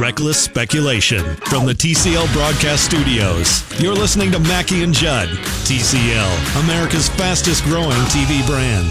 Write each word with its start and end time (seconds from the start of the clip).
Reckless 0.00 0.42
speculation 0.42 1.22
from 1.46 1.66
the 1.66 1.72
TCL 1.72 2.26
broadcast 2.32 2.84
studios. 2.84 3.62
You're 3.80 3.94
listening 3.94 4.32
to 4.32 4.40
Mackey 4.40 4.82
and 4.82 4.92
Judd. 4.92 5.28
TCL, 5.70 6.64
America's 6.64 7.08
fastest 7.10 7.62
growing 7.62 7.94
TV 8.10 8.44
brand. 8.44 8.90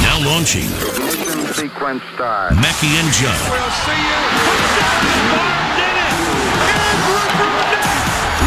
Now 0.00 0.16
launching. 0.24 0.64
Ignition 0.64 1.52
sequence 1.52 2.02
start. 2.14 2.54
Mackey 2.54 2.88
and 2.96 3.12
Judd. 3.12 3.36
We'll 3.52 3.70
see 3.84 3.92
you. 3.92 4.16
Touchdown! 4.40 5.76
Did 5.76 5.94
it! 6.00 6.16
Andrew 6.64 7.28
Brunette! 7.36 7.84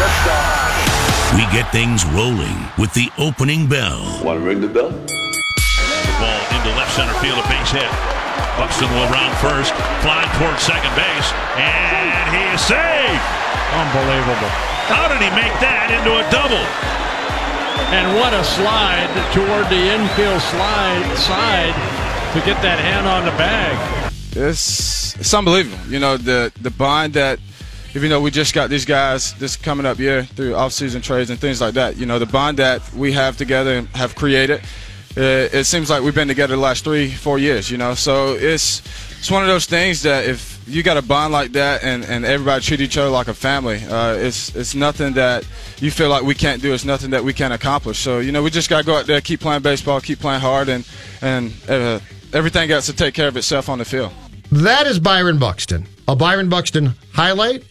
Liftoff. 0.01 1.37
We 1.37 1.45
get 1.53 1.71
things 1.71 2.03
rolling 2.17 2.65
with 2.79 2.91
the 2.95 3.11
opening 3.19 3.69
bell. 3.69 4.01
Want 4.25 4.39
to 4.39 4.43
ring 4.43 4.59
the 4.59 4.67
bell? 4.67 4.89
The 4.89 6.15
ball 6.17 6.41
into 6.57 6.75
left 6.75 6.95
center 6.95 7.13
field, 7.21 7.37
a 7.37 7.47
base 7.47 7.69
hit. 7.69 8.30
Buxton 8.57 8.89
will 8.91 9.07
round 9.07 9.35
first, 9.39 9.71
flying 10.03 10.29
towards 10.35 10.61
second 10.63 10.91
base, 10.95 11.29
and 11.55 12.25
he 12.35 12.43
is 12.51 12.61
saved. 12.61 13.25
Unbelievable. 13.71 14.51
How 14.91 15.07
did 15.07 15.23
he 15.23 15.31
make 15.31 15.55
that 15.63 15.87
into 15.87 16.11
a 16.19 16.25
double? 16.27 16.65
And 17.95 18.17
what 18.19 18.33
a 18.33 18.43
slide 18.43 19.07
toward 19.33 19.67
the 19.71 19.81
infield 19.95 20.41
slide 20.41 21.15
side 21.17 21.75
to 22.33 22.39
get 22.45 22.61
that 22.61 22.79
hand 22.79 23.07
on 23.07 23.25
the 23.25 23.31
bag. 23.31 24.11
It's 24.33 25.15
it's 25.15 25.33
unbelievable. 25.33 25.77
You 25.91 25.99
know 25.99 26.17
the 26.17 26.51
the 26.61 26.71
bond 26.71 27.13
that 27.13 27.39
even 27.93 28.09
though 28.09 28.21
we 28.21 28.31
just 28.31 28.53
got 28.53 28.69
these 28.69 28.85
guys 28.85 29.33
this 29.35 29.57
coming 29.57 29.85
up 29.85 29.99
year 29.99 30.23
through 30.23 30.55
off-season 30.55 31.01
trades 31.01 31.29
and 31.29 31.39
things 31.39 31.59
like 31.59 31.73
that, 31.73 31.97
you 31.97 32.05
know 32.05 32.19
the 32.19 32.25
bond 32.25 32.57
that 32.57 32.81
we 32.93 33.11
have 33.11 33.37
together 33.37 33.73
and 33.73 33.87
have 33.89 34.15
created. 34.15 34.61
It, 35.15 35.53
it 35.53 35.65
seems 35.65 35.89
like 35.89 36.03
we've 36.03 36.15
been 36.15 36.27
together 36.27 36.55
the 36.55 36.61
last 36.61 36.83
three, 36.83 37.11
four 37.11 37.39
years. 37.39 37.69
You 37.69 37.77
know, 37.77 37.93
so 37.93 38.33
it's 38.33 38.81
it's 39.19 39.29
one 39.29 39.43
of 39.43 39.47
those 39.47 39.65
things 39.65 40.01
that 40.03 40.25
if 40.25 40.63
you 40.67 40.83
got 40.83 40.97
a 40.97 41.01
bond 41.01 41.33
like 41.33 41.51
that 41.51 41.83
and, 41.83 42.05
and 42.05 42.25
everybody 42.25 42.63
treat 42.63 42.81
each 42.81 42.97
other 42.97 43.09
like 43.09 43.27
a 43.27 43.33
family, 43.33 43.83
uh, 43.85 44.13
it's 44.13 44.55
it's 44.55 44.73
nothing 44.73 45.13
that 45.13 45.45
you 45.79 45.91
feel 45.91 46.09
like 46.09 46.23
we 46.23 46.33
can't 46.33 46.61
do. 46.61 46.73
It's 46.73 46.85
nothing 46.85 47.11
that 47.11 47.23
we 47.23 47.33
can't 47.33 47.53
accomplish. 47.53 47.99
So 47.99 48.19
you 48.19 48.31
know, 48.31 48.41
we 48.41 48.49
just 48.49 48.69
got 48.69 48.79
to 48.79 48.85
go 48.85 48.95
out 48.97 49.05
there, 49.05 49.21
keep 49.21 49.41
playing 49.41 49.61
baseball, 49.61 50.01
keep 50.01 50.19
playing 50.19 50.41
hard, 50.41 50.69
and 50.69 50.87
and 51.21 51.53
uh, 51.69 51.99
everything 52.33 52.67
got 52.69 52.83
to 52.83 52.93
take 52.93 53.13
care 53.13 53.27
of 53.27 53.37
itself 53.37 53.69
on 53.69 53.79
the 53.79 53.85
field. 53.85 54.11
That 54.51 54.87
is 54.87 54.99
Byron 54.99 55.39
Buxton. 55.39 55.87
A 56.07 56.15
Byron 56.15 56.49
Buxton 56.49 56.93
highlight, 57.13 57.63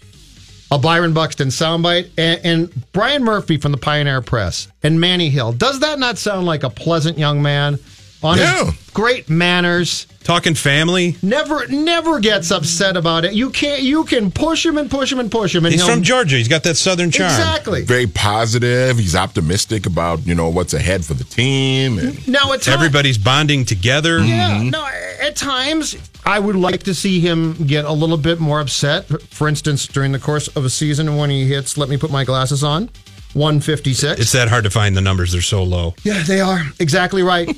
a 0.73 0.79
Byron 0.79 1.13
Buxton 1.13 1.49
soundbite, 1.49 2.11
and, 2.17 2.41
and 2.45 2.93
Brian 2.93 3.25
Murphy 3.25 3.57
from 3.57 3.73
the 3.73 3.79
Pioneer 3.79 4.21
Press 4.23 4.69
and 4.83 5.01
Manny 5.01 5.29
Hill. 5.31 5.53
Does 5.53 5.81
that 5.81 5.99
not 5.99 6.17
sound 6.19 6.47
like 6.47 6.63
a 6.63 6.71
pleasant 6.71 7.19
young 7.19 7.43
man? 7.43 7.79
On 8.23 8.37
Yeah. 8.39 8.67
his 8.67 8.75
great 8.93 9.29
manners, 9.31 10.07
Talking 10.23 10.55
family. 10.55 11.17
never 11.23 11.67
never 11.69 12.21
gets 12.21 12.51
upset 12.51 12.97
about 12.97 13.25
it. 13.25 13.33
You 13.33 13.51
can't 13.51 13.83
you 13.83 14.05
can 14.05 14.31
push 14.31 14.65
him 14.65 14.77
and 14.77 14.91
push 14.91 15.11
him 15.11 15.19
and 15.19 15.31
push 15.31 15.55
him 15.55 15.65
and 15.65 15.73
He's 15.75 15.85
from 15.85 16.03
Georgia. 16.03 16.37
He's 16.37 16.47
got 16.47 16.63
that 16.65 16.77
southern 16.77 17.11
charm. 17.11 17.31
Exactly. 17.31 17.83
Very 17.85 18.07
positive. 18.07 18.99
He's 18.99 19.17
optimistic 19.17 19.87
about 19.87 20.27
you 20.27 20.35
know 20.35 20.49
what's 20.51 20.75
ahead 20.75 21.05
for 21.05 21.15
the 21.15 21.25
team. 21.25 21.99
And 21.99 22.29
Now 22.29 22.53
at 22.53 22.63
times, 22.63 22.69
Everybody's 22.69 23.17
bonding 23.19 23.65
together. 23.65 24.19
Yeah, 24.21 24.63
no, 24.63 24.87
at 25.21 25.37
times 25.37 25.97
I 26.27 26.39
would 26.39 26.57
like 26.57 26.83
to 26.85 26.95
see 26.95 27.19
him 27.21 27.55
get 27.67 27.87
a 27.87 27.93
little 27.93 28.19
bit 28.19 28.39
more 28.41 28.61
upset. 28.61 29.07
For 29.33 29.49
instance, 29.49 29.87
during 29.87 30.13
the 30.13 30.19
course 30.19 30.49
of 30.49 30.65
a 30.67 30.71
season 30.71 31.17
when 31.17 31.31
he 31.31 31.47
hits, 31.47 31.79
let 31.79 31.89
me 31.89 31.97
put 31.97 32.11
my 32.11 32.25
glasses 32.25 32.63
on, 32.63 32.91
156. 33.33 34.21
It's 34.21 34.33
that 34.33 34.49
hard 34.49 34.65
to 34.65 34.71
find 34.71 34.95
the 34.97 35.01
numbers. 35.01 35.33
They're 35.33 35.41
so 35.41 35.63
low. 35.65 35.95
yeah, 36.05 36.23
they 36.25 36.41
are. 36.41 36.63
Exactly 36.79 37.23
right. 37.23 37.49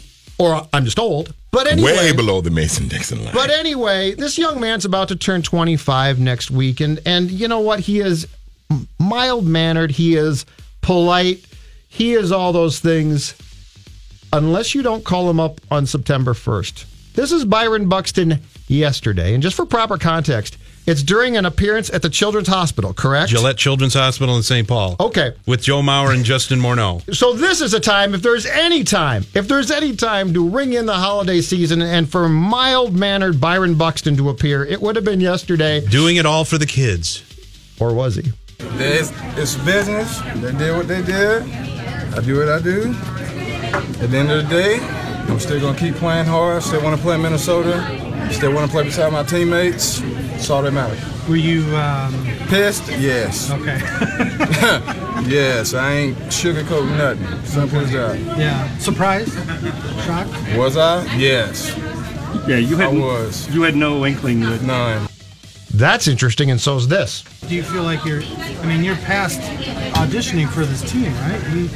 Or 0.42 0.66
I'm 0.72 0.84
just 0.84 0.98
old. 0.98 1.34
But 1.50 1.66
anyway. 1.66 1.92
way 1.92 2.12
below 2.12 2.40
the 2.40 2.50
Mason 2.50 2.88
Dixon 2.88 3.24
line. 3.24 3.34
But 3.34 3.50
anyway, 3.50 4.14
this 4.14 4.38
young 4.38 4.60
man's 4.60 4.84
about 4.84 5.08
to 5.08 5.16
turn 5.16 5.42
25 5.42 6.18
next 6.18 6.50
week, 6.50 6.80
and 6.80 7.00
and 7.06 7.30
you 7.30 7.46
know 7.46 7.60
what? 7.60 7.80
He 7.80 8.00
is 8.00 8.26
mild 8.98 9.46
mannered. 9.46 9.92
He 9.92 10.16
is 10.16 10.46
polite. 10.80 11.44
He 11.88 12.14
is 12.14 12.32
all 12.32 12.52
those 12.52 12.80
things, 12.80 13.34
unless 14.32 14.74
you 14.74 14.82
don't 14.82 15.04
call 15.04 15.28
him 15.28 15.38
up 15.38 15.60
on 15.70 15.84
September 15.84 16.32
1st. 16.32 16.86
This 17.12 17.32
is 17.32 17.44
Byron 17.44 17.90
Buxton 17.90 18.40
yesterday, 18.66 19.34
and 19.34 19.42
just 19.42 19.54
for 19.54 19.66
proper 19.66 19.98
context, 19.98 20.56
it's 20.86 21.02
during 21.02 21.36
an 21.36 21.46
appearance 21.46 21.90
at 21.90 22.02
the 22.02 22.10
Children's 22.10 22.48
Hospital, 22.48 22.92
correct? 22.92 23.30
Gillette 23.30 23.56
Children's 23.56 23.94
Hospital 23.94 24.36
in 24.36 24.42
St. 24.42 24.66
Paul. 24.66 24.96
Okay. 24.98 25.32
With 25.46 25.62
Joe 25.62 25.80
Mauer 25.80 26.14
and 26.14 26.24
Justin 26.24 26.58
Morneau. 26.60 27.02
So 27.22 27.34
this 27.34 27.60
is 27.60 27.72
a 27.72 27.78
time, 27.78 28.14
if 28.14 28.22
there's 28.22 28.46
any 28.46 28.82
time, 28.82 29.24
if 29.34 29.46
there's 29.46 29.70
any 29.70 29.94
time 29.94 30.34
to 30.34 30.48
ring 30.48 30.72
in 30.72 30.86
the 30.86 30.94
holiday 30.94 31.40
season 31.40 31.80
and 31.80 32.10
for 32.10 32.28
mild 32.28 32.94
mannered 32.94 33.40
Byron 33.40 33.76
Buxton 33.76 34.16
to 34.16 34.28
appear, 34.28 34.64
it 34.64 34.82
would 34.82 34.96
have 34.96 35.04
been 35.04 35.20
yesterday. 35.20 35.86
Doing 35.86 36.16
it 36.16 36.26
all 36.26 36.44
for 36.44 36.58
the 36.58 36.66
kids. 36.66 37.22
Or 37.78 37.94
was 37.94 38.16
he? 38.16 38.32
It's, 38.58 39.12
it's 39.38 39.54
business. 39.64 40.20
They 40.36 40.52
did 40.52 40.76
what 40.76 40.88
they 40.88 41.02
did. 41.02 41.42
I 41.42 42.20
do 42.20 42.38
what 42.38 42.48
I 42.48 42.60
do. 42.60 42.94
At 44.02 44.10
the 44.10 44.16
end 44.18 44.30
of 44.32 44.48
the 44.48 44.48
day, 44.50 44.78
I'm 44.80 45.38
still 45.38 45.60
going 45.60 45.74
to 45.74 45.80
keep 45.80 45.94
playing 45.94 46.26
hard. 46.26 46.62
Still 46.62 46.82
want 46.82 46.96
to 46.96 47.02
play 47.02 47.14
in 47.14 47.22
Minnesota. 47.22 47.80
Still 48.32 48.52
want 48.52 48.66
to 48.66 48.72
play 48.72 48.84
beside 48.84 49.12
my 49.12 49.22
teammates. 49.22 50.00
That's 50.42 50.50
all 50.50 50.62
that 50.62 50.72
matters. 50.72 51.28
Were 51.28 51.36
you 51.36 51.62
um, 51.76 52.12
Pissed? 52.48 52.88
Yes. 52.98 53.48
okay? 53.52 53.78
yes, 55.30 55.72
I 55.72 55.92
ain't 55.92 56.16
sugarcoating 56.16 56.98
nothing. 56.98 57.44
Simple 57.44 57.78
as 57.78 57.92
that. 57.92 58.18
yeah. 58.36 58.76
Surprised? 58.78 59.32
Shocked? 60.04 60.56
Was 60.56 60.76
I? 60.76 61.04
Yes. 61.14 61.78
Yeah, 62.48 62.56
you 62.56 62.76
had. 62.76 62.88
I 62.88 62.90
had 62.90 63.00
was. 63.00 63.48
you 63.54 63.62
had 63.62 63.76
no 63.76 64.04
inkling 64.04 64.40
that 64.40 64.62
None. 64.62 65.06
That's 65.72 66.08
interesting, 66.08 66.50
and 66.50 66.60
so 66.60 66.74
is 66.74 66.88
this. 66.88 67.22
Do 67.48 67.54
you 67.54 67.62
feel 67.62 67.84
like 67.84 68.04
you're? 68.04 68.22
I 68.22 68.66
mean, 68.66 68.82
you're 68.82 68.96
past 68.96 69.40
auditioning 69.94 70.48
for 70.48 70.64
this 70.64 70.82
team, 70.90 71.14
right? 71.18 71.40
You, 71.52 71.68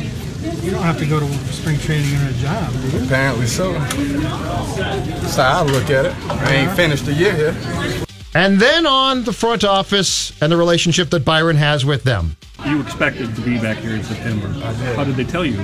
you 0.65 0.73
don't 0.73 0.83
have 0.83 0.99
to 0.99 1.07
go 1.07 1.21
to 1.21 1.27
spring 1.53 1.79
training 1.79 2.13
or 2.17 2.31
a 2.31 2.33
job, 2.33 2.73
do 2.73 2.99
you? 2.99 3.05
Apparently 3.05 3.47
so. 3.47 3.75
That's 3.75 5.37
how 5.37 5.63
I 5.63 5.67
look 5.67 5.89
at 5.89 6.07
it. 6.07 6.17
I 6.29 6.53
ain't 6.53 6.73
finished 6.73 7.07
the 7.07 7.13
year 7.13 7.33
here. 7.33 8.06
And 8.37 8.59
then 8.61 8.85
on 8.85 9.25
the 9.25 9.33
front 9.33 9.65
office 9.65 10.31
and 10.43 10.53
the 10.53 10.59
relationship 10.59 11.09
that 11.09 11.25
Byron 11.25 11.57
has 11.57 11.87
with 11.87 12.03
them. 12.05 12.37
you 12.67 12.83
expected 12.83 13.35
to 13.35 13.41
be 13.41 13.59
back 13.59 13.79
here 13.79 13.95
in 13.95 14.03
September. 14.03 14.49
did. 14.49 14.63
How 14.95 15.05
did 15.05 15.17
they 15.17 15.25
tell 15.25 15.43
you? 15.43 15.59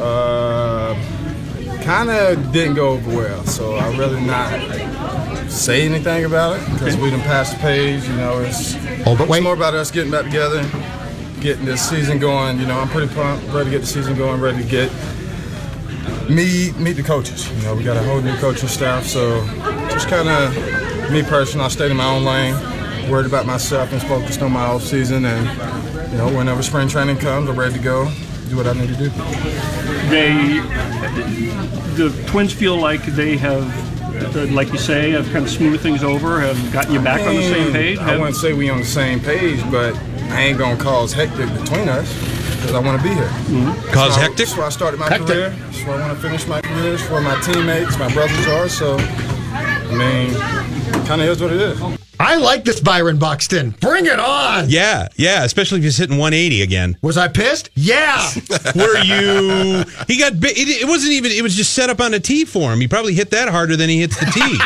Uh, 0.00 0.94
kind 1.82 2.08
of 2.08 2.52
didn't 2.54 2.76
go 2.76 2.88
over 2.92 3.14
well, 3.14 3.44
so 3.44 3.74
I 3.74 3.94
really 3.98 4.18
not 4.22 5.50
say 5.50 5.82
anything 5.84 6.24
about 6.24 6.58
it 6.58 6.72
because 6.72 6.96
we 6.96 7.10
didn't 7.10 7.24
pass 7.24 7.52
the 7.52 7.58
page. 7.58 8.02
You 8.08 8.16
know, 8.16 8.38
it's, 8.40 8.76
Oh, 9.06 9.14
but 9.14 9.28
wait. 9.28 9.38
it's 9.40 9.44
more 9.44 9.52
about 9.52 9.74
us 9.74 9.90
getting 9.90 10.10
back 10.10 10.24
together, 10.24 10.62
getting 11.42 11.66
this 11.66 11.86
season 11.86 12.18
going. 12.18 12.58
You 12.60 12.66
know, 12.66 12.80
I'm 12.80 12.88
pretty 12.88 13.12
pumped, 13.14 13.46
ready 13.52 13.66
to 13.66 13.70
get 13.72 13.80
the 13.82 13.86
season 13.86 14.16
going, 14.16 14.40
ready 14.40 14.62
to 14.62 14.68
get 14.70 14.90
meet 16.30 16.78
meet 16.78 16.94
the 16.94 17.02
coaches. 17.02 17.46
You 17.54 17.62
know, 17.64 17.74
we 17.74 17.84
got 17.84 17.98
a 17.98 18.02
whole 18.04 18.22
new 18.22 18.34
coaching 18.38 18.70
staff, 18.70 19.04
so 19.04 19.44
just 19.90 20.08
kind 20.08 20.30
of 20.30 20.54
me 21.10 21.22
personally, 21.22 21.64
I 21.66 21.68
stayed 21.68 21.90
in 21.90 21.96
my 21.96 22.06
own 22.06 22.24
lane, 22.24 22.54
worried 23.10 23.26
about 23.26 23.46
myself 23.46 23.92
and 23.92 24.02
focused 24.02 24.42
on 24.42 24.52
my 24.52 24.62
off 24.64 24.82
season, 24.82 25.24
and 25.24 26.10
you 26.12 26.18
know, 26.18 26.28
whenever 26.36 26.62
spring 26.62 26.88
training 26.88 27.18
comes, 27.18 27.48
I'm 27.48 27.58
ready 27.58 27.74
to 27.74 27.80
go, 27.80 28.10
do 28.48 28.56
what 28.56 28.66
I 28.66 28.72
need 28.72 28.88
to 28.88 28.96
do. 28.96 29.08
They 30.08 30.60
the 31.96 32.10
Twins 32.26 32.52
feel 32.52 32.76
like 32.76 33.04
they 33.04 33.36
have 33.36 33.64
like 34.52 34.72
you 34.72 34.78
say, 34.78 35.10
have 35.10 35.24
kind 35.32 35.44
of 35.44 35.50
smoothed 35.50 35.82
things 35.82 36.02
over, 36.02 36.40
have 36.40 36.72
gotten 36.72 36.92
you 36.92 37.00
back 37.00 37.20
on 37.26 37.34
the 37.34 37.42
same 37.42 37.72
page? 37.72 37.98
I 37.98 38.16
wouldn't 38.16 38.36
say 38.36 38.52
we 38.52 38.70
on 38.70 38.78
the 38.78 38.84
same 38.84 39.20
page, 39.20 39.60
but 39.70 39.94
I 40.30 40.42
ain't 40.42 40.58
gonna 40.58 40.76
cause 40.82 41.12
hectic 41.12 41.48
between 41.60 41.88
us 41.88 42.08
because 42.56 42.74
I 42.74 42.78
want 42.78 43.00
to 43.00 43.06
be 43.08 43.14
here. 43.14 43.24
Mm-hmm. 43.26 43.72
Cause 43.92 43.94
That's 43.94 44.16
why- 44.16 44.22
hectic? 44.22 44.36
That's 44.46 44.56
why 44.56 44.66
I 44.66 44.68
started 44.70 45.00
my 45.00 45.08
Hectic. 45.08 45.26
career. 45.26 45.50
That's 45.50 45.84
why 45.84 45.94
I 45.94 46.00
want 46.08 46.16
to 46.20 46.22
finish 46.28 46.46
my 46.46 46.60
career. 46.62 46.94
It's 46.94 47.10
where 47.10 47.20
my 47.20 47.38
teammates, 47.42 47.98
my 47.98 48.12
brothers 48.14 48.46
are. 48.48 48.68
So, 48.68 48.96
I 48.98 49.92
mean, 49.92 50.30
kind 51.06 51.20
of 51.20 51.28
is 51.28 51.40
what 51.40 51.52
it 51.52 51.60
is. 51.60 52.03
I 52.24 52.36
like 52.36 52.64
this 52.64 52.80
Byron 52.80 53.18
Buxton. 53.18 53.70
Bring 53.80 54.06
it 54.06 54.18
on. 54.18 54.70
Yeah, 54.70 55.08
yeah, 55.16 55.44
especially 55.44 55.78
if 55.78 55.84
he's 55.84 55.96
hitting 55.98 56.16
180 56.16 56.62
again. 56.62 56.96
Was 57.02 57.18
I 57.18 57.28
pissed? 57.28 57.70
Yeah. 57.74 58.16
Were 58.74 58.98
you? 58.98 59.84
He 60.08 60.18
got. 60.18 60.32
It, 60.34 60.82
it 60.82 60.88
wasn't 60.88 61.12
even. 61.12 61.32
It 61.32 61.42
was 61.42 61.54
just 61.54 61.74
set 61.74 61.90
up 61.90 62.00
on 62.00 62.14
a 62.14 62.20
tee 62.20 62.44
for 62.44 62.72
him. 62.72 62.80
He 62.80 62.88
probably 62.88 63.14
hit 63.14 63.30
that 63.32 63.48
harder 63.48 63.76
than 63.76 63.88
he 63.90 64.00
hits 64.00 64.18
the 64.18 64.26
tee. 64.26 64.58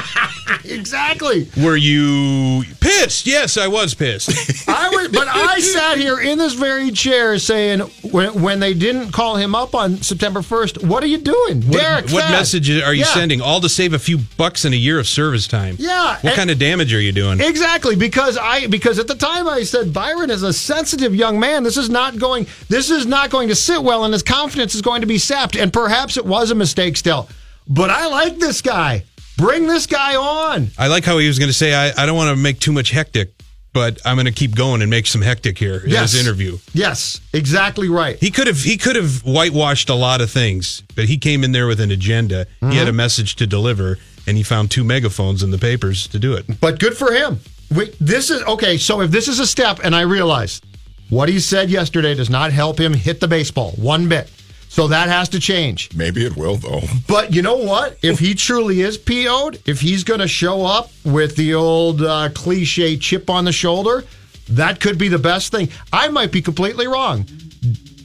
exactly. 0.75 1.49
Were 1.63 1.77
you 1.77 2.63
pissed? 2.81 3.27
Yes, 3.27 3.57
I 3.57 3.67
was 3.69 3.95
pissed. 3.95 4.31
I 4.69 4.89
was, 4.91 5.09
but 5.09 5.29
I 5.29 5.61
sat 5.61 5.99
here 5.99 6.21
in 6.21 6.39
this 6.39 6.55
very 6.55 6.91
chair 6.91 7.39
saying 7.39 7.81
when, 8.11 8.41
when 8.43 8.61
they 8.61 8.75
didn't 8.75 9.13
call 9.13 9.37
him 9.37 9.55
up 9.55 9.75
on 9.75 9.97
September 9.99 10.41
1st, 10.41 10.87
what 10.87 11.03
are 11.03 11.07
you 11.07 11.19
doing? 11.19 11.63
What, 11.63 11.81
Derek, 11.81 12.11
what 12.11 12.31
message 12.31 12.71
are 12.71 12.95
you 12.95 13.01
Yeah. 13.01 13.15
sending? 13.15 13.41
All 13.41 13.61
to 13.61 13.69
save 13.69 13.93
a 13.93 13.99
few 13.99 14.19
bucks 14.37 14.65
in 14.65 14.73
a 14.73 14.77
year 14.77 14.99
of 14.99 15.07
service 15.07 15.47
time. 15.49 15.77
Yeah, 15.79 16.15
What 16.17 16.25
and- 16.25 16.35
kind 16.35 16.51
of 16.51 16.59
damage 16.59 16.93
are 16.95 17.01
you 17.01 17.13
doing? 17.13 17.41
Exactly, 17.49 17.97
because 17.97 18.37
I 18.37 18.67
because 18.67 18.99
at 18.99 19.09
the 19.09 19.15
time 19.15 19.49
I 19.49 19.63
said 19.63 19.93
Byron 19.93 20.31
is 20.31 20.43
a 20.43 20.53
sensitive 20.53 21.15
young 21.15 21.41
man. 21.41 21.63
This 21.63 21.79
is 21.79 21.89
not 21.89 22.19
going 22.19 22.47
this 22.69 22.91
is 22.91 23.07
not 23.07 23.31
going 23.31 23.49
to 23.49 23.55
sit 23.55 23.83
well 23.83 24.05
and 24.05 24.13
his 24.13 24.23
confidence 24.23 24.75
is 24.75 24.83
going 24.83 25.01
to 25.01 25.07
be 25.07 25.19
sapped 25.19 25.57
and 25.57 25.73
perhaps 25.73 26.17
it 26.17 26.27
was 26.27 26.51
a 26.51 26.55
mistake 26.55 26.97
still. 26.97 27.29
But 27.67 27.91
I 27.91 28.07
like 28.09 28.39
this 28.39 28.61
guy. 28.61 29.05
Bring 29.39 29.67
this 29.67 29.87
guy 29.87 30.17
on. 30.17 30.69
I 30.77 30.89
like 30.89 31.05
how 31.05 31.19
he 31.19 31.29
was 31.29 31.39
going 31.39 31.49
to 31.49 31.55
say, 31.55 31.73
I, 31.73 32.03
I 32.03 32.07
don't 32.07 32.17
want 32.17 32.37
to 32.37 32.43
make 32.43 32.59
too 32.59 32.73
much 32.73 32.91
hectic, 32.91 33.31
but 33.73 34.01
I'm 34.05 34.17
going 34.17 34.27
to 34.27 34.33
keep 34.33 34.55
going 34.57 34.83
and 34.83 34.91
make 34.91 35.07
some 35.07 35.23
hectic 35.23 35.57
here 35.57 35.79
in 35.79 35.91
Yes. 35.91 36.13
his 36.13 36.27
interview. 36.27 36.59
Yes, 36.75 37.21
exactly 37.33 37.89
right. 37.89 38.19
He 38.19 38.31
could 38.31 38.47
have 38.47 38.59
he 38.59 38.77
could 38.77 38.97
have 38.97 39.23
whitewashed 39.25 39.89
a 39.89 39.95
lot 39.95 40.21
of 40.21 40.31
things, 40.31 40.83
but 40.97 41.05
he 41.05 41.19
came 41.19 41.45
in 41.45 41.53
there 41.53 41.67
with 41.67 41.81
an 41.81 41.91
agenda. 41.91 42.47
He 42.61 42.67
had 42.67 42.75
mm-hmm. 42.75 42.89
a 42.89 42.93
message 42.93 43.37
to 43.37 43.47
deliver, 43.47 43.99
and 44.29 44.37
he 44.37 44.43
found 44.43 44.71
two 44.71 44.85
megaphones 44.85 45.43
in 45.43 45.51
the 45.51 45.59
papers 45.59 46.07
to 46.09 46.19
do 46.19 46.35
it. 46.35 46.45
But 46.61 46.79
good 46.79 46.97
for 46.97 47.13
him. 47.13 47.41
Wait, 47.75 47.97
this 47.99 48.31
is 48.31 48.43
okay. 48.43 48.77
So 48.77 49.01
if 49.01 49.11
this 49.11 49.27
is 49.27 49.41
a 49.41 49.47
step, 49.47 49.81
and 49.83 49.97
I 49.97 50.03
realize 50.03 50.61
what 51.09 51.31
he 51.31 51.41
said 51.41 51.71
yesterday 51.71 52.15
does 52.15 52.29
not 52.29 52.53
help 52.53 52.79
him 52.79 52.93
hit 52.93 53.21
the 53.21 53.29
baseball 53.29 53.73
one 53.73 54.07
bit. 54.07 54.31
So 54.69 54.89
that 54.89 55.09
has 55.09 55.31
to 55.31 55.41
change. 55.41 55.95
Maybe 55.97 56.27
it 56.27 56.37
will 56.37 56.57
though. 56.57 56.83
But 57.09 57.33
you 57.33 57.41
know 57.41 57.57
what? 57.57 57.97
If 58.03 58.19
he 58.19 58.35
truly 58.35 58.83
is 58.83 58.99
PO'd, 58.99 59.63
if 59.65 59.81
he's 59.81 60.05
going 60.05 60.21
to 60.21 60.29
show 60.29 60.67
up 60.67 60.91
with 61.07 61.37
the 61.37 61.55
old 61.55 62.03
uh, 62.03 62.29
cliche 62.35 62.99
chip 62.99 63.31
on 63.31 63.47
the 63.47 63.53
shoulder, 63.53 64.05
that 64.51 64.79
could 64.79 64.99
be 64.99 65.09
the 65.09 65.19
best 65.19 65.51
thing. 65.51 65.71
I 65.91 66.09
might 66.09 66.33
be 66.33 66.43
completely 66.43 66.87
wrong. 66.87 67.27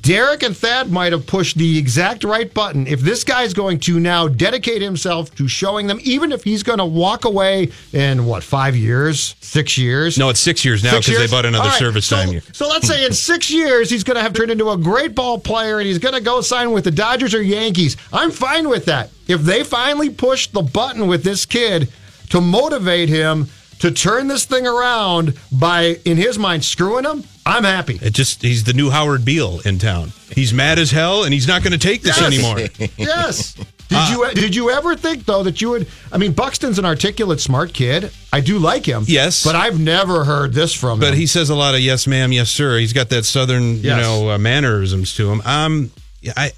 Derek 0.03 0.43
and 0.43 0.55
Thad 0.55 0.91
might 0.91 1.13
have 1.13 1.25
pushed 1.25 1.57
the 1.57 1.77
exact 1.77 2.25
right 2.25 2.53
button. 2.53 2.87
If 2.87 2.99
this 2.99 3.23
guy's 3.23 3.53
going 3.53 3.79
to 3.81 4.01
now 4.01 4.27
dedicate 4.27 4.81
himself 4.81 5.33
to 5.35 5.47
showing 5.47 5.87
them, 5.87 5.97
even 6.03 6.33
if 6.33 6.43
he's 6.43 6.61
going 6.61 6.79
to 6.79 6.85
walk 6.85 7.23
away 7.23 7.71
in 7.93 8.25
what, 8.25 8.43
five 8.43 8.75
years, 8.75 9.35
six 9.39 9.77
years? 9.77 10.17
No, 10.17 10.27
it's 10.27 10.41
six 10.41 10.65
years 10.65 10.83
now 10.83 10.99
because 10.99 11.17
they 11.17 11.27
bought 11.27 11.45
another 11.45 11.69
right, 11.69 11.79
service 11.79 12.05
so, 12.05 12.17
time. 12.17 12.41
So 12.51 12.67
let's 12.67 12.85
say 12.85 13.05
in 13.05 13.13
six 13.13 13.49
years 13.49 13.89
he's 13.89 14.03
going 14.03 14.17
to 14.17 14.21
have 14.21 14.33
turned 14.33 14.51
into 14.51 14.69
a 14.71 14.77
great 14.77 15.15
ball 15.15 15.39
player 15.39 15.79
and 15.79 15.87
he's 15.87 15.99
going 15.99 16.15
to 16.15 16.21
go 16.21 16.41
sign 16.41 16.73
with 16.73 16.83
the 16.83 16.91
Dodgers 16.91 17.33
or 17.33 17.41
Yankees. 17.41 17.95
I'm 18.11 18.29
fine 18.29 18.67
with 18.67 18.83
that. 18.85 19.09
If 19.29 19.43
they 19.43 19.63
finally 19.63 20.09
push 20.09 20.47
the 20.47 20.63
button 20.63 21.07
with 21.07 21.23
this 21.23 21.45
kid 21.45 21.87
to 22.31 22.41
motivate 22.41 23.07
him 23.07 23.47
to 23.79 23.89
turn 23.89 24.27
this 24.27 24.43
thing 24.43 24.67
around 24.67 25.37
by, 25.49 25.97
in 26.03 26.17
his 26.17 26.37
mind, 26.37 26.65
screwing 26.65 27.05
him, 27.05 27.23
I'm 27.45 27.63
happy. 27.65 27.99
It 28.01 28.13
just 28.13 28.41
he's 28.41 28.63
the 28.63 28.73
new 28.73 28.89
Howard 28.89 29.25
Beale 29.25 29.59
in 29.65 29.77
town. 29.79 30.13
He's 30.31 30.53
mad 30.53 30.79
as 30.79 30.91
hell, 30.91 31.23
and 31.25 31.33
he's 31.33 31.47
not 31.47 31.61
going 31.61 31.73
to 31.73 31.77
take 31.77 32.01
this 32.01 32.19
Yes. 32.19 32.25
anymore. 32.33 32.59
yes. 32.97 33.53
Did 33.53 33.97
Uh, 33.97 34.07
you 34.11 34.33
did 34.33 34.55
you 34.55 34.69
ever 34.71 34.95
think 34.95 35.25
though 35.25 35.43
that 35.43 35.61
you 35.61 35.71
would? 35.71 35.87
I 36.11 36.17
mean, 36.17 36.31
Buxton's 36.31 36.79
an 36.79 36.85
articulate, 36.85 37.41
smart 37.41 37.73
kid. 37.73 38.11
I 38.31 38.39
do 38.39 38.57
like 38.59 38.85
him. 38.85 39.03
Yes. 39.07 39.43
but 39.43 39.55
I've 39.55 39.79
never 39.79 40.23
heard 40.23 40.53
this 40.53 40.73
from 40.73 40.99
But 40.99 41.07
him. 41.07 41.11
But 41.11 41.17
he 41.17 41.27
says 41.27 41.49
a 41.49 41.55
lot 41.55 41.75
of 41.75 41.81
yes, 41.81 42.07
ma'am, 42.07 42.31
yes, 42.31 42.49
sir. 42.49 42.77
He's 42.77 42.93
got 42.93 43.09
that 43.09 43.25
southern, 43.25 43.75
you 43.77 43.89
know, 43.89 44.31
uh, 44.31 44.37
mannerisms 44.37 45.13
to 45.15 45.29
him. 45.31 45.41
Um, 45.45 45.91
I, 46.37 46.51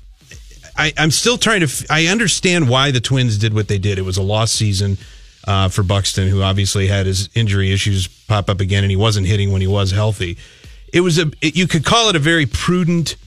I, 0.78 0.94
I'm 0.98 1.12
still 1.12 1.38
trying 1.38 1.62
to. 1.62 1.66
F- 1.68 1.90
I 1.90 2.06
understand 2.08 2.70
why 2.70 2.92
the 2.92 3.02
Twins 3.02 3.38
did 3.40 3.54
what 3.54 3.68
they 3.68 3.80
did. 3.80 3.98
It 3.98 4.04
was 4.04 4.18
a 4.18 4.22
lost 4.22 4.54
season 4.54 4.98
uh, 5.48 5.70
for 5.70 5.84
Buxton, 5.84 6.28
who 6.30 6.42
obviously 6.42 6.88
had 6.88 7.06
his 7.06 7.30
injury 7.34 7.72
issues 7.74 8.08
pop 8.08 8.50
up 8.50 8.60
again, 8.62 8.84
and 8.84 8.92
he 8.92 8.96
wasn't 8.98 9.26
hitting 9.28 9.52
when 9.52 9.62
he 9.62 9.68
was 9.68 9.92
healthy. 9.92 10.38
It 10.96 11.02
was 11.02 11.20
a. 11.20 11.30
It, 11.42 11.58
you 11.58 11.68
could 11.68 11.84
call 11.84 12.08
it 12.10 12.16
a 12.16 12.20
very 12.20 12.46
prudent, 12.46 13.18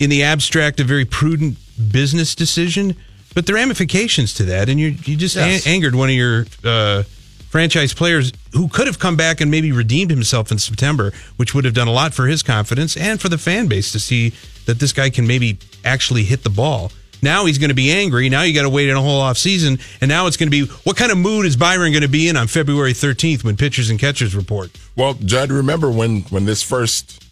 in 0.00 0.10
the 0.10 0.24
abstract, 0.24 0.80
a 0.80 0.84
very 0.84 1.04
prudent 1.04 1.56
business 1.92 2.34
decision. 2.34 2.96
But 3.32 3.46
the 3.46 3.54
ramifications 3.54 4.34
to 4.34 4.44
that, 4.46 4.68
and 4.68 4.80
you 4.80 4.88
you 5.04 5.16
just 5.16 5.36
Yes. 5.36 5.66
angered 5.68 5.94
one 5.94 6.08
of 6.08 6.14
your 6.16 6.46
uh, 6.64 7.04
franchise 7.48 7.94
players 7.94 8.32
who 8.52 8.66
could 8.66 8.88
have 8.88 8.98
come 8.98 9.16
back 9.16 9.40
and 9.40 9.50
maybe 9.50 9.70
redeemed 9.70 10.10
himself 10.10 10.50
in 10.50 10.58
September, 10.58 11.12
which 11.36 11.54
would 11.54 11.64
have 11.64 11.74
done 11.74 11.86
a 11.86 11.92
lot 11.92 12.12
for 12.12 12.26
his 12.26 12.42
confidence 12.42 12.96
and 12.96 13.20
for 13.20 13.28
the 13.28 13.38
fan 13.38 13.68
base 13.68 13.92
to 13.92 14.00
see 14.00 14.32
that 14.64 14.80
this 14.80 14.92
guy 14.92 15.08
can 15.08 15.26
maybe 15.28 15.58
actually 15.84 16.24
hit 16.24 16.42
the 16.42 16.50
ball. 16.50 16.90
Now 17.26 17.44
he's 17.44 17.58
going 17.58 17.70
to 17.70 17.74
be 17.74 17.90
angry. 17.90 18.28
Now 18.28 18.42
you 18.42 18.54
got 18.54 18.62
to 18.62 18.70
wait 18.70 18.88
in 18.88 18.96
a 18.96 19.00
whole 19.02 19.20
off 19.20 19.36
season, 19.36 19.78
and 20.00 20.08
now 20.08 20.28
it's 20.28 20.36
going 20.36 20.48
to 20.50 20.66
be 20.66 20.72
what 20.84 20.96
kind 20.96 21.10
of 21.10 21.18
mood 21.18 21.44
is 21.44 21.56
Byron 21.56 21.90
going 21.90 22.02
to 22.02 22.08
be 22.08 22.28
in 22.28 22.36
on 22.36 22.46
February 22.46 22.92
13th 22.92 23.42
when 23.42 23.56
pitchers 23.56 23.90
and 23.90 23.98
catchers 23.98 24.34
report? 24.36 24.70
Well, 24.94 25.14
Judd, 25.14 25.50
remember 25.50 25.90
when 25.90 26.20
when 26.30 26.44
this 26.44 26.62
first 26.62 27.22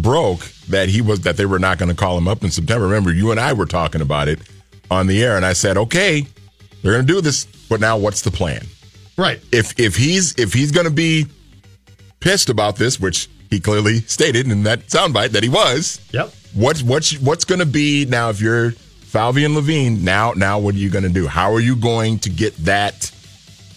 broke 0.00 0.40
that 0.68 0.88
he 0.88 1.00
was 1.02 1.22
that 1.22 1.36
they 1.36 1.46
were 1.46 1.58
not 1.58 1.78
going 1.78 1.88
to 1.88 1.96
call 1.96 2.16
him 2.16 2.28
up 2.28 2.44
in 2.44 2.50
September. 2.52 2.84
Remember, 2.86 3.12
you 3.12 3.32
and 3.32 3.40
I 3.40 3.52
were 3.52 3.66
talking 3.66 4.00
about 4.00 4.28
it 4.28 4.38
on 4.88 5.08
the 5.08 5.22
air, 5.22 5.36
and 5.36 5.44
I 5.44 5.52
said, 5.52 5.76
okay, 5.76 6.24
they're 6.82 6.92
going 6.92 7.06
to 7.06 7.12
do 7.12 7.20
this, 7.20 7.44
but 7.68 7.80
now 7.80 7.98
what's 7.98 8.22
the 8.22 8.30
plan? 8.30 8.64
right. 9.16 9.40
If 9.52 9.78
if 9.80 9.96
he's 9.96 10.32
if 10.38 10.52
he's 10.54 10.70
going 10.70 10.86
to 10.86 10.92
be 10.92 11.26
pissed 12.20 12.48
about 12.50 12.76
this, 12.76 13.00
which 13.00 13.28
he 13.50 13.58
clearly 13.58 14.00
stated 14.02 14.48
in 14.50 14.62
that 14.62 14.86
soundbite 14.86 15.30
that 15.30 15.42
he 15.42 15.48
was, 15.48 16.00
Yep. 16.12 16.32
what's 16.54 16.82
what's 16.84 17.18
what's 17.18 17.44
going 17.44 17.58
to 17.58 17.66
be 17.66 18.04
now 18.06 18.30
if 18.30 18.40
you're 18.40 18.74
Falvey 19.10 19.44
and 19.44 19.56
Levine? 19.56 20.04
Now 20.04 20.32
now 20.36 20.60
what 20.60 20.76
are 20.76 20.78
you 20.78 20.88
going 20.88 21.02
to 21.02 21.10
do? 21.10 21.26
How 21.26 21.52
are 21.52 21.60
you 21.60 21.74
going 21.74 22.20
to 22.20 22.30
get 22.30 22.56
that? 22.58 23.10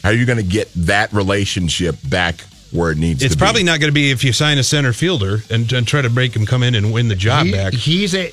How 0.03 0.09
are 0.09 0.13
you 0.13 0.27
going 0.27 0.38
to 0.38 0.44
get 0.44 0.71
that 0.75 1.12
relationship 1.12 1.95
back 2.07 2.41
where 2.71 2.91
it 2.91 3.00
needs 3.00 3.19
to 3.19 3.24
be? 3.24 3.25
It's 3.27 3.35
probably 3.35 3.62
be? 3.62 3.65
not 3.65 3.80
going 3.80 3.89
to 3.89 3.94
be 3.94 4.12
if 4.12 4.24
you 4.24 4.31
sign 4.31 4.59
a 4.59 4.63
center 4.63 4.94
fielder 4.94 5.39
and, 5.49 5.71
and 5.73 5.87
try 5.87 6.04
to 6.04 6.09
make 6.09 6.35
him 6.35 6.45
come 6.45 6.61
in 6.61 6.75
and 6.75 6.94
win 6.94 7.07
the 7.07 7.16
job 7.16 7.47
He- 7.47 7.52
back. 7.52 7.73
He's 7.73 8.13
a. 8.13 8.31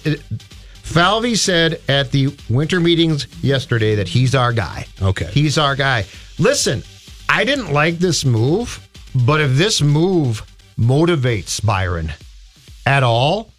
Falvey 0.82 1.36
said 1.36 1.80
at 1.88 2.10
the 2.10 2.36
winter 2.50 2.80
meetings 2.80 3.28
yesterday 3.42 3.94
that 3.94 4.08
he's 4.08 4.34
our 4.34 4.52
guy. 4.52 4.86
Okay. 5.00 5.26
He's 5.26 5.56
our 5.56 5.76
guy. 5.76 6.04
Listen, 6.38 6.82
I 7.28 7.44
didn't 7.44 7.72
like 7.72 7.98
this 7.98 8.24
move, 8.24 8.86
but 9.14 9.40
if 9.40 9.56
this 9.56 9.80
move 9.80 10.42
motivates 10.76 11.64
Byron 11.64 12.12
at 12.84 13.04
all, 13.04 13.52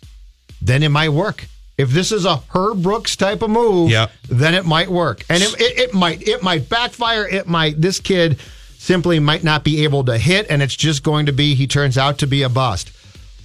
then 0.62 0.83
it 0.83 0.89
might 0.89 1.10
work. 1.10 1.48
If 1.78 1.90
this 1.90 2.12
is 2.12 2.25
a 2.25 2.38
Herb 2.54 2.84
Brooks 2.84 3.16
type 3.16 3.42
of 3.42 3.50
move, 3.50 3.90
Yeah. 3.92 4.08
then 4.30 4.54
it 4.54 4.66
might 4.66 4.90
work. 4.90 5.24
And 5.30 5.42
it, 5.42 5.60
it, 5.60 5.80
it 5.80 5.94
might 5.94 6.28
it 6.28 6.44
might 6.44 6.70
backfire. 6.70 7.28
It 7.28 7.48
might 7.48 7.82
this 7.82 8.00
kid 8.00 8.40
simply 8.78 9.20
might 9.20 9.44
not 9.44 9.63
be 9.63 9.84
able 9.84 10.04
to 10.06 10.18
hit, 10.18 10.48
and 10.50 10.62
it's 10.62 10.75
just 10.75 11.04
going 11.04 11.25
to 11.28 11.32
be 11.34 11.56
he 11.56 11.68
turns 11.68 11.98
out 11.98 12.18
to 12.20 12.28
be 12.28 12.44
a 12.44 12.50
bust. 12.50 12.92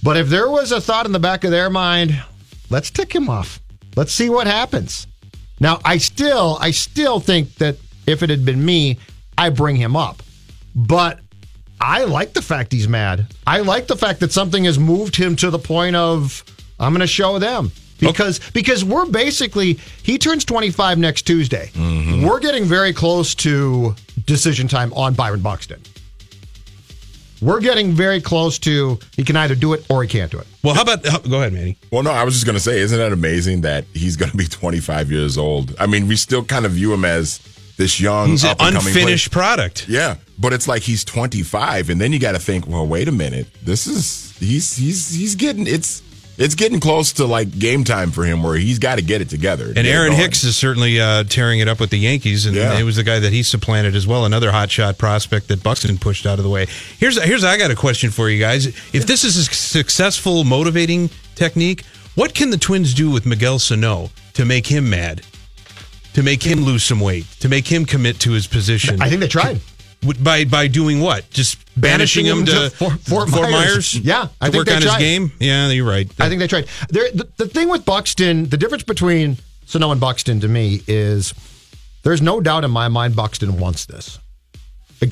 But 0.03 0.17
if 0.17 0.27
there 0.29 0.49
was 0.49 0.71
a 0.71 0.79
thought 0.81 1.05
in 1.05 1.11
the 1.11 1.19
back 1.19 1.43
of 1.43 1.51
their 1.51 1.69
mind, 1.69 2.21
let's 2.69 2.91
tick 2.91 3.13
him 3.13 3.29
off. 3.29 3.59
Let's 3.95 4.13
see 4.13 4.29
what 4.29 4.45
happens. 4.47 5.07
Now, 5.59 5.79
I 5.83 5.97
still, 5.97 6.57
I 6.61 6.69
still 6.69 7.19
think 7.19 7.55
that 7.55 7.77
if 8.05 8.21
it 8.21 8.29
had 8.29 8.45
been 8.45 8.63
me, 8.63 8.99
I 9.37 9.49
bring 9.49 9.75
him 9.75 9.95
up. 9.95 10.21
But 10.75 11.19
I 11.81 12.03
like 12.03 12.33
the 12.33 12.43
fact 12.43 12.71
he's 12.71 12.87
mad. 12.87 13.25
I 13.47 13.61
like 13.61 13.87
the 13.87 13.95
fact 13.97 14.19
that 14.19 14.31
something 14.31 14.65
has 14.65 14.77
moved 14.77 15.15
him 15.15 15.35
to 15.37 15.49
the 15.49 15.57
point 15.59 15.95
of 15.95 16.43
I'm 16.79 16.91
going 16.93 17.01
to 17.01 17.07
show 17.07 17.39
them 17.39 17.71
because 17.99 18.39
because 18.51 18.83
we're 18.85 19.05
basically 19.05 19.73
he 20.03 20.17
turns 20.17 20.45
25 20.45 20.97
next 20.97 21.23
Tuesday. 21.23 21.69
Mm-hmm. 21.73 22.25
We're 22.25 22.39
getting 22.39 22.65
very 22.65 22.93
close 22.93 23.33
to 23.35 23.95
decision 24.25 24.67
time 24.67 24.93
on 24.93 25.13
Byron 25.13 25.41
Buxton. 25.41 25.81
We're 27.41 27.59
getting 27.59 27.91
very 27.91 28.19
close 28.19 28.57
to 28.59 28.97
he 29.15 29.23
can 29.23 29.35
either 29.35 29.53
do 29.53 29.73
it 29.73 29.85
or 29.89 30.01
he 30.01 30.09
can't 30.09 30.31
do 30.31 30.39
it. 30.39 30.47
Well, 30.63 30.73
how 30.73 30.81
about 30.81 31.03
go 31.03 31.37
ahead, 31.37 31.53
Manny? 31.53 31.77
Well, 31.91 32.01
no, 32.01 32.09
I 32.11 32.23
was 32.23 32.33
just 32.33 32.45
going 32.47 32.55
to 32.55 32.59
say, 32.59 32.79
isn't 32.79 32.97
that 32.97 33.11
amazing 33.13 33.61
that 33.61 33.85
he's 33.93 34.15
going 34.15 34.31
to 34.31 34.37
be 34.37 34.45
25 34.47 35.11
years 35.11 35.37
old? 35.37 35.75
I 35.79 35.85
mean, 35.85 36.07
we 36.07 36.15
still 36.15 36.43
kind 36.43 36.65
of 36.65 36.71
view 36.71 36.93
him 36.93 37.05
as 37.05 37.39
this 37.77 37.99
young, 37.99 38.29
He's 38.29 38.43
an 38.43 38.55
unfinished 38.59 39.31
player. 39.31 39.43
product. 39.43 39.87
Yeah, 39.87 40.15
but 40.39 40.51
it's 40.51 40.67
like 40.67 40.81
he's 40.81 41.05
25, 41.05 41.91
and 41.91 42.01
then 42.01 42.11
you 42.11 42.17
got 42.17 42.31
to 42.31 42.39
think, 42.39 42.65
well, 42.65 42.87
wait 42.87 43.07
a 43.07 43.11
minute, 43.11 43.45
this 43.63 43.85
is 43.85 44.35
he's 44.39 44.75
he's 44.75 45.13
he's 45.13 45.35
getting 45.35 45.67
it's 45.67 46.01
it's 46.37 46.55
getting 46.55 46.79
close 46.79 47.13
to 47.13 47.25
like 47.25 47.57
game 47.57 47.83
time 47.83 48.11
for 48.11 48.23
him, 48.23 48.43
where 48.43 48.55
he's 48.55 48.79
got 48.79 48.95
to 48.97 49.01
get 49.03 49.21
it 49.21 49.29
together. 49.29 49.73
to 49.73 49.79
And 49.79 49.87
Aaron. 49.87 50.11
Hicks 50.13 50.43
is 50.43 50.55
certainly 50.55 50.99
uh, 51.01 51.23
tearing 51.23 51.59
it 51.59 51.67
up 51.67 51.79
with 51.79 51.89
the 51.89 51.97
Yankees, 51.97 52.45
and 52.45 52.55
Yeah. 52.55 52.77
it 52.77 52.83
was 52.83 52.95
the 52.97 53.03
guy 53.03 53.19
that 53.19 53.33
he 53.33 53.43
supplanted 53.43 53.95
as 53.95 54.05
well. 54.07 54.25
Another 54.25 54.51
hot 54.51 54.69
shot 54.71 54.97
prospect 54.97 55.47
that 55.47 55.63
Buxton 55.63 55.97
pushed 55.97 56.25
out 56.25 56.37
of 56.39 56.43
the 56.43 56.49
way. 56.49 56.67
Here's 56.99 57.21
here's 57.23 57.43
I 57.43 57.57
got 57.57 57.71
a 57.71 57.75
question 57.75 58.11
for 58.11 58.29
you 58.29 58.39
guys. 58.39 58.67
If 58.67 59.05
this 59.07 59.23
is 59.23 59.37
a 59.37 59.43
successful 59.45 60.43
motivating 60.43 61.09
technique, 61.35 61.83
what 62.15 62.33
can 62.33 62.49
the 62.49 62.57
Twins 62.57 62.93
do 62.93 63.09
with 63.11 63.25
Miguel 63.25 63.59
Sano 63.59 64.09
to 64.33 64.45
make 64.45 64.67
him 64.67 64.89
mad, 64.89 65.21
to 66.13 66.23
make 66.23 66.43
him 66.43 66.61
lose 66.61 66.83
some 66.83 66.99
weight, 66.99 67.25
to 67.39 67.49
make 67.49 67.67
him 67.67 67.85
commit 67.85 68.19
to 68.21 68.31
his 68.31 68.47
position? 68.47 69.01
I 69.01 69.09
think 69.09 69.21
they 69.21 69.27
tried. 69.27 69.59
By 70.21 70.45
by 70.45 70.67
doing 70.67 71.01
what? 71.01 71.29
Just 71.31 71.57
banishing, 71.79 72.25
him, 72.25 72.45
to, 72.45 72.69
Fort, 72.69 72.93
Fort 72.99 73.29
Fort 73.29 73.49
Myers. 73.49 73.51
Myers? 73.51 73.99
Yeah, 73.99 74.27
I 74.39 74.45
to 74.45 74.51
think 74.51 74.55
work 74.55 74.67
they 74.67 74.75
on 74.75 74.81
tried. 74.81 74.93
his 74.93 75.01
game. 75.01 75.31
Yeah, 75.39 75.69
you're 75.69 75.87
right. 75.89 76.07
I 76.19 76.29
think 76.29 76.39
they 76.39 76.47
tried. 76.47 76.67
There, 76.89 77.09
the, 77.11 77.27
the 77.37 77.47
thing 77.47 77.67
with 77.67 77.83
Buxton, 77.83 78.45
the 78.47 78.57
difference 78.57 78.83
between 78.83 79.37
Sano 79.65 79.91
and 79.91 79.99
Buxton 79.99 80.39
to 80.41 80.47
me 80.47 80.81
is 80.87 81.33
there's 82.03 82.21
no 82.21 82.39
doubt 82.39 82.63
in 82.63 82.71
my 82.71 82.87
mind 82.87 83.15
Buxton 83.15 83.59
wants 83.59 83.85
this. 83.85 84.19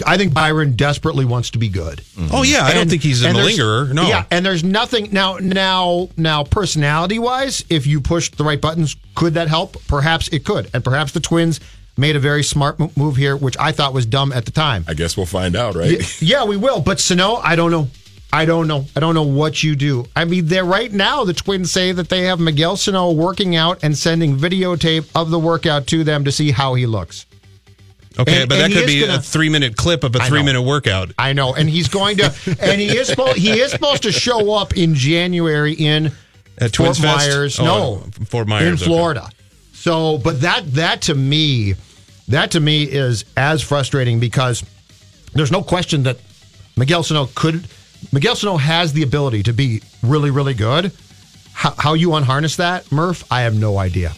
I 0.06 0.18
think 0.18 0.34
Byron 0.34 0.76
desperately 0.76 1.26
wants 1.26 1.52
to 1.52 1.60
be 1.60 1.70
good. 1.70 2.00
Mm-hmm. 2.00 2.34
Oh 2.34 2.42
yeah, 2.42 2.64
I 2.64 2.74
don't 2.74 2.90
think 2.90 3.04
he's 3.04 3.24
a 3.24 3.30
and 3.30 3.38
malingerer. 3.38 3.94
No. 3.94 4.08
Yeah, 4.08 4.26
and 4.32 4.44
there's 4.44 4.64
nothing 4.64 5.10
now. 5.12 5.38
Now, 5.38 6.10
now, 6.18 6.44
personality 6.44 7.20
wise, 7.20 7.64
if 7.70 7.86
you 7.86 8.02
pushed 8.02 8.38
the 8.38 8.44
right 8.44 8.60
buttons, 8.60 8.96
could 9.14 9.36
that 9.36 9.48
help? 9.48 9.78
Perhaps 9.88 10.30
it 10.30 10.44
could, 10.44 10.72
and 10.74 10.84
perhaps 10.84 11.12
the 11.12 11.20
Twins 11.20 11.60
made 11.98 12.16
a 12.16 12.20
very 12.20 12.44
smart 12.44 12.80
move 12.98 13.16
here, 13.16 13.36
which 13.38 13.58
I 13.58 13.72
thought 13.72 13.94
was 13.94 14.06
dumb 14.06 14.32
at 14.34 14.46
the 14.46 14.52
time. 14.52 14.84
I 14.88 14.94
guess 14.94 15.16
we'll 15.16 15.26
find 15.26 15.56
out, 15.56 15.76
right? 15.76 16.00
Y- 16.00 16.06
Yeah, 16.20 16.44
we 16.46 16.58
will. 16.58 16.82
But 16.82 17.00
Sano, 17.00 17.36
I 17.36 17.56
don't 17.56 17.72
know. 17.72 17.88
I 18.34 18.44
don't 18.44 18.68
know. 18.68 18.86
I 18.96 19.00
don't 19.00 19.14
know 19.16 19.24
what 19.24 19.64
you 19.64 19.76
do. 19.78 20.06
I 20.16 20.26
mean, 20.26 20.48
they're 20.48 20.66
right 20.66 20.92
now. 20.92 21.24
The 21.24 21.34
Twins 21.34 21.72
say 21.72 21.94
that 21.94 22.10
they 22.10 22.24
have 22.24 22.38
Miguel 22.40 22.76
Sano 22.76 23.12
working 23.12 23.56
out 23.56 23.80
and 23.82 23.98
sending 23.98 24.36
videotape 24.38 25.08
of 25.16 25.30
the 25.30 25.40
workout 25.40 25.88
to 25.88 26.04
them 26.04 26.26
to 26.26 26.32
see 26.34 26.52
how 26.52 26.74
he 26.74 26.86
looks. 26.86 27.26
Okay, 28.20 28.42
And- 28.42 28.50
but 28.50 28.56
that 28.56 28.64
and 28.66 28.74
he 28.74 28.80
could 28.80 28.88
be 28.88 29.00
gonna- 29.02 29.16
a 29.20 29.22
three 29.22 29.48
minute 29.50 29.78
clip 29.78 30.04
of 30.04 30.16
a 30.16 30.20
I 30.20 30.24
know. 30.24 30.30
three 30.30 30.44
minute 30.44 30.62
workout. 30.64 31.12
I 31.18 31.32
know, 31.34 31.54
and 31.54 31.70
he's 31.70 31.88
going 31.88 32.18
to, 32.18 32.34
and 32.60 32.80
he 32.82 32.88
is 32.98 33.08
supposed 33.08 33.38
he 33.38 33.52
is 33.60 33.72
supposed 33.72 34.04
to 34.04 34.12
show 34.12 34.54
up 34.54 34.76
in 34.76 34.96
January 34.96 35.74
in 35.74 36.08
At 36.58 36.76
Fort 36.76 36.96
Twins 36.96 37.00
Fest? 37.00 37.28
Myers. 37.30 37.60
Oh, 37.60 37.64
no, 37.66 38.04
Fort 38.26 38.48
Myers, 38.48 38.82
in 38.82 38.92
okay. 38.92 39.26
So, 39.86 40.18
but 40.18 40.42
that 40.42 40.64
that 40.74 41.02
to 41.04 41.14
me, 41.14 41.76
that 42.30 42.50
to 42.52 42.60
me 42.60 42.86
is 42.86 43.24
as 43.38 43.62
frustrating 43.62 44.20
because 44.20 44.64
there's 45.34 45.52
no 45.52 45.62
question 45.62 46.02
that 46.04 46.18
Miguel 46.76 47.04
Sano 47.04 47.30
could. 47.36 47.68
Miguel 48.12 48.36
Sano 48.36 48.58
has 48.58 48.94
the 48.94 49.04
ability 49.04 49.44
to 49.44 49.54
be 49.54 49.84
really, 50.02 50.32
really 50.32 50.56
good. 50.56 50.92
How, 51.54 51.76
how 51.78 51.94
you 51.94 52.16
unharness 52.16 52.56
that, 52.56 52.92
Murph? 52.92 53.32
I 53.32 53.42
have 53.42 53.54
no 53.54 53.78
idea. 53.78 54.14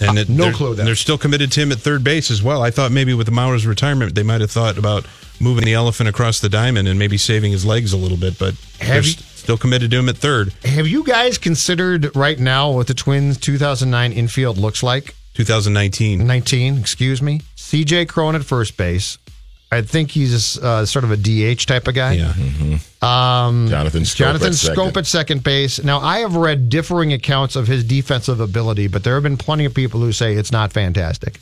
And 0.00 0.18
Uh, 0.18 0.20
it- 0.20 0.28
no 0.28 0.52
clue 0.52 0.74
and 0.78 0.86
They're 0.86 0.94
still 0.94 1.18
committed 1.18 1.50
to 1.50 1.60
him 1.62 1.72
at 1.72 1.80
third 1.80 2.04
base 2.04 2.30
as 2.30 2.40
well. 2.40 2.62
I 2.62 2.70
thought 2.70 2.92
maybe 2.92 3.12
with 3.12 3.26
the 3.26 3.32
Mauer's 3.32 3.66
retirement, 3.66 4.14
they 4.14 4.22
might 4.22 4.40
have 4.40 4.52
thought 4.52 4.78
about 4.78 5.04
moving 5.40 5.64
the 5.64 5.74
elephant 5.74 6.08
across 6.08 6.38
the 6.38 6.48
diamond 6.48 6.86
and 6.86 6.96
maybe 6.96 7.18
saving 7.18 7.50
his 7.50 7.64
legs 7.64 7.92
a 7.92 7.96
little 7.96 8.16
bit, 8.16 8.38
but 8.38 8.54
Have 8.78 9.04
you- 9.04 9.14
still 9.48 9.56
committed 9.56 9.90
to 9.90 9.98
him 9.98 10.10
at 10.10 10.16
third. 10.18 10.52
Have 10.62 10.86
you 10.86 11.02
guys 11.02 11.38
considered 11.38 12.14
right 12.14 12.38
now 12.38 12.70
what 12.70 12.86
the 12.86 12.92
Twins 12.92 13.38
2009 13.38 14.12
infield 14.12 14.58
looks 14.58 14.82
like? 14.82 15.14
2019. 15.36 16.26
19, 16.26 16.76
excuse 16.76 17.22
me. 17.22 17.40
CJ 17.56 18.10
Cron 18.10 18.34
at 18.34 18.44
first 18.44 18.76
base. 18.76 19.16
I 19.72 19.80
think 19.80 20.10
he's 20.10 20.58
uh, 20.58 20.84
sort 20.84 21.06
of 21.06 21.12
a 21.12 21.16
DH 21.16 21.64
type 21.64 21.88
of 21.88 21.94
guy. 21.94 22.12
Yeah. 22.12 22.32
Um, 23.00 23.68
Jonathan 23.68 24.02
Schoop 24.02 24.16
Jonathan 24.16 24.48
at 24.48 24.54
second. 24.54 24.76
Schoop 24.82 24.96
at 24.98 25.06
second 25.06 25.44
base. 25.44 25.82
Now, 25.82 26.00
I 26.00 26.18
have 26.18 26.36
read 26.36 26.68
differing 26.68 27.14
accounts 27.14 27.56
of 27.56 27.68
his 27.68 27.84
defensive 27.84 28.40
ability, 28.40 28.88
but 28.88 29.02
there 29.02 29.14
have 29.14 29.22
been 29.22 29.38
plenty 29.38 29.64
of 29.64 29.72
people 29.72 30.00
who 30.00 30.12
say 30.12 30.34
it's 30.34 30.52
not 30.52 30.74
fantastic. 30.74 31.40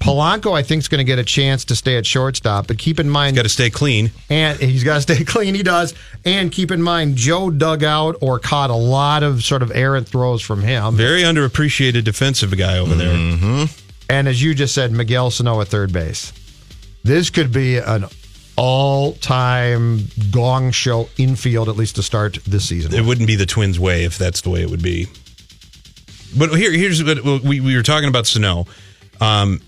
Polanco, 0.00 0.52
I 0.56 0.62
think, 0.62 0.80
is 0.80 0.88
going 0.88 0.98
to 0.98 1.04
get 1.04 1.18
a 1.18 1.24
chance 1.24 1.64
to 1.66 1.76
stay 1.76 1.96
at 1.96 2.04
shortstop, 2.06 2.66
but 2.66 2.78
keep 2.78 2.98
in 3.00 3.08
mind, 3.08 3.36
Got 3.36 3.42
to 3.42 3.48
stay 3.48 3.70
clean. 3.70 4.10
and 4.28 4.58
he's 4.58 4.84
got 4.84 4.94
to 4.96 5.00
stay 5.00 5.24
clean. 5.26 5.54
He 5.54 5.62
does, 5.62 5.94
and 6.24 6.50
keep 6.52 6.70
in 6.70 6.82
mind, 6.82 7.16
Joe 7.16 7.50
dug 7.50 7.82
out 7.84 8.16
or 8.20 8.38
caught 8.38 8.70
a 8.70 8.74
lot 8.74 9.22
of 9.22 9.42
sort 9.44 9.62
of 9.62 9.70
errant 9.74 10.08
throws 10.08 10.42
from 10.42 10.62
him. 10.62 10.96
Very 10.96 11.22
underappreciated 11.22 12.04
defensive 12.04 12.56
guy 12.56 12.78
over 12.78 12.94
there. 12.94 13.14
Mm-hmm. 13.14 13.64
And 14.10 14.28
as 14.28 14.42
you 14.42 14.54
just 14.54 14.74
said, 14.74 14.92
Miguel 14.92 15.30
Sano 15.30 15.60
at 15.60 15.68
third 15.68 15.92
base. 15.92 16.32
This 17.04 17.30
could 17.30 17.52
be 17.52 17.76
an 17.78 18.04
all-time 18.56 20.00
gong 20.30 20.70
show 20.72 21.08
infield, 21.16 21.68
at 21.68 21.76
least 21.76 21.96
to 21.96 22.02
start 22.02 22.38
this 22.46 22.68
season. 22.68 22.94
It 22.94 23.04
wouldn't 23.04 23.26
be 23.26 23.36
the 23.36 23.46
Twins' 23.46 23.78
way 23.78 24.04
if 24.04 24.18
that's 24.18 24.40
the 24.40 24.50
way 24.50 24.62
it 24.62 24.70
would 24.70 24.82
be. 24.82 25.06
But 26.36 26.50
here, 26.56 26.72
here's 26.72 27.02
what 27.02 27.22
we, 27.42 27.60
we 27.60 27.76
were 27.76 27.82
talking 27.82 28.08
about 28.08 28.26
Sano. 28.26 28.66
Um, 29.20 29.60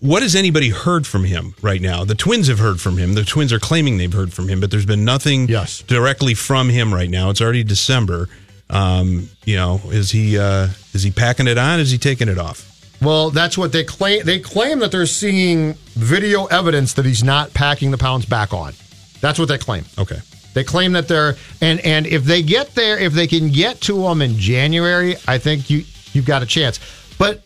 what 0.00 0.22
has 0.22 0.34
anybody 0.34 0.68
heard 0.70 1.06
from 1.06 1.24
him 1.24 1.54
right 1.62 1.80
now? 1.80 2.04
The 2.04 2.14
Twins 2.14 2.48
have 2.48 2.58
heard 2.58 2.80
from 2.80 2.96
him. 2.98 3.14
The 3.14 3.24
Twins 3.24 3.52
are 3.52 3.58
claiming 3.58 3.96
they've 3.98 4.12
heard 4.12 4.32
from 4.32 4.48
him, 4.48 4.60
but 4.60 4.70
there's 4.70 4.86
been 4.86 5.04
nothing 5.04 5.48
Yes. 5.48 5.82
directly 5.82 6.34
from 6.34 6.68
him 6.68 6.92
right 6.92 7.10
now. 7.10 7.30
It's 7.30 7.40
already 7.40 7.64
December. 7.64 8.28
Um, 8.70 9.28
you 9.44 9.56
know, 9.56 9.80
is 9.86 10.10
he 10.10 10.38
uh, 10.38 10.68
is 10.94 11.02
he 11.02 11.10
packing 11.10 11.46
it 11.46 11.58
on? 11.58 11.80
Is 11.80 11.90
he 11.90 11.98
taking 11.98 12.28
it 12.28 12.38
off? 12.38 12.70
Well, 13.02 13.30
that's 13.30 13.58
what 13.58 13.72
they 13.72 13.84
claim. 13.84 14.24
They 14.24 14.38
claim 14.40 14.78
that 14.78 14.90
they're 14.90 15.04
seeing 15.06 15.74
video 15.94 16.46
evidence 16.46 16.94
that 16.94 17.04
he's 17.04 17.22
not 17.22 17.52
packing 17.52 17.90
the 17.90 17.98
pounds 17.98 18.24
back 18.24 18.54
on. 18.54 18.72
That's 19.20 19.38
what 19.38 19.48
they 19.48 19.58
claim. 19.58 19.84
Okay. 19.98 20.18
They 20.54 20.64
claim 20.64 20.92
that 20.92 21.08
they're 21.08 21.36
and 21.60 21.80
and 21.80 22.06
if 22.06 22.24
they 22.24 22.42
get 22.42 22.74
there, 22.74 22.98
if 22.98 23.12
they 23.12 23.26
can 23.26 23.50
get 23.50 23.80
to 23.82 24.02
them 24.02 24.22
in 24.22 24.38
January, 24.38 25.16
I 25.28 25.38
think 25.38 25.68
you 25.68 25.84
you've 26.12 26.26
got 26.26 26.42
a 26.42 26.46
chance. 26.46 26.80
But 27.18 27.42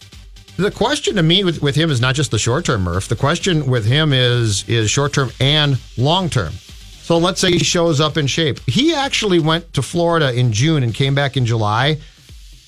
the 0.59 0.71
question 0.73 1.15
to 1.15 1.23
me 1.23 1.45
with, 1.45 1.63
with 1.63 1.77
him 1.77 1.91
is 1.91 2.01
not 2.01 2.17
just 2.17 2.33
the 2.33 2.39
short 2.39 2.65
term, 2.65 2.83
Murph. 2.83 3.09
The 3.09 3.17
question 3.17 3.67
with 3.67 3.87
him 3.87 4.13
is 4.13 4.69
is 4.69 4.91
short 4.91 5.13
term 5.13 5.31
and 5.41 5.79
long 5.97 6.29
term. 6.29 6.53
So 6.53 7.17
let's 7.17 7.41
say 7.41 7.53
he 7.53 7.61
shows 7.61 8.01
up 8.01 8.17
in 8.19 8.27
shape. 8.27 8.59
He 8.67 8.93
actually 8.93 9.39
went 9.39 9.73
to 9.75 9.83
Florida 9.83 10.35
in 10.35 10.53
June 10.53 10.83
and 10.83 10.93
came 10.93 11.15
back 11.15 11.37
in 11.37 11.47
July 11.47 11.99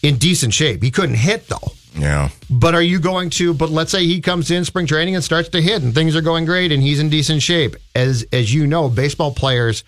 in 0.02 0.16
decent 0.16 0.54
shape. 0.54 0.82
He 0.82 0.90
couldn't 0.90 1.16
hit 1.16 1.48
though. 1.48 1.72
Yeah. 1.94 2.30
But 2.48 2.76
are 2.76 2.82
you 2.82 3.00
going 3.00 3.30
to? 3.30 3.52
But 3.52 3.70
let's 3.70 3.90
say 3.90 4.04
he 4.04 4.20
comes 4.20 4.50
in 4.52 4.64
spring 4.64 4.86
training 4.86 5.16
and 5.16 5.24
starts 5.24 5.48
to 5.50 5.60
hit, 5.60 5.82
and 5.82 5.92
things 5.92 6.14
are 6.14 6.22
going 6.22 6.44
great, 6.44 6.70
and 6.70 6.80
he's 6.80 7.00
in 7.00 7.10
decent 7.10 7.42
shape. 7.42 7.74
As 7.94 8.24
as 8.32 8.54
you 8.54 8.68
know, 8.68 8.88
baseball 8.88 9.34
players 9.34 9.82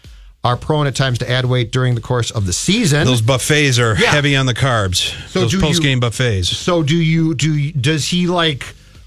are 0.45 0.57
prone 0.57 0.87
at 0.89 0.95
times 0.97 1.19
to 1.19 1.31
add 1.31 1.45
weight 1.45 1.71
during 1.71 1.95
the 1.95 2.01
course 2.01 2.31
of 2.33 2.47
the 2.47 2.53
season. 2.53 3.07
Those 3.07 3.23
buffets 3.23 3.79
are 3.79 3.97
Yeah. 3.97 4.11
heavy 4.11 4.35
on 4.35 4.47
the 4.47 4.55
carbs. 4.55 5.13
So 5.29 5.43
Those 5.43 5.51
do 5.53 5.57
you- 5.59 5.63
post 5.63 5.83
game 5.83 6.01
buffets. 6.01 6.49
so 6.57 6.83
do 6.83 6.97
you? 6.97 7.35
Do 7.35 7.55
you, 7.57 7.73
does 7.73 8.09
he 8.09 8.27
like 8.27 8.65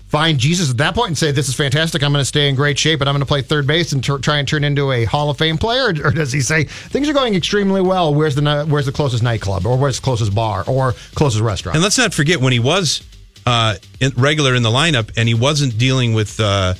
find 0.08 0.40
Jesus 0.40 0.70
at 0.70 0.78
that 0.78 0.96
point 0.96 1.10
and 1.10 1.18
say, 1.18 1.32
"This 1.32 1.50
is 1.50 1.56
fantastic. 1.56 2.02
I'm 2.02 2.14
going 2.14 2.22
to 2.22 2.26
stay 2.26 2.48
in 2.48 2.56
great 2.56 2.80
shape, 2.80 3.02
and 3.02 3.10
I'm 3.10 3.14
going 3.16 3.20
to 3.22 3.26
play 3.26 3.42
third 3.42 3.68
base 3.68 3.92
and 3.92 4.02
try 4.02 4.38
and 4.38 4.48
turn 4.48 4.64
into 4.64 4.94
a 4.94 5.04
Hall 5.04 5.30
of 5.30 5.38
Fame 5.38 5.58
player"? 5.58 5.88
Or, 5.88 6.08
or 6.08 6.12
does 6.12 6.32
he 6.32 6.40
say 6.40 6.64
things 6.64 7.10
are 7.10 7.14
going 7.14 7.36
extremely 7.36 7.82
well? 7.82 8.14
Where's 8.16 8.36
the 8.36 8.66
where's 8.70 8.86
the 8.86 8.94
closest 8.94 9.22
nightclub, 9.24 9.66
or 9.66 9.78
where's 9.78 9.98
the 9.98 10.04
closest 10.04 10.34
bar, 10.34 10.64
or 10.68 10.96
closest 11.16 11.42
restaurant? 11.44 11.76
And 11.76 11.84
let's 11.84 11.98
not 11.98 12.14
forget 12.14 12.40
when 12.40 12.54
he 12.54 12.60
was 12.60 13.02
uh, 13.46 13.76
in, 14.00 14.14
regular 14.16 14.56
in 14.56 14.64
the 14.64 14.70
lineup 14.70 15.10
and 15.18 15.28
he 15.28 15.34
wasn't 15.36 15.78
dealing 15.78 16.14
with, 16.14 16.40
uh, 16.40 16.76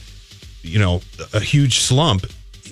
you 0.64 0.80
know, 0.80 1.02
a 1.34 1.40
huge 1.42 1.80
slump, 1.80 2.26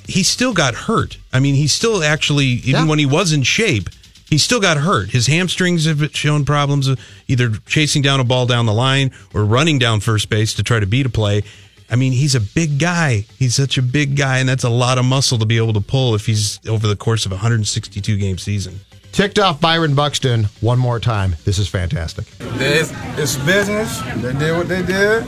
he 0.07 0.23
still 0.23 0.53
got 0.53 0.73
hurt. 0.75 1.17
I 1.31 1.39
mean, 1.39 1.55
he 1.55 1.67
still 1.67 2.03
actually, 2.03 2.45
even 2.45 2.81
Yeah. 2.83 2.85
when 2.85 2.99
he 2.99 3.05
was 3.05 3.31
in 3.33 3.43
shape, 3.43 3.89
he 4.29 4.37
still 4.37 4.59
got 4.59 4.77
hurt. 4.77 5.11
His 5.11 5.27
hamstrings 5.27 5.85
have 5.85 6.03
shown 6.15 6.43
problems 6.45 6.89
either 7.27 7.51
chasing 7.67 8.01
down 8.01 8.19
a 8.19 8.23
ball 8.23 8.45
down 8.45 8.65
the 8.65 8.73
line 8.73 9.11
or 9.33 9.45
running 9.45 9.77
down 9.79 9.99
first 9.99 10.29
base 10.29 10.53
to 10.55 10.63
try 10.63 10.79
to 10.79 10.85
beat 10.87 11.05
a 11.05 11.09
play. 11.09 11.43
I 11.89 11.95
mean, 11.95 12.13
he's 12.13 12.33
a 12.33 12.39
big 12.39 12.79
guy. 12.79 13.25
He's 13.37 13.53
such 13.53 13.77
a 13.77 13.81
big 13.83 14.15
guy, 14.17 14.39
and 14.39 14.49
that's 14.49 14.63
a 14.63 14.69
lot 14.69 14.97
of 14.97 15.05
muscle 15.05 15.37
to 15.37 15.45
be 15.45 15.57
able 15.57 15.73
to 15.73 15.81
pull 15.81 16.15
if 16.15 16.25
he's 16.25 16.59
over 16.67 16.87
the 16.87 16.95
course 16.95 17.25
of 17.27 17.31
a 17.31 17.35
162 17.35 18.17
game 18.17 18.37
season. 18.39 18.79
Ticked 19.11 19.37
off 19.37 19.61
Byron 19.61 19.93
Buxton 19.93 20.45
one 20.61 20.79
more 20.79 20.99
time. 20.99 21.35
This 21.45 21.59
is 21.59 21.67
fantastic. 21.67 22.25
It's, 22.39 22.91
it's 23.19 23.35
business. 23.45 24.01
They 24.15 24.33
did 24.33 24.57
what 24.57 24.67
they 24.67 24.81
did. 24.81 25.23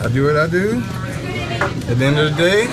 I 0.00 0.08
do 0.08 0.24
what 0.24 0.36
I 0.36 0.46
do. 0.46 0.80
At 0.80 1.98
the 1.98 2.04
end 2.06 2.18
of 2.18 2.34
the 2.34 2.36
day, 2.42 2.64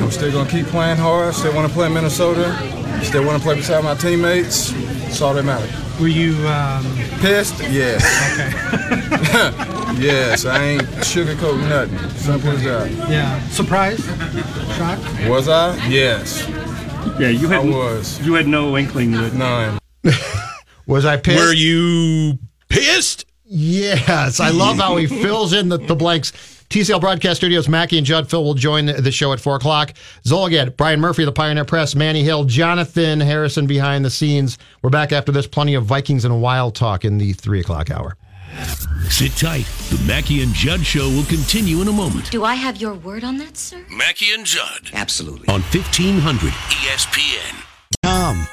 I'm 0.00 0.10
still 0.10 0.32
gonna 0.32 0.50
keep 0.50 0.66
playing 0.66 0.96
hard. 0.96 1.34
Still 1.34 1.54
want 1.54 1.68
to 1.68 1.72
play 1.74 1.86
in 1.86 1.94
Minnesota. 1.94 2.54
Still 3.02 3.24
want 3.24 3.38
to 3.38 3.44
play 3.44 3.56
beside 3.56 3.84
my 3.84 3.94
teammates. 3.94 4.72
That's 4.72 5.20
all 5.22 5.34
that 5.34 5.44
matters. 5.44 5.70
Were 6.00 6.08
you 6.08 6.34
um, 6.48 6.84
Pissed? 7.20 7.60
Yes. 7.70 8.02
yes. 9.98 10.44
I 10.44 10.62
ain't 10.64 10.82
sugarcoating 10.82 11.68
nothing. 11.68 12.10
Simple 12.18 12.50
as 12.50 12.64
that. 12.64 12.90
yeah 13.08 13.40
surprised, 13.48 14.04
shocked? 14.76 15.28
Was 15.28 15.48
I? 15.48 15.76
Yes. 15.86 16.48
Yeah, 17.18 17.28
you 17.28 17.46
had 17.48 17.60
I 17.60 17.68
was. 17.68 18.20
you 18.26 18.34
had 18.34 18.48
no 18.48 18.76
inkling 18.76 19.12
that 19.12 19.34
None. 19.34 19.78
Was 20.86 21.06
I 21.06 21.16
pissed? 21.16 21.38
Were 21.38 21.52
you 21.52 22.38
pissed? 22.68 23.24
Yes, 23.44 24.40
I 24.40 24.50
love 24.50 24.76
how 24.76 24.96
he 24.96 25.06
fills 25.22 25.52
in 25.52 25.68
the, 25.68 25.78
the 25.78 25.94
blanks. 25.94 26.32
TCL 26.70 27.00
Broadcast 27.00 27.36
Studios, 27.36 27.68
Mackey 27.68 27.98
and 27.98 28.06
Judd. 28.06 28.28
Phil 28.28 28.42
will 28.42 28.54
join 28.54 28.86
the 28.86 29.12
show 29.12 29.32
at 29.32 29.40
4 29.40 29.56
o'clock. 29.56 29.92
Zulgad, 30.26 30.76
Brian 30.76 31.00
Murphy 31.00 31.22
of 31.22 31.26
the 31.26 31.32
Pioneer 31.32 31.64
Press, 31.64 31.94
Manny 31.94 32.24
Hill, 32.24 32.44
Jonathan 32.44 33.20
Harrison 33.20 33.66
behind 33.66 34.04
the 34.04 34.10
scenes. 34.10 34.58
We're 34.82 34.90
back 34.90 35.12
after 35.12 35.30
this. 35.30 35.46
Plenty 35.46 35.74
of 35.74 35.84
Vikings 35.84 36.24
and 36.24 36.40
Wild 36.42 36.74
talk 36.74 37.04
in 37.04 37.18
the 37.18 37.32
3 37.32 37.60
o'clock 37.60 37.90
hour. 37.90 38.16
Sit 39.08 39.32
tight. 39.32 39.66
The 39.90 40.02
Mackey 40.06 40.42
and 40.42 40.52
Judd 40.54 40.84
show 40.84 41.08
will 41.08 41.24
continue 41.24 41.80
in 41.82 41.88
a 41.88 41.92
moment. 41.92 42.30
Do 42.30 42.44
I 42.44 42.54
have 42.54 42.76
your 42.80 42.94
word 42.94 43.22
on 43.24 43.38
that, 43.38 43.56
sir? 43.56 43.84
Mackey 43.90 44.32
and 44.32 44.44
Judd 44.46 44.90
Absolutely. 44.92 45.48
on 45.48 45.60
1500 45.62 46.52
ESPN. 46.52 47.64
Tom. 48.02 48.46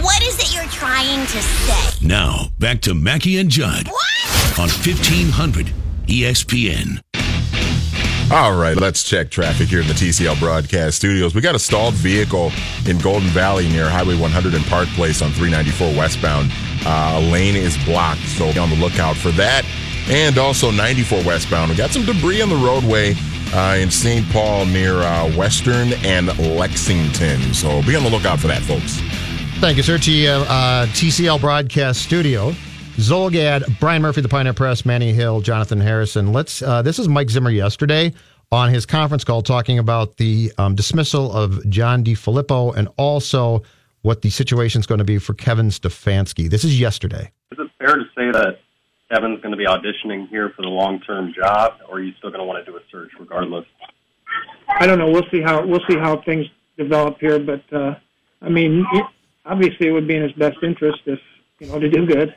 What 0.00 0.22
is 0.22 0.38
it 0.38 0.54
you're 0.54 0.64
trying 0.70 1.22
to 1.26 1.42
say? 1.42 2.06
Now, 2.06 2.48
back 2.58 2.80
to 2.82 2.94
Mackey 2.94 3.38
and 3.38 3.50
Judd 3.50 3.88
What? 3.88 4.58
on 4.58 4.68
1500 4.68 5.72
ESPN. 6.06 7.00
All 8.30 8.54
right, 8.54 8.76
let's 8.76 9.04
check 9.04 9.30
traffic 9.30 9.68
here 9.68 9.80
in 9.80 9.86
the 9.86 9.94
TCL 9.94 10.38
broadcast 10.38 10.98
studios. 10.98 11.34
We 11.34 11.40
got 11.40 11.54
a 11.54 11.58
stalled 11.58 11.94
vehicle 11.94 12.52
in 12.86 12.98
Golden 12.98 13.30
Valley 13.30 13.66
near 13.68 13.88
Highway 13.88 14.20
100 14.20 14.52
and 14.52 14.62
Park 14.66 14.86
Place 14.88 15.22
on 15.22 15.30
394 15.30 15.96
westbound. 15.96 16.50
Uh, 16.84 17.14
a 17.18 17.32
lane 17.32 17.56
is 17.56 17.82
blocked, 17.86 18.20
so 18.20 18.52
be 18.52 18.58
on 18.58 18.68
the 18.68 18.76
lookout 18.76 19.16
for 19.16 19.30
that. 19.30 19.64
And 20.10 20.36
also 20.36 20.70
94 20.70 21.24
westbound. 21.24 21.70
We 21.70 21.76
got 21.78 21.90
some 21.90 22.04
debris 22.04 22.42
on 22.42 22.50
the 22.50 22.56
roadway 22.56 23.14
uh, 23.54 23.78
in 23.80 23.90
St. 23.90 24.28
Paul 24.28 24.66
near 24.66 24.98
uh, 24.98 25.34
Western 25.34 25.94
and 26.04 26.26
Lexington. 26.38 27.54
So 27.54 27.82
be 27.84 27.96
on 27.96 28.02
the 28.02 28.10
lookout 28.10 28.40
for 28.40 28.48
that, 28.48 28.60
folks. 28.60 29.00
Thank 29.58 29.78
you, 29.78 29.82
sir. 29.82 29.96
To 29.96 30.26
uh, 30.26 30.86
TCL 30.88 31.40
Broadcast 31.40 32.02
Studio. 32.02 32.52
Zulgad, 32.98 33.78
Brian 33.78 34.02
Murphy, 34.02 34.22
the 34.22 34.28
Pioneer 34.28 34.52
Press, 34.52 34.84
Manny 34.84 35.12
Hill, 35.12 35.40
Jonathan 35.40 35.80
Harrison. 35.80 36.32
Let's. 36.32 36.62
Uh, 36.62 36.82
this 36.82 36.98
is 36.98 37.08
Mike 37.08 37.30
Zimmer 37.30 37.50
yesterday 37.50 38.12
on 38.50 38.70
his 38.70 38.86
conference 38.86 39.22
call 39.22 39.40
talking 39.40 39.78
about 39.78 40.16
the 40.16 40.52
um, 40.58 40.74
dismissal 40.74 41.32
of 41.32 41.68
John 41.70 42.02
DeFilippo 42.02 42.74
and 42.74 42.88
also 42.96 43.62
what 44.02 44.22
the 44.22 44.30
situation 44.30 44.80
is 44.80 44.86
going 44.86 44.98
to 44.98 45.04
be 45.04 45.18
for 45.18 45.34
Kevin 45.34 45.68
Stefanski. 45.68 46.50
This 46.50 46.64
is 46.64 46.80
yesterday. 46.80 47.30
Is 47.52 47.58
it 47.60 47.70
fair 47.78 47.94
to 47.94 48.04
say 48.16 48.32
that 48.32 48.58
Kevin's 49.12 49.40
going 49.42 49.52
to 49.52 49.56
be 49.56 49.66
auditioning 49.66 50.28
here 50.28 50.52
for 50.56 50.62
the 50.62 50.68
long-term 50.68 51.34
job, 51.34 51.74
or 51.88 51.98
are 51.98 52.00
you 52.00 52.12
still 52.18 52.30
going 52.30 52.40
to 52.40 52.46
want 52.46 52.64
to 52.64 52.68
do 52.68 52.76
a 52.76 52.80
search 52.90 53.12
regardless? 53.20 53.64
I 54.68 54.86
don't 54.88 54.98
know. 54.98 55.08
We'll 55.08 55.28
see 55.30 55.40
how 55.40 55.64
we'll 55.64 55.84
see 55.88 55.96
how 55.96 56.20
things 56.22 56.46
develop 56.76 57.20
here, 57.20 57.38
but 57.38 57.62
uh, 57.72 57.94
I 58.42 58.48
mean, 58.48 58.84
obviously, 59.46 59.86
it 59.86 59.92
would 59.92 60.08
be 60.08 60.16
in 60.16 60.24
his 60.24 60.32
best 60.32 60.56
interest 60.64 60.98
if 61.06 61.20
you 61.60 61.68
know 61.68 61.78
to 61.78 61.88
do 61.88 62.04
good. 62.04 62.34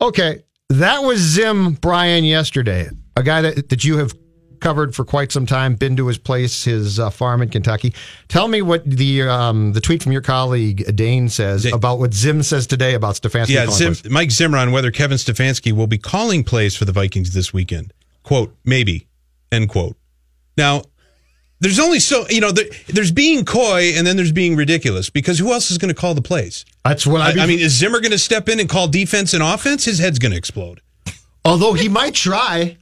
Okay, 0.00 0.44
that 0.68 1.00
was 1.00 1.18
Zim 1.18 1.72
Brian 1.72 2.24
yesterday, 2.24 2.88
a 3.16 3.22
guy 3.22 3.42
that, 3.42 3.68
that 3.68 3.84
you 3.84 3.98
have 3.98 4.14
covered 4.60 4.94
for 4.94 5.04
quite 5.04 5.32
some 5.32 5.46
time, 5.46 5.74
been 5.74 5.96
to 5.96 6.06
his 6.06 6.18
place, 6.18 6.64
his 6.64 7.00
uh, 7.00 7.10
farm 7.10 7.42
in 7.42 7.48
Kentucky. 7.48 7.94
Tell 8.28 8.48
me 8.48 8.62
what 8.62 8.84
the 8.84 9.22
um, 9.22 9.72
the 9.72 9.80
tweet 9.80 10.02
from 10.02 10.12
your 10.12 10.20
colleague 10.20 10.96
Dane 10.96 11.28
says 11.28 11.64
about 11.64 11.98
what 11.98 12.14
Zim 12.14 12.42
says 12.42 12.66
today 12.66 12.94
about 12.94 13.16
Stefanski. 13.16 13.50
Yeah, 13.50 13.66
Zim. 13.66 13.94
Mike 14.10 14.30
Zimmer 14.30 14.58
on 14.58 14.72
whether 14.72 14.90
Kevin 14.90 15.16
Stefanski 15.18 15.72
will 15.72 15.86
be 15.86 15.98
calling 15.98 16.44
plays 16.44 16.76
for 16.76 16.84
the 16.84 16.92
Vikings 16.92 17.32
this 17.32 17.52
weekend. 17.52 17.92
Quote, 18.22 18.54
maybe, 18.64 19.06
end 19.50 19.68
quote. 19.68 19.96
Now, 20.56 20.82
there's 21.60 21.78
only 21.78 21.98
so, 21.98 22.28
you 22.28 22.40
know, 22.40 22.52
there, 22.52 22.66
there's 22.86 23.10
being 23.10 23.44
coy 23.44 23.92
and 23.96 24.06
then 24.06 24.16
there's 24.16 24.32
being 24.32 24.56
ridiculous 24.56 25.10
because 25.10 25.38
who 25.38 25.52
else 25.52 25.70
is 25.70 25.78
going 25.78 25.92
to 25.92 26.00
call 26.00 26.14
the 26.14 26.22
plays? 26.22 26.64
That's 26.84 27.06
what 27.06 27.20
I, 27.20 27.40
I, 27.40 27.44
I 27.44 27.46
mean, 27.46 27.58
is 27.58 27.72
Zimmer 27.76 28.00
going 28.00 28.12
to 28.12 28.18
step 28.18 28.48
in 28.48 28.60
and 28.60 28.68
call 28.68 28.88
defense 28.88 29.34
and 29.34 29.42
offense? 29.42 29.84
His 29.84 29.98
head's 29.98 30.18
going 30.18 30.32
to 30.32 30.38
explode. 30.38 30.80
Although 31.44 31.72
he 31.72 31.88
might 31.88 32.14
try. 32.14 32.76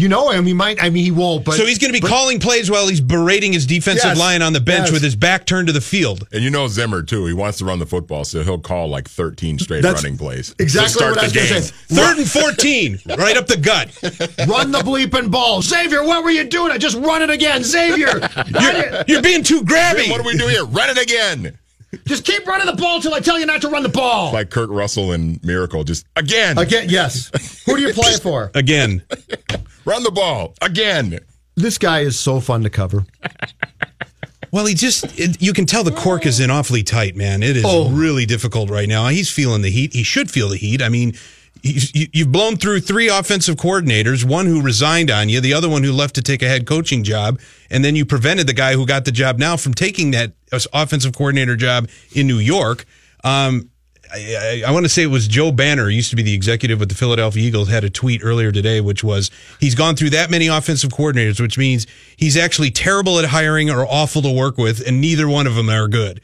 You 0.00 0.08
know 0.08 0.30
him. 0.30 0.46
He 0.46 0.52
might. 0.54 0.82
I 0.82 0.88
mean, 0.90 1.04
he 1.04 1.10
won't. 1.10 1.44
But 1.44 1.54
so 1.56 1.66
he's 1.66 1.78
going 1.78 1.90
to 1.90 1.96
be 1.96 2.00
but- 2.00 2.08
calling 2.08 2.40
plays 2.40 2.70
while 2.70 2.88
he's 2.88 3.00
berating 3.00 3.52
his 3.52 3.66
defensive 3.66 4.04
Yes, 4.10 4.18
line 4.18 4.40
on 4.42 4.52
the 4.52 4.60
bench 4.60 4.86
yes. 4.86 4.92
with 4.92 5.02
his 5.02 5.14
back 5.14 5.46
turned 5.46 5.66
to 5.66 5.72
the 5.72 5.80
field. 5.80 6.26
And 6.32 6.42
you 6.42 6.50
know 6.50 6.66
Zimmer 6.68 7.02
too. 7.02 7.26
He 7.26 7.34
wants 7.34 7.58
to 7.58 7.64
run 7.64 7.78
the 7.78 7.86
football, 7.86 8.24
so 8.24 8.42
he'll 8.42 8.58
call 8.58 8.88
like 8.88 9.08
13 9.08 9.58
straight 9.58 9.82
That's 9.82 10.02
running 10.02 10.16
plays 10.18 10.54
exactly 10.58 10.88
to 10.88 10.98
start 10.98 11.10
what 11.16 11.20
I 11.20 11.24
was 11.24 11.32
gonna 11.34 11.48
game. 11.48 11.62
say. 11.62 11.74
Third 11.94 12.18
and 12.18 12.28
14, 12.30 13.00
right 13.18 13.36
up 13.36 13.46
the 13.46 13.56
gut. 13.56 13.88
Run 14.48 14.70
the 14.72 14.78
bleeping 14.78 15.30
ball, 15.30 15.60
Xavier. 15.62 16.02
What 16.02 16.24
were 16.24 16.30
you 16.30 16.44
doing? 16.44 16.72
I 16.72 16.78
just 16.78 16.96
run 16.96 17.22
it 17.22 17.30
again, 17.30 17.62
Xavier. 17.62 18.06
Run 18.20 18.26
it. 18.76 19.08
You're 19.08 19.22
being 19.22 19.42
too 19.42 19.60
grabby. 19.62 20.10
What 20.10 20.22
do 20.22 20.26
we 20.26 20.36
do 20.38 20.46
here? 20.48 20.64
Run 20.64 20.90
it 20.90 20.98
again. 21.02 21.58
Just 22.06 22.24
keep 22.24 22.46
running 22.46 22.66
the 22.66 22.72
ball 22.80 22.96
until 22.96 23.14
I 23.14 23.20
tell 23.20 23.38
you 23.38 23.46
not 23.46 23.60
to 23.62 23.68
run 23.68 23.82
the 23.82 23.88
ball. 23.88 24.32
Like 24.32 24.50
Kurt 24.50 24.70
Russell 24.70 25.12
and 25.12 25.42
Miracle, 25.44 25.82
just 25.84 26.06
again. 26.16 26.56
Again, 26.58 26.86
yes. 26.88 27.30
Who 27.66 27.76
do 27.76 27.82
you 27.82 27.92
play 27.92 28.12
for? 28.22 28.50
Again. 28.54 29.02
Run 29.84 30.02
the 30.04 30.10
ball 30.12 30.54
again. 30.62 31.18
This 31.56 31.78
guy 31.78 32.00
is 32.00 32.18
so 32.18 32.38
fun 32.40 32.62
to 32.62 32.70
cover. 32.70 33.04
Well, 34.52 34.66
he 34.66 34.74
just, 34.74 35.04
it, 35.18 35.40
you 35.40 35.52
can 35.52 35.64
tell 35.66 35.84
the 35.84 35.92
cork 35.92 36.26
is 36.26 36.40
in 36.40 36.50
awfully 36.50 36.82
tight, 36.82 37.14
man. 37.16 37.42
It 37.42 37.56
is 37.56 37.64
Oh. 37.66 37.88
really 37.90 38.26
difficult 38.26 38.68
right 38.68 38.88
now. 38.88 39.06
He's 39.08 39.30
feeling 39.30 39.62
the 39.62 39.70
heat. 39.70 39.92
He 39.92 40.02
should 40.02 40.28
feel 40.30 40.48
the 40.48 40.56
heat. 40.56 40.82
I 40.82 40.88
mean, 40.88 41.10
he's, 41.10 41.18
you, 41.18 41.18
you've 41.62 42.32
blown 42.32 42.56
through 42.56 42.80
three 42.80 43.08
offensive 43.08 43.56
coordinators, 43.56 44.24
one 44.24 44.46
who 44.46 44.62
resigned 44.62 45.10
on 45.10 45.28
you, 45.28 45.40
the 45.40 45.54
other 45.54 45.68
one 45.68 45.82
who 45.82 45.92
left 45.92 46.14
to 46.16 46.22
take 46.22 46.42
a 46.42 46.48
head 46.48 46.66
coaching 46.66 47.04
job, 47.04 47.40
and 47.70 47.84
then 47.84 47.96
you 47.96 48.04
prevented 48.04 48.46
the 48.46 48.52
guy 48.52 48.74
who 48.74 48.86
got 48.86 49.04
the 49.04 49.12
job 49.12 49.38
now 49.38 49.56
from 49.56 49.74
taking 49.74 50.10
that 50.12 50.32
uh, 50.52 50.60
offensive 50.72 51.14
coordinator 51.14 51.56
job 51.56 51.88
in 52.14 52.26
New 52.26 52.38
York. 52.38 52.84
Um, 53.24 53.70
I, 54.12 54.62
I, 54.64 54.68
I 54.68 54.70
want 54.72 54.84
to 54.84 54.88
say 54.88 55.02
it 55.02 55.06
was 55.06 55.28
Joe 55.28 55.52
Banner, 55.52 55.88
used 55.88 56.10
to 56.10 56.16
be 56.16 56.22
the 56.22 56.34
executive 56.34 56.80
with 56.80 56.88
the 56.88 56.94
Philadelphia 56.94 57.42
Eagles, 57.42 57.68
had 57.68 57.84
a 57.84 57.90
tweet 57.90 58.22
earlier 58.24 58.50
today, 58.50 58.80
which 58.80 59.04
was 59.04 59.30
he's 59.60 59.74
gone 59.74 59.96
through 59.96 60.10
that 60.10 60.30
many 60.30 60.48
offensive 60.48 60.90
coordinators, 60.90 61.40
which 61.40 61.58
means 61.58 61.86
he's 62.16 62.36
actually 62.36 62.70
terrible 62.70 63.18
at 63.18 63.26
hiring 63.26 63.70
or 63.70 63.86
awful 63.86 64.22
to 64.22 64.30
work 64.30 64.58
with, 64.58 64.86
and 64.86 65.00
neither 65.00 65.28
one 65.28 65.46
of 65.46 65.54
them 65.54 65.68
are 65.68 65.88
good. 65.88 66.20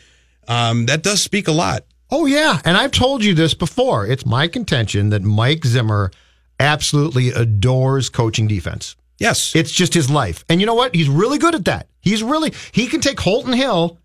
Um, 0.49 0.87
that 0.87 1.03
does 1.03 1.22
speak 1.22 1.49
a 1.49 1.53
lot. 1.53 1.85
Oh, 2.11 2.27
yeah. 2.27 2.61
And 2.64 2.77
I've 2.77 2.92
told 2.92 3.25
you 3.25 3.35
this 3.35 3.55
before. 3.55 4.07
It's 4.07 4.25
my 4.27 4.49
contention 4.49 5.11
that 5.11 5.23
Mike 5.23 5.64
Zimmer 5.64 6.11
absolutely 6.61 7.31
adores 7.31 8.09
coaching 8.09 8.47
defense. 8.47 8.97
Yes. 9.19 9.55
It's 9.57 9.73
just 9.73 9.95
his 9.95 10.09
life. 10.11 10.45
And 10.49 10.61
you 10.61 10.66
know 10.66 10.75
what? 10.75 10.95
He's 10.95 11.09
really 11.09 11.38
good 11.38 11.55
at 11.55 11.64
that. 11.64 11.88
He's 12.01 12.23
really, 12.23 12.53
he 12.73 12.87
can 12.87 13.01
take 13.01 13.19
Holton 13.19 13.53
Hill, 13.55 13.99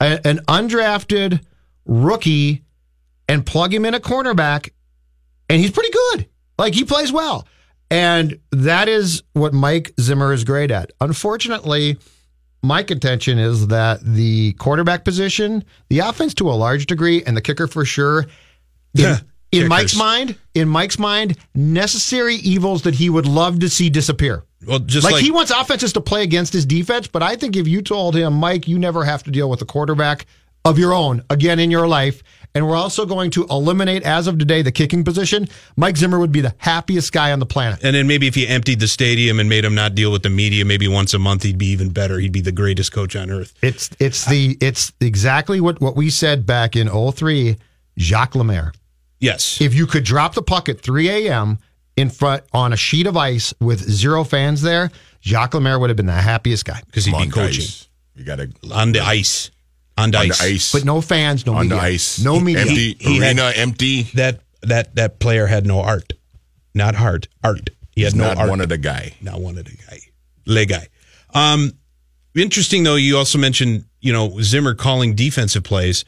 a- 0.00 0.20
an 0.26 0.40
undrafted 0.48 1.40
rookie, 1.86 2.62
and 3.28 3.46
plug 3.46 3.72
him 3.72 3.84
in 3.84 3.94
a 3.94 4.00
cornerback, 4.00 4.70
and 5.48 5.60
he's 5.60 5.70
pretty 5.70 5.90
good. 5.90 6.26
Like 6.58 6.74
he 6.74 6.84
plays 6.84 7.12
well. 7.12 7.46
And 7.90 8.38
that 8.52 8.88
is 8.88 9.22
what 9.32 9.52
Mike 9.54 9.92
Zimmer 10.00 10.32
is 10.32 10.44
great 10.44 10.70
at. 10.70 10.92
Unfortunately, 11.00 11.96
my 12.62 12.82
contention 12.82 13.38
is 13.38 13.68
that 13.68 14.00
the 14.02 14.52
quarterback 14.54 15.04
position, 15.04 15.64
the 15.88 16.00
offense 16.00 16.34
to 16.34 16.50
a 16.50 16.52
large 16.52 16.86
degree, 16.86 17.22
and 17.24 17.36
the 17.36 17.40
kicker 17.40 17.66
for 17.66 17.84
sure, 17.84 18.22
in, 18.94 19.00
Yeah, 19.00 19.18
in. 19.52 19.68
Mike's 19.68 19.96
mind, 19.96 20.36
in 20.54 20.68
Mike's 20.68 20.98
mind, 20.98 21.36
necessary 21.54 22.36
evils 22.36 22.82
that 22.82 22.94
he 22.94 23.08
would 23.08 23.26
love 23.26 23.60
to 23.60 23.68
see 23.68 23.88
disappear. 23.90 24.44
Well, 24.66 24.78
just 24.80 25.04
like, 25.04 25.14
like, 25.14 25.24
he 25.24 25.30
wants 25.30 25.50
offenses 25.50 25.94
to 25.94 26.02
play 26.02 26.22
against 26.22 26.52
his 26.52 26.66
defense, 26.66 27.06
but 27.06 27.22
I 27.22 27.36
think 27.36 27.56
if 27.56 27.66
you 27.66 27.80
told 27.80 28.14
him, 28.14 28.34
Mike, 28.34 28.68
you 28.68 28.78
never 28.78 29.04
have 29.04 29.22
to 29.22 29.30
deal 29.30 29.48
with 29.48 29.62
a 29.62 29.64
quarterback 29.64 30.26
of 30.66 30.78
your 30.78 30.92
own 30.92 31.24
again 31.30 31.58
in 31.58 31.70
your 31.70 31.88
life, 31.88 32.22
and 32.54 32.66
we're 32.66 32.76
also 32.76 33.06
going 33.06 33.30
to 33.32 33.44
eliminate, 33.50 34.02
as 34.02 34.26
of 34.26 34.38
today, 34.38 34.62
the 34.62 34.72
kicking 34.72 35.04
position, 35.04 35.48
Mike 35.76 35.96
Zimmer 35.96 36.18
would 36.18 36.32
be 36.32 36.40
the 36.40 36.54
happiest 36.58 37.12
guy 37.12 37.30
on 37.32 37.38
the 37.38 37.46
planet. 37.46 37.80
and 37.82 37.94
then 37.94 38.06
maybe 38.06 38.26
if 38.26 38.34
he 38.34 38.46
emptied 38.48 38.80
the 38.80 38.88
stadium 38.88 39.38
and 39.38 39.48
made 39.48 39.64
him 39.64 39.74
not 39.74 39.94
deal 39.94 40.10
with 40.12 40.22
the 40.22 40.30
media, 40.30 40.64
maybe 40.64 40.88
once 40.88 41.14
a 41.14 41.18
month, 41.18 41.42
he'd 41.44 41.58
be 41.58 41.66
even 41.66 41.90
better. 41.90 42.18
He'd 42.18 42.32
be 42.32 42.40
the 42.40 42.52
greatest 42.52 42.92
coach 42.92 43.14
on 43.16 43.30
earth. 43.30 43.54
It's 43.62 43.90
it's 44.00 44.24
the 44.24 44.56
it's 44.60 44.92
exactly 45.00 45.60
what, 45.60 45.80
what 45.80 45.94
we 45.96 46.10
said 46.10 46.44
back 46.46 46.74
in 46.76 46.88
03, 46.88 47.56
Jacques 47.98 48.34
Lemaire. 48.34 48.72
Yes. 49.20 49.60
If 49.60 49.74
you 49.74 49.86
could 49.86 50.04
drop 50.04 50.34
the 50.34 50.42
puck 50.42 50.68
at 50.68 50.80
3 50.80 51.08
a.m. 51.08 51.58
in 51.96 52.08
front 52.10 52.42
on 52.52 52.72
a 52.72 52.76
sheet 52.76 53.06
of 53.06 53.16
ice 53.16 53.52
with 53.60 53.78
zero 53.80 54.24
fans 54.24 54.62
there, 54.62 54.90
Jacques 55.20 55.52
Lemaire 55.54 55.78
would 55.78 55.90
have 55.90 55.96
been 55.98 56.06
the 56.06 56.12
happiest 56.12 56.64
guy. 56.64 56.80
Because 56.86 57.04
he'd 57.04 57.14
On 57.14 57.26
be 57.26 57.30
coaching. 57.30 57.62
ice. 57.64 57.88
You 58.16 58.24
got 58.24 58.36
to 58.36 58.50
On 58.72 58.92
the 58.92 59.00
ice. 59.00 59.50
On 60.00 60.10
the 60.10 60.18
ice. 60.18 60.42
ice. 60.42 60.72
But 60.72 60.84
no 60.84 61.00
fans, 61.00 61.46
no 61.46 61.54
on 61.54 61.66
media. 61.68 61.76
the 61.78 61.82
ice. 61.84 62.18
No 62.22 62.40
media. 62.40 62.62
Empty 62.62 62.96
He 63.00 63.18
had- 63.18 63.36
arena, 63.36 63.52
empty. 63.54 64.02
That 64.14 64.40
that 64.62 64.94
that 64.96 65.18
player 65.20 65.46
had 65.46 65.66
no 65.66 65.80
art. 65.80 66.12
Not 66.74 66.94
heart. 66.94 67.28
Art. 67.42 67.70
He 67.94 68.02
He's 68.02 68.12
had 68.12 68.18
no 68.18 68.28
not 68.28 68.36
art. 68.38 68.50
one 68.50 68.60
of 68.60 68.68
the 68.68 68.78
guy. 68.78 69.14
not 69.20 69.40
one 69.40 69.58
of 69.58 69.64
the 69.64 69.76
guy. 69.88 69.98
Le 70.46 70.64
guy. 70.66 70.88
Um, 71.34 71.72
interesting 72.34 72.82
though. 72.84 72.96
You 72.96 73.16
also 73.18 73.38
mentioned 73.38 73.84
you 74.00 74.12
know 74.12 74.40
Zimmer 74.40 74.74
calling 74.74 75.14
defensive 75.14 75.62
plays. 75.64 76.04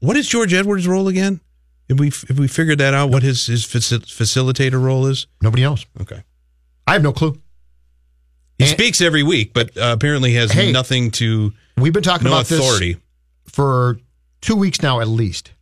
What 0.00 0.16
is 0.16 0.28
George 0.28 0.52
Edwards' 0.54 0.86
role 0.88 1.08
again? 1.08 1.40
Have 1.88 1.98
we 1.98 2.06
have 2.28 2.38
we 2.38 2.48
figured 2.48 2.78
that 2.78 2.94
out? 2.94 3.10
What 3.10 3.22
his 3.22 3.46
his 3.46 3.64
facilitator 3.66 4.82
role 4.82 5.06
is? 5.06 5.26
Nobody 5.42 5.62
else. 5.64 5.84
Okay. 6.00 6.22
I 6.86 6.94
have 6.94 7.02
no 7.02 7.12
clue. 7.12 7.40
He 8.58 8.64
And- 8.64 8.70
speaks 8.72 9.00
every 9.00 9.22
week, 9.22 9.52
but 9.54 9.76
uh, 9.76 9.92
apparently 9.96 10.34
has 10.34 10.52
Hey, 10.52 10.70
nothing 10.72 11.10
to 11.12 11.52
We've 11.80 11.92
been 11.92 12.02
talking 12.02 12.26
no 12.26 12.32
about 12.32 12.50
authority. 12.50 12.94
this 12.94 13.02
for 13.52 13.98
two 14.40 14.56
weeks 14.56 14.82
now, 14.82 15.00
at 15.00 15.08
least. 15.08 15.52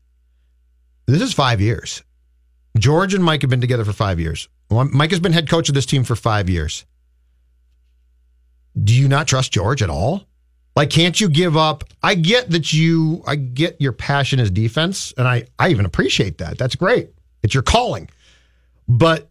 This 1.07 1.22
is 1.22 1.33
five 1.33 1.61
years. 1.61 2.02
George 2.78 3.14
and 3.14 3.24
Mike 3.24 3.42
have 3.42 3.50
been 3.50 3.61
together 3.61 3.85
for 3.85 3.92
five 3.92 4.20
years. 4.20 4.48
Mike 4.70 5.11
has 5.11 5.20
been 5.20 5.33
head 5.33 5.48
coach 5.48 5.68
of 5.68 5.74
this 5.74 5.87
team 5.87 6.04
for 6.04 6.14
five 6.14 6.50
years. 6.50 6.85
Do 8.83 8.94
you 8.94 9.09
not 9.09 9.26
trust 9.26 9.52
George 9.52 9.83
at 9.83 9.90
all? 9.90 10.24
Like, 10.76 10.90
can't 10.90 11.20
you 11.20 11.28
give 11.28 11.57
up? 11.57 11.83
I 12.02 12.14
get 12.14 12.50
that 12.50 12.72
you, 12.72 13.24
I 13.26 13.35
get 13.35 13.81
your 13.81 13.92
passion 13.92 14.38
as 14.38 14.50
defense, 14.50 15.12
and 15.16 15.26
I, 15.26 15.44
I 15.59 15.70
even 15.70 15.87
appreciate 15.87 16.38
that. 16.38 16.59
That's 16.59 16.76
great. 16.76 17.11
It's 17.42 17.54
your 17.54 17.64
calling. 17.64 18.09
But 18.87 19.28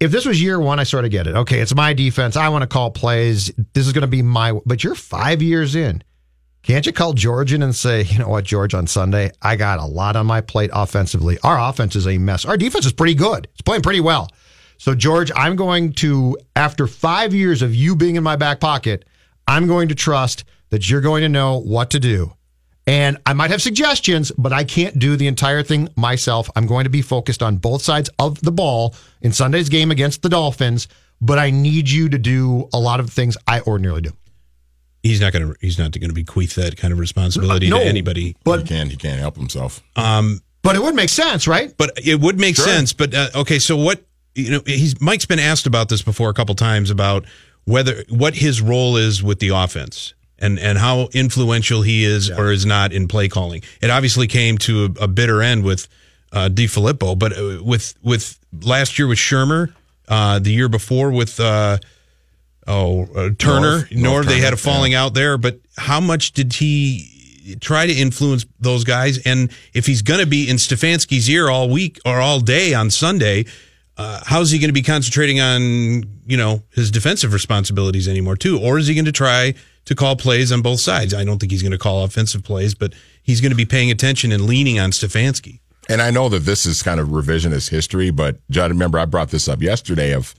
if 0.00 0.10
this 0.10 0.26
was 0.26 0.42
year 0.42 0.60
one, 0.60 0.78
I 0.78 0.84
sort 0.84 1.06
of 1.06 1.10
get 1.10 1.26
it. 1.26 1.36
Okay, 1.36 1.60
it's 1.60 1.74
my 1.74 1.94
defense. 1.94 2.36
I 2.36 2.48
want 2.50 2.62
to 2.62 2.66
call 2.66 2.90
plays. 2.90 3.50
This 3.72 3.86
is 3.86 3.92
going 3.94 4.02
to 4.02 4.08
be 4.08 4.20
my, 4.20 4.52
but 4.66 4.84
you're 4.84 4.94
five 4.94 5.40
years 5.40 5.74
in. 5.74 6.02
Can't 6.64 6.86
you 6.86 6.94
call 6.94 7.12
George 7.12 7.52
in 7.52 7.62
and 7.62 7.76
say, 7.76 8.04
you 8.04 8.18
know 8.18 8.28
what, 8.28 8.44
George, 8.44 8.72
on 8.72 8.86
Sunday, 8.86 9.30
I 9.42 9.54
got 9.56 9.80
a 9.80 9.84
lot 9.84 10.16
on 10.16 10.24
my 10.24 10.40
plate 10.40 10.70
offensively. 10.72 11.38
Our 11.44 11.60
offense 11.60 11.94
is 11.94 12.06
a 12.06 12.16
mess. 12.16 12.46
Our 12.46 12.56
defense 12.56 12.86
is 12.86 12.92
pretty 12.94 13.14
good. 13.14 13.48
It's 13.52 13.60
playing 13.60 13.82
pretty 13.82 14.00
well. 14.00 14.30
So, 14.78 14.94
George, 14.94 15.30
I'm 15.36 15.56
going 15.56 15.92
to, 15.94 16.38
after 16.56 16.86
five 16.86 17.34
years 17.34 17.60
of 17.60 17.74
you 17.74 17.94
being 17.94 18.16
in 18.16 18.22
my 18.22 18.36
back 18.36 18.60
pocket, 18.60 19.04
I'm 19.46 19.66
going 19.66 19.88
to 19.88 19.94
trust 19.94 20.44
that 20.70 20.88
you're 20.88 21.02
going 21.02 21.20
to 21.20 21.28
know 21.28 21.60
what 21.60 21.90
to 21.90 22.00
do. 22.00 22.32
And 22.86 23.18
I 23.26 23.34
might 23.34 23.50
have 23.50 23.60
suggestions, 23.60 24.32
but 24.32 24.54
I 24.54 24.64
can't 24.64 24.98
do 24.98 25.16
the 25.16 25.26
entire 25.26 25.62
thing 25.62 25.90
myself. 25.96 26.48
I'm 26.56 26.66
going 26.66 26.84
to 26.84 26.90
be 26.90 27.02
focused 27.02 27.42
on 27.42 27.58
both 27.58 27.82
sides 27.82 28.08
of 28.18 28.40
the 28.40 28.52
ball 28.52 28.94
in 29.20 29.32
Sunday's 29.32 29.68
game 29.68 29.90
against 29.90 30.22
the 30.22 30.30
Dolphins, 30.30 30.88
but 31.20 31.38
I 31.38 31.50
need 31.50 31.90
you 31.90 32.08
to 32.08 32.18
do 32.18 32.70
a 32.72 32.78
lot 32.78 33.00
of 33.00 33.10
things 33.10 33.36
I 33.46 33.60
ordinarily 33.60 34.00
do. 34.00 34.12
He's 35.04 35.20
not 35.20 35.32
going 35.32 35.46
to. 35.52 35.54
He's 35.60 35.78
not 35.78 35.92
going 35.92 36.08
to 36.08 36.14
bequeath 36.14 36.54
that 36.56 36.76
kind 36.76 36.92
of 36.92 36.98
responsibility 36.98 37.68
No, 37.68 37.78
to 37.78 37.84
anybody. 37.84 38.34
but- 38.42 38.60
he 38.62 38.66
can't. 38.66 38.90
He 38.90 38.96
can't 38.96 39.20
help 39.20 39.36
himself. 39.36 39.82
Um, 39.94 40.40
But 40.62 40.74
it 40.76 40.82
would 40.82 40.94
make 40.94 41.10
sense, 41.10 41.46
right? 41.46 41.72
But 41.76 41.92
it 42.02 42.18
would 42.20 42.40
make 42.40 42.56
Sure. 42.56 42.64
sense. 42.64 42.92
But 42.94 43.14
uh, 43.14 43.28
okay, 43.36 43.58
so 43.58 43.76
what? 43.76 44.02
You 44.34 44.50
know, 44.50 44.62
he's 44.66 44.98
Mike's 45.00 45.26
been 45.26 45.38
asked 45.38 45.66
about 45.66 45.88
this 45.90 46.00
before 46.02 46.30
a 46.30 46.34
couple 46.34 46.54
times 46.54 46.90
about 46.90 47.26
whether 47.66 48.02
what 48.08 48.34
his 48.34 48.60
role 48.62 48.96
is 48.96 49.22
with 49.22 49.38
the 49.40 49.50
offense 49.50 50.14
and 50.38 50.58
and 50.58 50.78
how 50.78 51.08
influential 51.12 51.82
he 51.82 52.04
is 52.04 52.30
or 52.30 52.50
is 52.50 52.64
not 52.66 52.92
in 52.94 53.06
play 53.06 53.28
calling. 53.28 53.62
It 53.82 53.90
obviously 53.90 54.26
came 54.26 54.56
to 54.58 54.86
a, 54.98 55.04
a 55.04 55.08
bitter 55.08 55.42
end 55.42 55.64
with 55.64 55.86
uh, 56.32 56.48
DeFilippo, 56.48 57.16
but 57.18 57.32
uh, 57.38 57.62
with 57.62 57.94
with 58.02 58.38
last 58.62 58.98
year 58.98 59.06
with 59.06 59.18
Shurmur, 59.18 59.72
uh, 60.08 60.38
the 60.38 60.50
year 60.50 60.70
before 60.70 61.10
with. 61.10 61.38
Uh, 61.38 61.76
Oh, 62.66 63.04
uh, 63.14 63.30
Turner, 63.38 63.60
North- 63.60 63.92
North, 63.92 64.26
they 64.26 64.34
Turner, 64.34 64.44
had 64.44 64.52
a 64.54 64.56
falling 64.56 64.94
out 64.94 65.14
there, 65.14 65.36
but 65.36 65.60
how 65.76 66.00
much 66.00 66.32
did 66.32 66.54
he 66.54 67.56
try 67.60 67.86
to 67.86 67.92
influence 67.92 68.46
those 68.58 68.84
guys? 68.84 69.18
And 69.18 69.50
if 69.74 69.86
he's 69.86 70.02
going 70.02 70.20
to 70.20 70.26
be 70.26 70.48
in 70.48 70.56
Stefanski's 70.56 71.28
ear 71.28 71.48
all 71.50 71.68
week 71.68 72.00
or 72.06 72.20
all 72.20 72.40
day 72.40 72.72
on 72.72 72.90
Sunday, 72.90 73.44
uh, 73.96 74.20
how's 74.24 74.50
he 74.50 74.58
going 74.58 74.70
to 74.70 74.74
be 74.74 74.82
concentrating 74.82 75.40
on 75.40 76.04
you 76.26 76.36
know 76.36 76.62
his 76.72 76.90
defensive 76.90 77.32
responsibilities 77.32 78.08
anymore 78.08 78.36
too? 78.36 78.58
Or 78.58 78.78
is 78.78 78.86
he 78.86 78.94
going 78.94 79.04
to 79.04 79.12
try 79.12 79.54
to 79.84 79.94
call 79.94 80.16
plays 80.16 80.50
on 80.50 80.62
both 80.62 80.80
sides? 80.80 81.12
I 81.14 81.24
don't 81.24 81.38
think 81.38 81.52
he's 81.52 81.62
going 81.62 81.72
to 81.72 81.78
call 81.78 82.04
offensive 82.04 82.42
plays, 82.42 82.74
but 82.74 82.94
he's 83.22 83.40
going 83.40 83.52
to 83.52 83.56
be 83.56 83.66
paying 83.66 83.90
attention 83.90 84.32
and 84.32 84.46
leaning 84.46 84.78
on 84.78 84.90
Stefanski. 84.90 85.60
And 85.88 86.00
I 86.00 86.10
know 86.10 86.30
that 86.30 86.40
this 86.40 86.64
is 86.64 86.82
kind 86.82 86.98
of 86.98 87.08
revisionist 87.08 87.68
history, 87.68 88.10
but 88.10 88.38
Judd, 88.50 88.70
remember 88.70 88.98
I 88.98 89.04
brought 89.04 89.28
this 89.28 89.48
up 89.48 89.60
yesterday 89.60 90.12
of, 90.12 90.34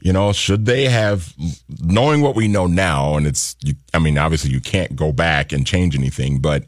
you 0.00 0.12
know, 0.12 0.32
should 0.32 0.66
they 0.66 0.84
have, 0.88 1.32
knowing 1.80 2.20
what 2.20 2.34
we 2.36 2.46
know 2.48 2.66
now, 2.66 3.16
and 3.16 3.26
it's, 3.26 3.56
you, 3.64 3.74
I 3.94 3.98
mean, 3.98 4.18
obviously 4.18 4.50
you 4.50 4.60
can't 4.60 4.94
go 4.94 5.12
back 5.12 5.52
and 5.52 5.66
change 5.66 5.96
anything, 5.96 6.40
but 6.40 6.64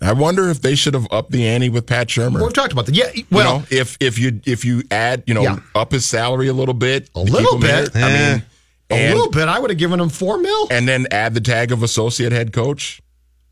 I 0.00 0.12
wonder 0.12 0.48
if 0.48 0.62
they 0.62 0.74
should 0.74 0.94
have 0.94 1.06
upped 1.10 1.30
the 1.32 1.46
ante 1.46 1.68
with 1.68 1.86
Pat 1.86 2.08
Shurmur. 2.08 2.40
We've 2.42 2.52
talked 2.52 2.72
about 2.72 2.86
that. 2.86 2.94
Yeah, 2.94 3.10
You 3.14 3.24
well, 3.30 3.58
know, 3.60 3.66
if 3.70 3.96
if 4.00 4.18
you 4.18 4.40
if 4.46 4.64
you 4.64 4.82
add, 4.90 5.24
you 5.26 5.34
know, 5.34 5.42
Yeah. 5.42 5.58
up 5.74 5.90
his 5.92 6.04
salary 6.06 6.46
a 6.48 6.52
little 6.52 6.74
bit, 6.74 7.10
A 7.16 7.20
little 7.20 7.58
keep 7.58 7.64
him 7.64 7.76
in 7.76 7.84
bit. 7.84 7.96
I 7.96 8.00
Eh. 8.00 8.32
mean, 8.34 8.42
a 8.90 8.94
and, 8.94 9.14
little 9.14 9.30
bit. 9.30 9.48
I 9.48 9.58
would 9.58 9.70
have 9.70 9.78
given 9.78 9.98
him 10.00 10.08
four 10.08 10.38
mil. 10.38 10.68
and 10.70 10.88
then 10.88 11.06
add 11.10 11.34
the 11.34 11.40
tag 11.40 11.72
of 11.72 11.82
associate 11.82 12.30
head 12.32 12.52
coach 12.52 13.00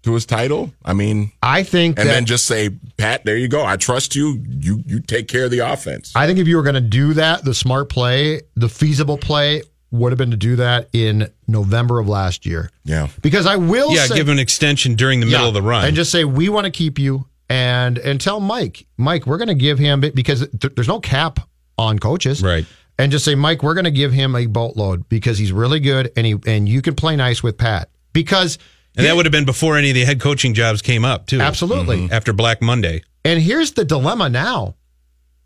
to 0.06 0.14
his 0.14 0.24
title. 0.26 0.72
I 0.84 0.92
mean, 0.94 1.32
I 1.42 1.62
think 1.62 1.98
and 1.98 2.08
that, 2.08 2.12
then 2.14 2.24
just 2.24 2.46
say, 2.46 2.70
Pat, 2.96 3.24
there 3.24 3.36
you 3.36 3.48
go. 3.48 3.64
I 3.64 3.76
trust 3.76 4.16
you. 4.16 4.42
You 4.48 4.82
you 4.86 5.00
take 5.00 5.28
care 5.28 5.44
of 5.44 5.50
the 5.50 5.58
offense. 5.60 6.12
I 6.16 6.26
think 6.26 6.38
if 6.38 6.48
you 6.48 6.56
were 6.56 6.62
going 6.62 6.74
to 6.76 6.80
do 6.80 7.12
that, 7.14 7.44
the 7.44 7.54
smart 7.54 7.88
play, 7.90 8.42
the 8.54 8.68
feasible 8.68 9.18
play 9.18 9.62
would 9.90 10.10
have 10.12 10.18
been 10.18 10.30
to 10.32 10.36
do 10.36 10.56
that 10.56 10.88
in 10.92 11.28
November 11.46 11.98
of 12.00 12.08
last 12.08 12.44
year. 12.46 12.70
Yeah. 12.84 13.08
Because 13.22 13.46
I 13.46 13.56
will 13.56 13.92
Yeah, 13.92 14.06
say, 14.06 14.16
give 14.16 14.28
him 14.28 14.32
an 14.34 14.38
extension 14.40 14.94
during 14.96 15.20
the 15.20 15.26
middle 15.26 15.46
of 15.48 15.54
the 15.54 15.62
run. 15.62 15.84
and 15.84 15.94
just 15.94 16.10
say 16.10 16.24
we 16.24 16.48
want 16.48 16.64
to 16.64 16.70
keep 16.70 16.98
you 16.98 17.26
and 17.48 17.96
and 17.98 18.20
tell 18.20 18.40
Mike, 18.40 18.86
Mike, 18.96 19.26
we're 19.26 19.38
going 19.38 19.48
to 19.48 19.54
give 19.54 19.78
him 19.78 20.00
because 20.00 20.40
th- 20.60 20.74
there's 20.74 20.88
no 20.88 20.98
cap 21.00 21.38
on 21.78 21.98
coaches, 21.98 22.42
Right. 22.42 22.64
And 22.98 23.12
just 23.12 23.26
say, 23.26 23.34
Mike, 23.34 23.62
we're 23.62 23.74
going 23.74 23.84
to 23.84 23.90
give 23.90 24.10
him 24.12 24.34
a 24.34 24.46
boatload 24.46 25.06
because 25.10 25.36
he's 25.36 25.52
really 25.52 25.80
good 25.80 26.10
and 26.16 26.26
he 26.26 26.34
and 26.46 26.66
you 26.68 26.80
can 26.80 26.94
play 26.94 27.14
nice 27.14 27.42
with 27.42 27.58
Pat 27.58 27.90
because 28.14 28.58
And 28.96 29.06
that 29.06 29.14
would 29.14 29.26
have 29.26 29.32
been 29.32 29.44
before 29.44 29.76
any 29.76 29.90
of 29.90 29.94
the 29.94 30.04
head 30.04 30.20
coaching 30.20 30.54
jobs 30.54 30.80
came 30.80 31.04
up, 31.04 31.26
too. 31.26 31.40
Absolutely. 31.40 31.98
Mm-hmm. 31.98 32.14
After 32.14 32.32
Black 32.32 32.62
Monday. 32.62 33.02
And 33.24 33.40
here's 33.40 33.72
the 33.72 33.84
dilemma 33.84 34.28
now. 34.28 34.74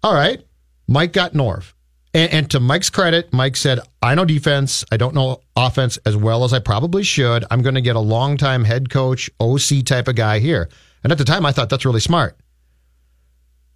All 0.02 0.14
right, 0.14 0.42
Mike 0.86 1.12
got 1.12 1.32
Norv. 1.32 1.72
And, 2.12 2.32
and 2.32 2.50
to 2.50 2.60
Mike's 2.60 2.90
credit, 2.90 3.32
Mike 3.32 3.56
said, 3.56 3.80
I 4.02 4.14
know 4.14 4.24
defense. 4.24 4.84
I 4.90 4.96
don't 4.96 5.14
know 5.14 5.40
offense 5.56 5.98
as 6.04 6.16
well 6.16 6.44
as 6.44 6.52
I 6.52 6.58
probably 6.58 7.02
should. 7.02 7.44
I'm 7.50 7.62
going 7.62 7.74
to 7.74 7.80
get 7.80 7.96
a 7.96 8.00
longtime 8.00 8.64
head 8.64 8.90
coach, 8.90 9.30
OC 9.40 9.84
type 9.84 10.08
of 10.08 10.16
guy 10.16 10.38
here. 10.40 10.68
And 11.02 11.12
at 11.12 11.18
the 11.18 11.24
time, 11.24 11.46
I 11.46 11.52
thought 11.52 11.70
that's 11.70 11.84
really 11.84 12.00
smart. 12.00 12.36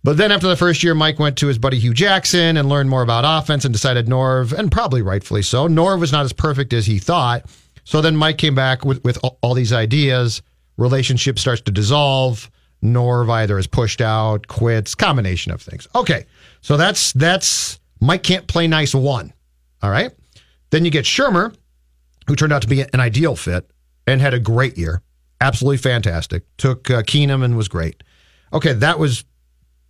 But 0.03 0.19
then 0.19 0.33
after 0.33 0.49
the 0.49 0.57
first 0.57 0.83
year, 0.83 0.95
Mike 0.95 1.19
went 1.19 1.39
to 1.39 1.47
his 1.47 1.59
buddy 1.59 1.79
Hue 1.79 1.95
Jackson 1.95 2.59
and 2.59 2.69
learned 2.69 2.91
more 2.91 3.03
about 3.03 3.25
offense 3.27 3.65
and 3.65 3.73
decided 3.73 4.07
Norv, 4.07 4.53
and 4.53 4.71
probably 4.71 5.01
rightfully 5.01 5.41
so, 5.41 5.67
Norv 5.67 6.01
was 6.01 6.13
not 6.13 6.27
as 6.27 6.33
perfect 6.35 6.75
as 6.75 6.85
he 6.85 6.99
thought. 6.99 7.47
So 7.85 8.01
then 8.01 8.16
Mike 8.16 8.38
came 8.38 8.55
back 8.55 8.85
with, 8.85 9.05
with 9.05 9.18
all, 9.42 9.55
these 9.55 9.73
ideas. 9.73 10.42
Relationship 10.77 11.38
starts 11.38 11.61
to 11.62 11.70
dissolve. 11.70 12.51
Norv 12.83 13.31
either 13.31 13.59
is 13.59 13.66
pushed 13.66 14.01
out, 14.01 14.49
quits, 14.49 14.94
combination 14.94 15.53
of 15.53 15.62
things. 15.62 15.87
Okay, 15.94 16.27
so 16.61 16.77
that's 16.77 17.12
that's 17.14 17.81
Mike 18.01 18.23
can't 18.23 18.47
play 18.47 18.66
nice 18.66 18.94
one. 18.94 19.33
All 19.83 19.90
right. 19.90 20.12
Then 20.70 20.85
you 20.85 20.90
get 20.90 21.05
Shurmur, 21.05 21.55
who 22.27 22.37
turned 22.37 22.53
out 22.53 22.62
to 22.62 22.68
be 22.68 22.83
an 22.83 23.01
ideal 23.01 23.37
fit 23.37 23.70
and 24.07 24.20
had 24.20 24.35
a 24.35 24.40
great 24.40 24.77
year, 24.77 25.03
absolutely 25.40 25.79
fantastic. 25.79 26.44
Took 26.57 26.90
uh, 26.90 27.03
Keenum 27.03 27.44
and 27.44 27.57
was 27.57 27.68
great. 27.68 28.03
Okay, 28.53 28.73
that 28.73 28.99
was 28.99 29.25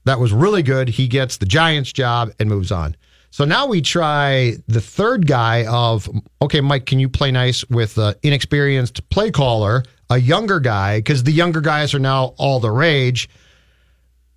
that 0.05 0.21
was 0.21 0.33
really 0.33 0.63
good. 0.63 0.89
He 0.89 1.09
gets 1.09 1.39
the 1.39 1.47
Giants 1.47 1.93
job 1.93 2.31
and 2.39 2.49
moves 2.49 2.71
on. 2.71 2.97
So 3.35 3.45
now 3.45 3.67
we 3.67 3.83
try 3.83 4.53
the 4.69 4.81
third 4.81 5.27
guy 5.27 5.67
of 5.67 6.09
okay, 6.41 6.61
Mike, 6.61 6.87
can 6.87 7.01
you 7.01 7.09
play 7.09 7.33
nice 7.33 7.69
with 7.69 7.99
an 7.99 8.15
inexperienced 8.23 9.09
play 9.11 9.33
caller, 9.33 9.83
a 10.09 10.19
younger 10.19 10.61
guy, 10.61 10.99
because 10.99 11.25
the 11.25 11.33
younger 11.33 11.61
guys 11.61 11.95
are 11.95 11.99
now 11.99 12.35
all 12.39 12.61
the 12.61 12.71
rage. 12.71 13.29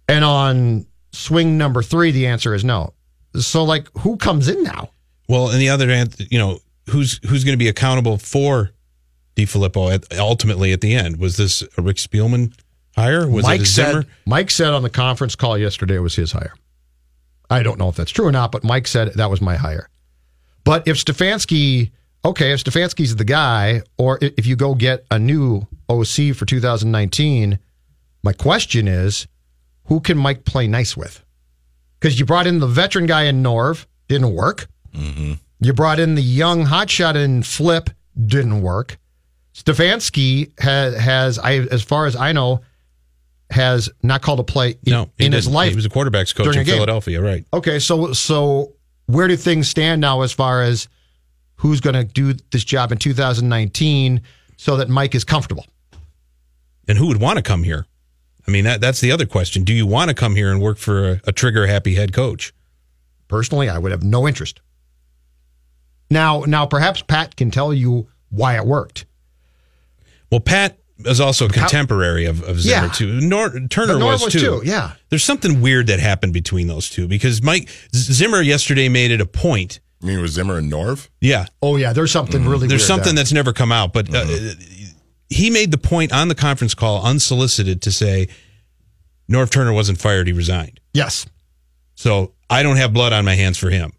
And 0.10 0.26
on 0.26 0.88
swing 1.12 1.60
number 1.60 1.84
three, 1.84 2.10
the 2.10 2.26
answer 2.26 2.56
is 2.56 2.66
no. 2.66 2.96
So 3.36 3.64
like, 3.64 3.88
who 4.00 4.18
comes 4.18 4.50
in 4.50 4.64
now? 4.64 4.90
Well, 5.30 5.52
and 5.52 5.62
the 5.62 5.70
other 5.70 5.90
hand, 5.90 6.16
you 6.32 6.40
know, 6.40 6.58
who's 6.90 7.20
who's 7.30 7.44
going 7.44 7.54
to 7.54 7.64
be 7.64 7.70
accountable 7.70 8.18
for 8.18 8.72
DeFilippo 9.36 9.94
at, 9.94 10.18
ultimately 10.18 10.74
at 10.74 10.82
the 10.82 10.96
end? 10.96 11.18
Was 11.18 11.38
this 11.38 11.62
a 11.78 11.84
Rick 11.84 11.98
Spielman 11.98 12.52
hire? 12.96 13.30
Was 13.30 13.46
Mike 13.46 13.60
it 13.60 13.68
a 13.68 13.70
said? 13.70 14.08
Mike 14.26 14.50
said 14.50 14.74
on 14.74 14.82
the 14.82 14.90
conference 14.90 15.36
call 15.36 15.56
yesterday 15.56 15.98
it 15.98 16.00
was 16.00 16.16
his 16.16 16.32
hire. 16.32 16.56
I 17.50 17.64
don't 17.64 17.80
know 17.80 17.90
if 17.90 17.96
that's 17.96 18.12
true 18.12 18.26
or 18.26 18.32
not, 18.32 18.52
but 18.52 18.64
Mike 18.64 18.88
said 18.88 19.14
that 19.14 19.30
was 19.30 19.42
my 19.42 19.56
hire. 19.56 19.90
But 20.64 20.88
if 20.88 20.98
Stefanski, 20.98 21.92
okay, 22.26 22.52
if 22.52 22.64
Stefanski's 22.64 23.16
the 23.16 23.24
guy, 23.24 23.82
or 23.98 24.20
if 24.22 24.46
you 24.46 24.56
go 24.56 24.76
get 24.76 25.06
a 25.10 25.18
new 25.18 25.68
OC 25.90 26.36
for 26.36 26.46
2019, 26.46 27.60
my 28.24 28.34
question 28.34 28.88
is, 28.88 29.28
who 29.86 30.02
can 30.02 30.18
Mike 30.18 30.44
play 30.44 30.68
nice 30.68 30.98
with? 30.98 31.24
Because 32.00 32.20
you 32.20 32.26
brought 32.26 32.48
in 32.48 32.60
the 32.60 32.68
veteran 32.68 33.06
guy 33.06 33.24
in 33.24 33.42
Norv, 33.42 33.86
didn't 34.10 34.34
work. 34.34 34.68
Mm-hmm. 34.94 35.34
You 35.62 35.74
brought 35.74 36.00
in 36.00 36.16
the 36.16 36.22
young 36.22 36.66
hotshot 36.66 37.16
in 37.16 37.44
Flip, 37.44 37.90
didn't 38.26 38.62
work. 38.62 38.98
Stefanski 39.54 40.52
has, 40.60 40.96
has 40.98 41.40
I, 41.40 41.54
as 41.54 41.82
far 41.82 42.06
as 42.06 42.16
I 42.16 42.32
know, 42.34 42.62
has 43.50 43.90
not 44.04 44.22
called 44.22 44.40
a 44.40 44.44
play 44.44 44.72
in, 44.86 44.92
No, 44.92 45.10
in 45.18 45.32
his 45.32 45.48
life. 45.48 45.70
He 45.70 45.76
was 45.76 45.86
a 45.86 45.90
quarterbacks 45.90 46.36
coach 46.36 46.56
in. 46.56 46.66
Philadelphia, 46.66 47.22
right? 47.22 47.46
Okay, 47.54 47.80
so 47.80 48.14
so 48.14 48.74
where 49.06 49.28
do 49.28 49.36
things 49.38 49.70
stand 49.70 50.02
now 50.02 50.22
as 50.22 50.34
far 50.34 50.62
as 50.62 50.88
who's 51.56 51.82
going 51.82 51.96
to 51.96 52.04
do 52.04 52.34
this 52.52 52.64
job 52.64 52.92
in 52.92 52.98
2019 52.98 54.22
so 54.58 54.78
that 54.78 54.90
Mike 54.90 55.16
is 55.16 55.24
comfortable? 55.24 55.66
And 56.88 56.98
who 56.98 57.08
would 57.08 57.20
want 57.20 57.38
to 57.38 57.44
come 57.44 57.64
here? 57.64 57.86
I 58.48 58.52
mean, 58.52 58.64
that 58.64 58.82
that's 58.82 59.02
the 59.02 59.12
other 59.12 59.26
question. 59.26 59.64
Do 59.64 59.74
you 59.74 59.86
want 59.86 60.10
to 60.10 60.14
come 60.14 60.36
here 60.36 60.52
and 60.52 60.62
work 60.62 60.78
for 60.78 61.12
a, 61.12 61.22
a 61.26 61.32
trigger 61.32 61.68
happy 61.68 61.96
head 61.96 62.14
coach? 62.14 62.54
Personally, 63.28 63.68
I 63.70 63.78
would 63.78 63.92
have 63.92 64.04
no 64.04 64.28
interest. 64.28 64.62
Now, 66.10 66.44
now 66.48 66.66
perhaps 66.66 67.02
Pat 67.02 67.36
can 67.36 67.52
tell 67.52 67.74
you 67.74 68.08
why 68.30 68.56
it 68.56 68.66
worked. 68.66 69.06
Well, 70.32 70.40
Pat 70.40 70.78
is 71.06 71.20
also 71.20 71.46
a 71.46 71.50
contemporary 71.50 72.26
of, 72.26 72.42
of 72.44 72.60
Zimmer 72.60 72.86
Yeah. 72.88 72.92
too. 72.92 73.20
Nor, 73.22 73.50
Turner 73.70 74.00
But 74.00 74.06
was, 74.06 74.24
was 74.24 74.34
too. 74.34 74.40
too, 74.40 74.62
yeah. 74.66 74.94
There's 75.10 75.24
something 75.24 75.62
weird 75.62 75.88
that 75.88 76.00
happened 76.00 76.34
between 76.34 76.68
those 76.68 76.90
two 76.90 77.08
because 77.08 77.42
Mike 77.44 77.70
Zimmer 77.96 78.42
yesterday 78.42 78.90
made 78.90 79.12
it 79.12 79.22
a 79.22 79.26
point. 79.26 79.80
I 80.02 80.06
mean, 80.06 80.22
was 80.22 80.32
Zimmer 80.34 80.58
and 80.58 80.72
Norv? 80.72 81.08
Yeah. 81.22 81.46
Oh 81.62 81.76
yeah, 81.76 81.94
there's 81.94 82.12
something 82.12 82.46
really. 82.46 82.68
There's 82.68 82.82
weird 82.82 82.88
something 82.88 83.16
there. 83.16 83.24
that's 83.24 83.34
never 83.34 83.52
come 83.54 83.72
out, 83.72 83.94
but 83.94 84.14
uh, 84.14 84.26
he 85.30 85.50
made 85.50 85.72
the 85.72 85.78
point 85.78 86.14
on 86.14 86.28
the 86.28 86.36
conference 86.36 86.74
call, 86.76 87.04
unsolicited, 87.04 87.82
to 87.82 87.92
say 87.92 88.28
Norv 89.30 89.50
Turner 89.50 89.74
wasn't 89.74 89.98
fired; 90.00 90.28
he 90.28 90.34
resigned. 90.34 90.80
Yes. 90.94 91.26
So 91.96 92.34
I 92.50 92.62
don't 92.64 92.78
have 92.78 92.94
blood 92.94 93.12
on 93.12 93.26
my 93.26 93.34
hands 93.34 93.58
for 93.58 93.70
him. 93.72 93.92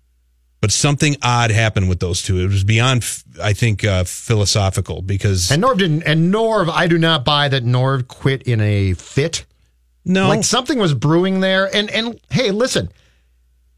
But 0.61 0.73
something 0.73 1.17
odd 1.23 1.51
happened 1.53 1.89
with 1.89 2.01
those 2.01 2.21
two. 2.23 2.39
It 2.41 2.49
was 2.49 2.65
beyond, 2.65 3.05
I 3.41 3.53
think, 3.53 3.85
uh, 3.85 4.03
philosophical 4.05 5.03
because 5.03 5.53
And 5.53 5.63
Norv 5.63 5.79
didn't. 5.79 6.03
And 6.03 6.35
Norv, 6.35 6.69
I 6.69 6.89
do 6.89 6.99
not 6.99 7.25
buy 7.25 7.49
that 7.49 7.65
Norv 7.65 8.09
quit 8.09 8.43
in 8.43 8.61
a 8.61 8.95
fit. 8.95 9.45
No, 10.05 10.29
like 10.29 10.43
something 10.43 10.79
was 10.79 10.95
brewing 10.95 11.41
there. 11.41 11.73
And 11.75 11.89
and 11.91 12.19
hey, 12.31 12.51
listen, 12.51 12.89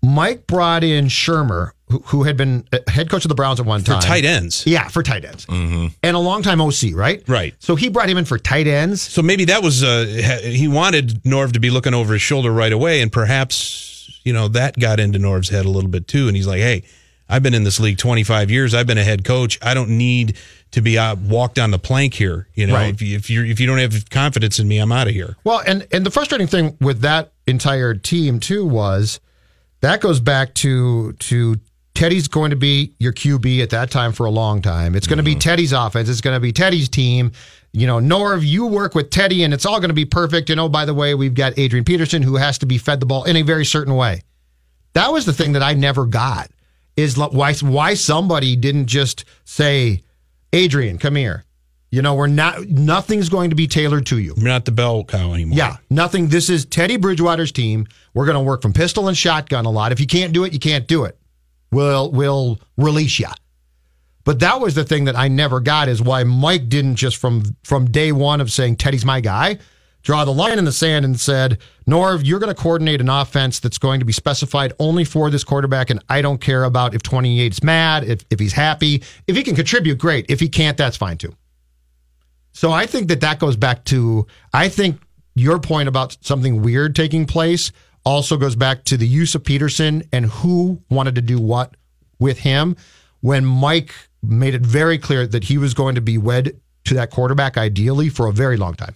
Mike 0.02 0.46
brought 0.46 0.82
in 0.84 1.06
Shurmur, 1.06 1.72
who, 1.90 1.98
who 2.06 2.22
had 2.22 2.36
been 2.38 2.64
uh, 2.72 2.78
head 2.88 3.10
coach 3.10 3.24
of 3.24 3.28
the 3.28 3.34
Browns 3.34 3.60
at 3.60 3.66
one 3.66 3.82
time 3.82 4.00
for 4.00 4.06
tight 4.06 4.24
ends. 4.24 4.64
Yeah, 4.66 4.88
for 4.88 5.02
tight 5.02 5.24
ends, 5.26 5.44
Mm-hmm. 5.46 5.88
and 6.02 6.16
a 6.16 6.20
long 6.20 6.42
time 6.42 6.60
OC, 6.60 6.94
right? 6.94 7.22
Right. 7.28 7.54
So 7.58 7.74
he 7.76 7.88
brought 7.90 8.08
him 8.08 8.16
in 8.16 8.24
for 8.24 8.38
tight 8.38 8.66
ends. 8.66 9.02
So 9.02 9.20
maybe 9.22 9.44
that 9.46 9.62
was 9.62 9.82
uh, 9.82 10.40
he 10.42 10.68
wanted 10.68 11.22
Norv 11.24 11.52
to 11.52 11.60
be 11.60 11.68
looking 11.70 11.92
over 11.92 12.14
his 12.14 12.22
shoulder 12.22 12.50
right 12.52 12.72
away, 12.72 13.02
and 13.02 13.12
perhaps 13.12 13.89
you 14.24 14.32
know 14.32 14.48
that 14.48 14.78
got 14.78 15.00
into 15.00 15.18
Norv's 15.18 15.48
head 15.48 15.64
a 15.66 15.70
little 15.70 15.90
bit 15.90 16.06
too. 16.08 16.28
And 16.28 16.36
he's 16.36 16.46
like, 16.46 16.60
"Hey, 16.60 16.84
I've 17.28 17.42
been 17.42 17.54
in 17.54 17.64
this 17.64 17.78
league 17.80 17.98
25 17.98 18.50
years. 18.50 18.74
I've 18.74 18.86
been 18.86 18.98
a 18.98 19.04
head 19.04 19.24
coach. 19.24 19.58
I 19.62 19.74
don't 19.74 19.90
need 19.90 20.36
to 20.72 20.80
be 20.80 20.98
uh, 20.98 21.16
walked 21.16 21.58
on 21.58 21.70
the 21.70 21.78
plank 21.78 22.14
here. 22.14 22.48
You 22.54 22.66
know, 22.66 22.74
Right. 22.74 22.92
if 22.94 23.02
you 23.02 23.16
if 23.16 23.28
you 23.30 23.44
if 23.44 23.58
you 23.60 23.66
don't 23.66 23.78
have 23.78 24.08
confidence 24.10 24.58
in 24.58 24.68
me, 24.68 24.78
I'm 24.78 24.92
out 24.92 25.08
of 25.08 25.14
here." 25.14 25.36
Well, 25.44 25.62
and 25.66 25.86
and 25.92 26.04
the 26.06 26.10
frustrating 26.10 26.46
thing 26.46 26.76
with 26.80 27.00
that 27.00 27.32
entire 27.46 27.94
team 27.94 28.40
too 28.40 28.64
was 28.64 29.20
that 29.80 30.00
goes 30.00 30.20
back 30.20 30.54
to 30.54 31.12
to 31.14 31.58
Teddy's 31.94 32.28
going 32.28 32.50
to 32.50 32.56
be 32.56 32.94
your 32.98 33.12
QB 33.12 33.62
at 33.62 33.70
that 33.70 33.90
time 33.90 34.12
for 34.12 34.24
a 34.24 34.30
long 34.30 34.62
time. 34.62 34.94
It's 34.94 35.06
going 35.06 35.16
to 35.18 35.22
be 35.22 35.34
Teddy's 35.34 35.72
offense. 35.72 36.08
It's 36.08 36.20
going 36.20 36.36
to 36.36 36.40
be 36.40 36.52
Teddy's 36.52 36.88
team. 36.88 37.32
You 37.72 37.86
know, 37.86 37.98
Norv, 37.98 38.44
you 38.44 38.66
work 38.66 38.94
with 38.94 39.10
Teddy, 39.10 39.44
and 39.44 39.54
it's 39.54 39.64
all 39.64 39.78
going 39.78 39.90
to 39.90 39.94
be 39.94 40.04
perfect. 40.04 40.50
And 40.50 40.58
oh, 40.58 40.68
by 40.68 40.84
the 40.84 40.94
way, 40.94 41.14
we've 41.14 41.34
got 41.34 41.58
Adrian 41.58 41.84
Peterson 41.84 42.22
who 42.22 42.36
has 42.36 42.58
to 42.58 42.66
be 42.66 42.78
fed 42.78 43.00
the 43.00 43.06
ball 43.06 43.24
in 43.24 43.36
a 43.36 43.42
very 43.42 43.64
certain 43.64 43.94
way. 43.94 44.22
That 44.94 45.12
was 45.12 45.24
the 45.24 45.32
thing 45.32 45.52
that 45.52 45.62
I 45.62 45.74
never 45.74 46.04
got 46.04 46.50
is 46.96 47.16
why 47.16 47.54
why 47.54 47.94
somebody 47.94 48.56
didn't 48.56 48.86
just 48.86 49.24
say, 49.44 50.02
Adrian, 50.52 50.98
come 50.98 51.14
here. 51.14 51.44
You 51.92 52.02
know, 52.02 52.14
we're 52.14 52.28
not 52.28 52.68
nothing's 52.68 53.28
going 53.28 53.50
to 53.50 53.56
be 53.56 53.66
tailored 53.66 54.06
to 54.06 54.18
you. 54.18 54.34
You're 54.36 54.48
not 54.48 54.64
the 54.64 54.72
bell 54.72 55.04
cow 55.04 55.32
anymore. 55.32 55.58
Yeah, 55.58 55.76
nothing. 55.90 56.28
This 56.28 56.48
is 56.48 56.64
Teddy 56.64 56.96
Bridgewater's 56.96 57.50
team. 57.50 57.86
We're 58.14 58.26
going 58.26 58.36
to 58.36 58.42
work 58.42 58.62
from 58.62 58.72
pistol 58.72 59.08
and 59.08 59.16
shotgun 59.16 59.64
a 59.64 59.70
lot. 59.70 59.90
If 59.90 59.98
you 59.98 60.06
can't 60.06 60.32
do 60.32 60.44
it, 60.44 60.52
you 60.52 60.60
can't 60.60 60.86
do 60.86 61.04
it. 61.04 61.18
We'll 61.72 62.10
we'll 62.10 62.60
release 62.76 63.18
you. 63.18 63.26
But 64.24 64.40
that 64.40 64.60
was 64.60 64.74
the 64.74 64.84
thing 64.84 65.04
that 65.04 65.16
I 65.16 65.28
never 65.28 65.60
got 65.60 65.88
is 65.88 66.02
why 66.02 66.24
Mike 66.24 66.68
didn't 66.68 66.96
just 66.96 67.16
from 67.16 67.42
from 67.64 67.90
day 67.90 68.12
one 68.12 68.40
of 68.40 68.52
saying 68.52 68.76
Teddy's 68.76 69.04
my 69.04 69.20
guy, 69.20 69.58
draw 70.02 70.24
the 70.24 70.32
line 70.32 70.58
in 70.58 70.64
the 70.64 70.72
sand 70.72 71.04
and 71.04 71.18
said, 71.18 71.58
Norv, 71.88 72.24
you're 72.24 72.38
going 72.38 72.54
to 72.54 72.60
coordinate 72.60 73.00
an 73.00 73.08
offense 73.08 73.60
that's 73.60 73.78
going 73.78 73.98
to 74.00 74.06
be 74.06 74.12
specified 74.12 74.72
only 74.78 75.04
for 75.04 75.30
this 75.30 75.44
quarterback, 75.44 75.90
and 75.90 76.02
I 76.08 76.22
don't 76.22 76.40
care 76.40 76.64
about 76.64 76.94
if 76.94 77.02
28's 77.02 77.62
mad, 77.62 78.04
if 78.04 78.24
if 78.30 78.38
he's 78.38 78.52
happy, 78.52 79.02
if 79.26 79.36
he 79.36 79.42
can 79.42 79.56
contribute, 79.56 79.98
great. 79.98 80.26
If 80.28 80.40
he 80.40 80.48
can't, 80.48 80.76
that's 80.76 80.96
fine 80.96 81.16
too. 81.16 81.34
So 82.52 82.72
I 82.72 82.86
think 82.86 83.08
that 83.08 83.20
that 83.20 83.38
goes 83.38 83.56
back 83.56 83.84
to 83.86 84.26
I 84.52 84.68
think 84.68 85.00
your 85.34 85.58
point 85.58 85.88
about 85.88 86.16
something 86.20 86.62
weird 86.62 86.94
taking 86.94 87.24
place 87.24 87.72
also 88.04 88.36
goes 88.36 88.56
back 88.56 88.84
to 88.84 88.96
the 88.96 89.06
use 89.06 89.34
of 89.34 89.44
Peterson 89.44 90.02
and 90.12 90.26
who 90.26 90.82
wanted 90.90 91.14
to 91.14 91.22
do 91.22 91.38
what 91.38 91.76
with 92.18 92.38
him 92.38 92.76
when 93.20 93.44
Mike 93.44 93.94
made 94.22 94.54
it 94.54 94.62
very 94.62 94.98
clear 94.98 95.26
that 95.26 95.44
he 95.44 95.58
was 95.58 95.74
going 95.74 95.94
to 95.94 96.00
be 96.00 96.18
wed 96.18 96.60
to 96.84 96.94
that 96.94 97.10
quarterback 97.10 97.56
ideally 97.56 98.08
for 98.08 98.26
a 98.26 98.32
very 98.32 98.56
long 98.56 98.74
time. 98.74 98.94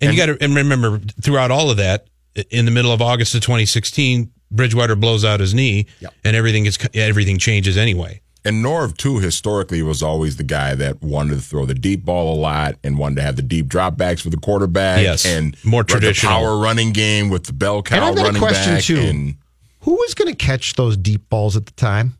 And, 0.00 0.12
you 0.12 0.18
got 0.18 0.26
to 0.26 0.42
and 0.42 0.54
remember 0.54 0.98
throughout 1.22 1.50
all 1.50 1.70
of 1.70 1.76
that, 1.78 2.06
in 2.50 2.64
the 2.64 2.70
middle 2.70 2.92
of 2.92 3.02
August 3.02 3.34
of 3.34 3.40
2016, 3.40 4.30
Bridgewater 4.50 4.96
blows 4.96 5.24
out 5.24 5.40
his 5.40 5.54
knee, 5.54 5.86
and 6.24 6.36
everything 6.36 6.66
is 6.66 6.78
everything 6.94 7.38
changes 7.38 7.76
anyway. 7.76 8.20
And 8.44 8.64
Norv 8.64 8.96
too, 8.96 9.18
historically, 9.18 9.82
was 9.82 10.02
always 10.02 10.36
the 10.36 10.44
guy 10.44 10.74
that 10.76 11.02
wanted 11.02 11.34
to 11.34 11.40
throw 11.40 11.66
the 11.66 11.74
deep 11.74 12.04
ball 12.04 12.34
a 12.34 12.38
lot 12.38 12.76
and 12.84 12.96
wanted 12.96 13.16
to 13.16 13.22
have 13.22 13.36
the 13.36 13.42
deep 13.42 13.66
dropbacks 13.66 14.20
for 14.20 14.30
the 14.30 14.36
quarterback. 14.36 15.02
Yes, 15.02 15.26
and 15.26 15.56
more 15.64 15.80
run 15.80 15.86
the 15.86 15.92
traditional. 15.92 16.32
power 16.32 16.58
running 16.58 16.92
game 16.92 17.28
with 17.28 17.44
the 17.44 17.52
bell 17.52 17.82
cow 17.82 17.96
and 17.96 18.04
I've 18.04 18.16
got 18.16 18.22
running 18.22 18.42
a 18.42 18.46
question 18.46 18.74
back. 18.74 18.84
too. 18.84 18.98
And 19.00 19.36
Who 19.80 19.94
was 19.94 20.14
going 20.14 20.30
to 20.30 20.36
catch 20.36 20.74
those 20.74 20.96
deep 20.96 21.28
balls 21.28 21.56
at 21.56 21.66
the 21.66 21.72
time? 21.72 22.17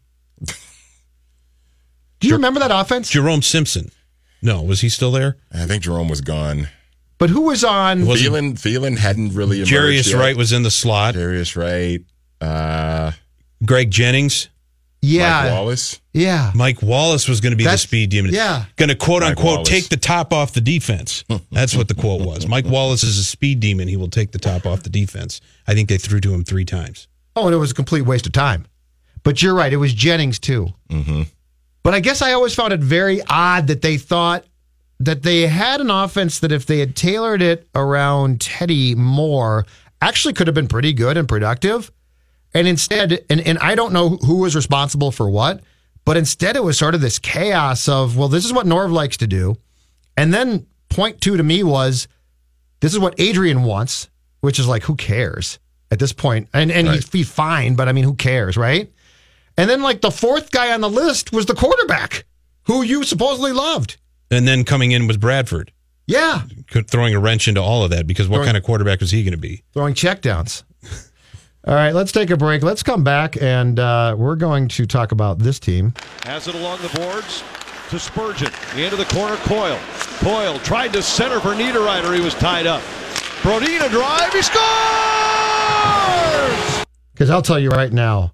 Do 2.20 2.28
you 2.28 2.34
remember 2.34 2.60
that 2.60 2.70
offense? 2.70 3.10
Jerome 3.10 3.42
Simpson. 3.42 3.90
No, 4.42 4.62
was 4.62 4.80
he 4.80 4.88
still 4.88 5.10
there? 5.12 5.36
I 5.52 5.66
think 5.66 5.82
Jerome 5.82 6.08
was 6.08 6.20
gone. 6.20 6.68
But 7.18 7.30
who 7.30 7.42
was 7.42 7.64
on? 7.64 8.02
Thielen, 8.02 8.52
Thielen 8.54 8.96
hadn't 8.98 9.34
really 9.34 9.58
emerged 9.58 9.72
Jarius 9.72 10.10
yet. 10.12 10.18
Wright 10.18 10.36
was 10.36 10.52
in 10.52 10.62
the 10.62 10.70
slot. 10.70 11.14
Jarius 11.16 11.56
Wright. 11.56 12.00
Uh, 12.40 13.10
Greg 13.64 13.90
Jennings. 13.90 14.48
Yeah. 15.02 15.42
Mike 15.44 15.52
Wallace. 15.52 16.00
Yeah. 16.12 16.52
Mike 16.54 16.82
Wallace 16.82 17.28
was 17.28 17.40
going 17.40 17.50
to 17.52 17.56
be 17.56 17.64
That's- 17.64 17.82
the 17.82 17.88
speed 17.88 18.10
demon. 18.10 18.32
yeah. 18.32 18.64
Going 18.76 18.88
to 18.88 18.94
quote 18.96 19.22
Mike 19.22 19.30
unquote 19.30 19.46
Wallace. 19.46 19.68
take 19.68 19.88
the 19.88 19.96
top 19.96 20.32
off 20.32 20.52
the 20.52 20.60
defense. 20.60 21.24
That's 21.52 21.74
what 21.76 21.88
the 21.88 21.94
quote 21.94 22.20
was. 22.24 22.46
Mike 22.46 22.66
Wallace 22.66 23.02
is 23.02 23.18
a 23.18 23.24
speed 23.24 23.58
demon. 23.60 23.88
He 23.88 23.96
will 23.96 24.10
take 24.10 24.30
the 24.32 24.38
top 24.38 24.66
off 24.66 24.82
the 24.84 24.90
defense. 24.90 25.40
I 25.66 25.74
think 25.74 25.88
they 25.88 25.98
threw 25.98 26.20
to 26.20 26.32
him 26.34 26.44
three 26.44 26.64
times. 26.64 27.06
Oh, 27.36 27.46
and 27.46 27.54
it 27.54 27.58
was 27.58 27.70
a 27.72 27.74
complete 27.74 28.02
waste 28.02 28.26
of 28.26 28.32
time. 28.32 28.66
But 29.24 29.42
you're 29.42 29.54
right. 29.54 29.72
It 29.72 29.76
was 29.76 29.92
Jennings 29.94 30.38
too. 30.38 30.68
Mm-hmm. 30.90 31.22
But 31.88 31.94
I 31.94 32.00
guess 32.00 32.20
I 32.20 32.34
always 32.34 32.54
found 32.54 32.74
it 32.74 32.80
very 32.80 33.22
odd 33.30 33.68
that 33.68 33.80
they 33.80 33.96
thought 33.96 34.44
that 35.00 35.22
they 35.22 35.46
had 35.46 35.80
an 35.80 35.88
offense 35.88 36.40
that 36.40 36.52
if 36.52 36.66
they 36.66 36.80
had 36.80 36.94
tailored 36.94 37.40
it 37.40 37.66
around 37.74 38.42
Teddy 38.42 38.94
more, 38.94 39.64
actually 40.02 40.34
could 40.34 40.48
have 40.48 40.54
been 40.54 40.68
pretty 40.68 40.92
good 40.92 41.16
and 41.16 41.26
productive. 41.26 41.90
And 42.52 42.68
instead, 42.68 43.24
and, 43.30 43.40
and 43.40 43.58
I 43.60 43.74
don't 43.74 43.94
know 43.94 44.10
who 44.10 44.40
was 44.40 44.54
responsible 44.54 45.10
for 45.10 45.30
what, 45.30 45.62
but 46.04 46.18
instead 46.18 46.56
it 46.56 46.62
was 46.62 46.76
sort 46.76 46.94
of 46.94 47.00
this 47.00 47.18
chaos 47.18 47.88
of, 47.88 48.18
well, 48.18 48.28
this 48.28 48.44
is 48.44 48.52
what 48.52 48.66
Norv 48.66 48.92
likes 48.92 49.16
to 49.16 49.26
do. 49.26 49.56
And 50.14 50.34
then 50.34 50.66
point 50.90 51.22
two 51.22 51.38
to 51.38 51.42
me 51.42 51.62
was, 51.62 52.06
this 52.80 52.92
is 52.92 52.98
what 52.98 53.18
Adrian 53.18 53.62
wants, 53.62 54.10
which 54.42 54.58
is 54.58 54.68
like, 54.68 54.82
who 54.82 54.94
cares 54.94 55.58
at 55.90 55.98
this 55.98 56.12
point? 56.12 56.50
And 56.52 56.70
and 56.70 56.86
he'd 56.86 57.10
be 57.10 57.22
fine, 57.22 57.76
but 57.76 57.88
I 57.88 57.92
mean, 57.92 58.04
who 58.04 58.12
cares, 58.12 58.58
right? 58.58 58.92
And 59.58 59.68
then 59.68 59.82
like 59.82 60.00
the 60.00 60.10
fourth 60.10 60.50
guy 60.50 60.72
on 60.72 60.80
the 60.80 60.88
list 60.88 61.32
was 61.32 61.44
the 61.46 61.54
quarterback, 61.54 62.24
who 62.64 62.80
you 62.82 63.02
supposedly 63.04 63.52
loved. 63.52 63.98
And 64.30 64.46
then 64.48 64.64
coming 64.64 64.92
in 64.92 65.06
was 65.06 65.16
Bradford, 65.18 65.72
Yeah, 66.06 66.42
throwing 66.86 67.14
a 67.14 67.18
wrench 67.18 67.48
into 67.48 67.60
all 67.60 67.82
of 67.82 67.90
that 67.90 68.06
because 68.06 68.28
what 68.28 68.36
Throwing- 68.36 68.46
kind 68.46 68.56
of 68.56 68.62
quarterback 68.62 69.00
was 69.00 69.10
he 69.10 69.22
going 69.24 69.32
to 69.32 69.38
be? 69.38 69.62
throwing 69.74 69.94
checkdowns. 69.94 70.62
All 71.66 71.74
right, 71.74 71.92
let's 71.92 72.12
take 72.12 72.30
a 72.30 72.36
break. 72.36 72.62
Let's 72.62 72.82
come 72.82 73.02
back 73.04 73.36
and 73.42 73.78
uh, 73.80 74.14
we're 74.16 74.36
going 74.36 74.68
to 74.68 74.86
talk 74.86 75.12
about 75.12 75.38
this 75.40 75.58
team. 75.58 75.92
Has 76.24 76.46
it 76.48 76.54
along 76.54 76.78
the 76.80 76.88
boards 76.98 77.42
to 77.90 77.98
Spurgeon. 77.98 78.50
Into 78.76 78.96
the 78.96 79.04
corner, 79.06 79.36
Coyle. 79.38 79.78
Coyle 80.20 80.58
tried 80.60 80.92
to 80.92 81.02
center 81.02 81.40
for 81.40 81.48
Niederreiter. 81.54 82.14
He 82.14 82.20
was 82.20 82.34
tied 82.34 82.66
up. 82.66 82.80
Brodina 83.42 83.88
drive. 83.90 84.32
He 84.32 84.40
scores! 84.42 84.58
Because 87.12 87.30
I'll 87.30 87.42
tell 87.42 87.58
you 87.58 87.70
right 87.70 87.92
now, 87.92 88.32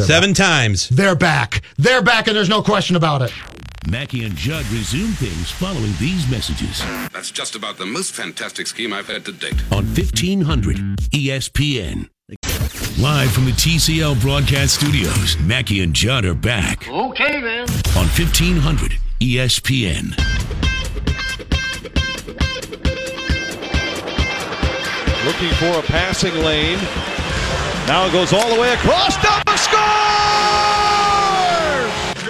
Seven 0.00 0.32
times. 0.34 0.88
they're 0.90 1.14
back. 1.16 1.62
They're 1.76 2.02
back, 2.02 2.28
and 2.28 2.36
there's 2.36 2.48
no 2.48 2.62
question 2.62 2.96
about 2.96 3.22
it. 3.22 3.32
Mackey 3.90 4.24
and 4.24 4.36
Judd 4.36 4.64
resume 4.66 5.12
things 5.12 5.50
following 5.50 5.92
these 5.98 6.28
messages 6.30 6.80
That's 7.12 7.30
just 7.30 7.54
about 7.56 7.78
the 7.78 7.86
most 7.86 8.12
fantastic 8.12 8.66
scheme 8.66 8.92
I've 8.92 9.06
had 9.06 9.24
to 9.26 9.32
date. 9.32 9.54
on 9.72 9.84
E 9.84 9.88
1500 9.88 10.76
ESPN. 11.10 12.08
Live 13.00 13.32
from 13.32 13.46
the 13.46 13.52
TCL 13.52 14.20
broadcast 14.20 14.74
studios, 14.74 15.38
Mackey 15.38 15.82
and 15.82 15.94
Judd 15.94 16.24
are 16.26 16.34
back 16.34 16.86
Okay, 16.88 17.40
then. 17.40 17.62
on 17.96 18.04
E 18.04 18.18
1500 18.18 18.92
ESPN. 19.20 20.14
Looking 25.24 25.50
for 25.56 25.78
a 25.78 25.82
passing 25.82 26.34
lane. 26.36 26.78
Now 27.86 28.06
it 28.06 28.12
goes 28.12 28.32
all 28.32 28.54
the 28.54 28.60
way 28.60 28.72
across. 28.74 29.16
Dumba 29.16 29.57
scores! 29.57 29.57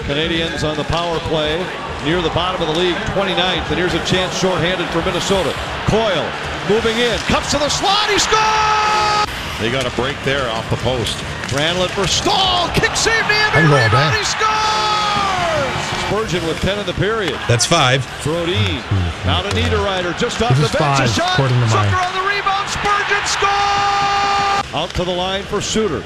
Canadiens 0.08 0.64
on 0.64 0.74
the 0.80 0.84
power 0.88 1.20
play 1.28 1.60
near 2.04 2.22
the 2.24 2.32
bottom 2.32 2.62
of 2.64 2.68
the 2.72 2.80
league, 2.80 2.96
29th. 3.12 3.68
And 3.68 3.76
here's 3.76 3.92
a 3.92 4.02
chance 4.08 4.32
shorthanded 4.40 4.88
for 4.88 5.04
Minnesota. 5.04 5.52
Coyle 5.84 6.24
moving 6.72 6.96
in, 6.96 7.18
cuts 7.28 7.50
to 7.52 7.58
the 7.60 7.68
slot. 7.68 8.08
He 8.08 8.16
scores! 8.18 9.28
They 9.60 9.68
got 9.70 9.84
a 9.84 9.92
break 10.00 10.16
there 10.24 10.48
off 10.48 10.64
the 10.70 10.80
post. 10.80 11.12
Granlund 11.52 11.90
for 11.92 12.06
Staal, 12.08 12.72
Kick 12.72 12.96
save 12.96 13.20
to 13.20 13.36
I 13.36 13.60
can 13.60 13.68
go 13.68 13.76
all 13.76 13.84
Andrew 13.84 14.00
day. 14.00 14.16
He 14.16 14.24
scores! 14.24 15.76
Spurgeon 16.08 16.40
with 16.48 16.56
10 16.64 16.78
in 16.78 16.86
the 16.86 16.94
period. 16.94 17.36
That's 17.46 17.66
five. 17.66 18.00
Brodin. 18.24 18.80
Hmm. 18.80 19.26
Now 19.28 19.42
to 19.42 19.50
Niederreiter, 19.50 20.16
just 20.18 20.40
off 20.40 20.56
This 20.56 20.72
the 20.72 20.78
bench. 20.78 21.04
five, 21.04 21.10
a 21.10 21.12
shot. 21.12 21.32
according 21.36 21.60
to 21.60 21.66
mine. 21.68 21.92
Zucker 21.92 22.00
on 22.00 22.12
the 22.16 22.24
rebound. 22.24 22.64
Spurgeon 22.72 23.24
score! 23.28 24.80
Out 24.80 24.90
to 24.96 25.04
the 25.04 25.12
line 25.12 25.42
for 25.44 25.60
Suter. 25.60 26.00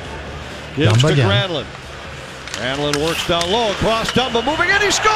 Gives 0.74 0.98
Dumba 0.98 1.00
to 1.00 1.12
again. 1.12 1.28
Granlund. 1.30 1.66
Granlund 2.52 2.96
works 3.04 3.26
down 3.26 3.50
low, 3.50 3.72
across 3.72 4.10
Dumba, 4.12 4.44
moving 4.44 4.68
in, 4.70 4.80
he 4.80 4.90
scores! 4.90 5.12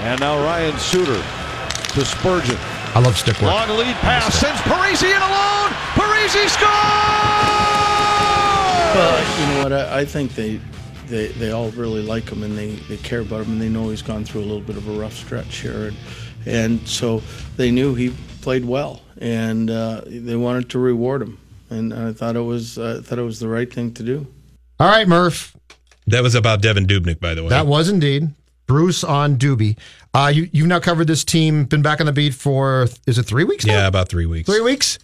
And 0.00 0.20
now 0.20 0.36
Ryan 0.42 0.76
Suter 0.78 1.22
to 1.94 2.04
Spurgeon. 2.04 2.56
I 2.94 3.00
love 3.00 3.16
stick 3.16 3.40
work. 3.40 3.50
Long 3.52 3.68
lead 3.78 3.94
pass, 3.96 4.34
sends 4.34 4.60
Parise 4.62 5.02
in 5.04 5.22
alone. 5.22 5.70
Parise 5.94 6.48
scores! 6.48 6.68
But 8.94 9.38
you 9.38 9.46
know 9.46 9.62
what? 9.62 9.72
I, 9.72 10.00
I 10.00 10.04
think 10.04 10.34
they, 10.34 10.60
they 11.06 11.28
they 11.28 11.52
all 11.52 11.70
really 11.72 12.02
like 12.02 12.28
him 12.28 12.42
and 12.42 12.56
they, 12.56 12.72
they 12.88 12.96
care 12.96 13.20
about 13.20 13.44
him 13.46 13.52
and 13.52 13.60
they 13.60 13.68
know 13.68 13.90
he's 13.90 14.02
gone 14.02 14.24
through 14.24 14.40
a 14.40 14.48
little 14.48 14.60
bit 14.60 14.76
of 14.76 14.88
a 14.88 14.92
rough 14.92 15.14
stretch 15.14 15.58
here, 15.58 15.88
and, 15.88 15.96
and 16.46 16.88
so 16.88 17.22
they 17.56 17.70
knew 17.70 17.94
he 17.94 18.12
played 18.40 18.64
well 18.64 19.02
and 19.20 19.70
uh, 19.70 20.00
they 20.06 20.36
wanted 20.36 20.70
to 20.70 20.78
reward 20.78 21.22
him, 21.22 21.38
and 21.70 21.92
I 21.94 22.12
thought 22.12 22.34
it 22.36 22.40
was 22.40 22.78
uh, 22.78 22.98
I 22.98 23.02
thought 23.06 23.18
it 23.18 23.22
was 23.22 23.40
the 23.40 23.48
right 23.48 23.72
thing 23.72 23.92
to 23.94 24.02
do. 24.02 24.26
All 24.80 24.88
right, 24.88 25.08
Murph. 25.08 25.56
That 26.06 26.22
was 26.22 26.34
about 26.34 26.62
Devan 26.62 26.86
Dubnyk, 26.86 27.20
by 27.20 27.34
the 27.34 27.42
way. 27.42 27.50
That 27.50 27.66
was 27.66 27.88
indeed 27.88 28.30
Bruce 28.66 29.04
on 29.04 29.36
Doobie. 29.36 29.76
Uh, 30.14 30.30
you 30.34 30.48
you've 30.52 30.66
now 30.66 30.80
covered 30.80 31.06
this 31.06 31.24
team. 31.24 31.64
Been 31.64 31.82
back 31.82 32.00
on 32.00 32.06
the 32.06 32.12
beat 32.12 32.34
for 32.34 32.88
is 33.06 33.18
it 33.18 33.24
three 33.24 33.44
weeks? 33.44 33.66
Now? 33.66 33.74
yeah, 33.74 33.86
about 33.86 34.08
three 34.08 34.26
weeks. 34.26 34.48
three 34.48 34.60
weeks. 34.62 34.98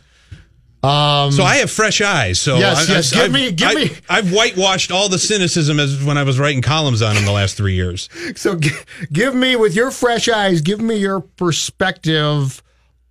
Um, 0.83 1.33
So 1.33 1.43
I 1.45 1.57
have 1.57 1.71
fresh 1.71 2.01
eyes. 2.03 2.39
So 2.39 2.59
Yes, 2.59 2.89
I, 2.91 2.93
yes, 2.93 3.13
give 3.13 3.33
me- 3.33 3.53
give 3.53 3.69
I, 3.69 3.75
me- 3.75 3.91
I've 4.09 4.31
whitewashed 4.33 4.91
all 4.93 5.09
the 5.09 5.19
cynicism 5.19 5.81
as 5.81 6.03
when 6.05 6.19
I 6.19 6.25
was 6.25 6.39
writing 6.39 6.61
columns 6.61 7.01
on 7.01 7.17
him 7.17 7.25
the 7.25 7.33
last 7.33 7.57
three 7.57 7.75
years. 7.75 8.09
So 8.37 8.57
g- 8.57 8.71
give 9.11 9.35
me, 9.35 9.57
with 9.57 9.75
your 9.75 9.91
fresh 9.91 10.29
eyes, 10.29 10.61
give 10.61 10.81
me 10.83 10.97
your 10.97 11.21
perspective 11.21 12.63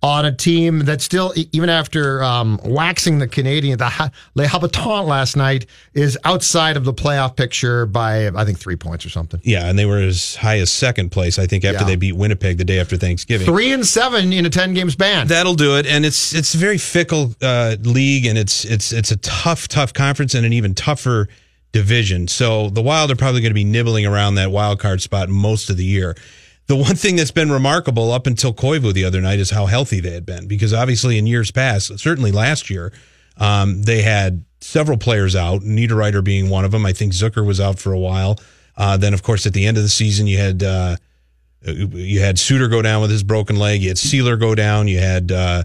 on 0.04 0.26
a 0.26 0.32
team 0.32 0.80
that 0.80 1.00
still, 1.00 1.32
even 1.52 1.70
after 1.70 2.22
um, 2.22 2.60
waxing 2.62 3.18
the 3.20 3.26
Canadian, 3.26 3.78
the 3.78 4.12
Les 4.34 4.46
Habitants 4.46 5.08
last 5.08 5.34
night, 5.34 5.64
is 5.94 6.18
outside 6.24 6.76
of 6.76 6.84
the 6.84 6.92
playoff 6.92 7.34
picture 7.36 7.86
by, 7.86 8.26
I 8.28 8.44
think, 8.44 8.58
three 8.58 8.76
points 8.76 9.06
or 9.06 9.08
something. 9.08 9.40
Yeah, 9.42 9.66
and 9.66 9.78
they 9.78 9.86
were 9.86 9.96
as 9.98 10.36
high 10.36 10.58
as 10.58 10.70
second 10.70 11.08
place, 11.08 11.38
I 11.38 11.46
think, 11.46 11.64
after 11.64 11.80
Yeah. 11.80 11.86
they 11.86 11.96
beat 11.96 12.12
Winnipeg 12.16 12.58
the 12.58 12.64
day 12.66 12.78
after 12.80 12.98
Thanksgiving. 12.98 13.46
Three 13.46 13.72
and 13.72 13.86
seven 13.86 14.30
in 14.30 14.44
a 14.44 14.50
10 14.50 14.74
game 14.74 14.90
span. 14.90 15.26
That'll 15.26 15.54
do 15.54 15.78
it, 15.78 15.86
and 15.86 16.04
it's 16.04 16.34
it's 16.34 16.54
a 16.54 16.58
very 16.58 16.76
fickle 16.76 17.34
uh, 17.40 17.76
league, 17.80 18.26
and 18.26 18.36
it's 18.36 18.66
it's 18.66 18.92
it's 18.92 19.10
a 19.10 19.16
tough, 19.16 19.68
tough 19.68 19.94
conference, 19.94 20.34
and 20.34 20.44
an 20.44 20.52
even 20.52 20.74
tougher 20.74 21.28
division. 21.72 22.28
So 22.28 22.68
the 22.68 22.82
Wild 22.82 23.10
are 23.10 23.16
probably 23.16 23.40
going 23.40 23.50
to 23.50 23.54
be 23.54 23.64
nibbling 23.64 24.04
around 24.04 24.34
that 24.34 24.50
wild 24.50 24.80
card 24.80 25.00
spot 25.00 25.30
most 25.30 25.70
of 25.70 25.78
the 25.78 25.84
year. 25.84 26.14
The 26.66 26.76
one 26.76 26.96
thing 26.96 27.16
that's 27.16 27.30
been 27.30 27.52
remarkable 27.52 28.10
up 28.10 28.26
until 28.26 28.54
Koivu 28.54 28.92
the 28.92 29.04
other 29.04 29.20
night 29.20 29.38
is 29.38 29.50
how 29.50 29.66
healthy 29.66 30.00
they 30.00 30.12
had 30.12 30.24
been, 30.24 30.48
because 30.48 30.72
obviously 30.72 31.18
in 31.18 31.26
years 31.26 31.50
past, 31.50 31.98
certainly 31.98 32.32
last 32.32 32.70
year, 32.70 32.92
um, 33.36 33.82
they 33.82 34.00
had 34.02 34.44
several 34.60 34.96
players 34.96 35.36
out, 35.36 35.60
Niederreiter 35.60 36.24
being 36.24 36.48
one 36.48 36.64
of 36.64 36.70
them. 36.70 36.86
I 36.86 36.92
think 36.92 37.12
Zucker 37.12 37.46
was 37.46 37.60
out 37.60 37.78
for 37.78 37.92
a 37.92 37.98
while. 37.98 38.38
Uh, 38.76 38.96
then, 38.96 39.12
of 39.12 39.22
course, 39.22 39.46
at 39.46 39.52
the 39.52 39.66
end 39.66 39.76
of 39.76 39.82
the 39.82 39.88
season, 39.88 40.26
you 40.26 40.38
had. 40.38 40.62
Uh, 40.62 40.96
you 41.66 42.20
had 42.20 42.38
Suter 42.38 42.68
go 42.68 42.82
down 42.82 43.00
with 43.00 43.10
his 43.10 43.22
broken 43.22 43.56
leg. 43.56 43.80
You 43.82 43.88
had 43.88 43.96
Seeler 43.96 44.38
go 44.38 44.54
down. 44.54 44.86
You 44.86 44.98
had, 44.98 45.32
uh, 45.32 45.62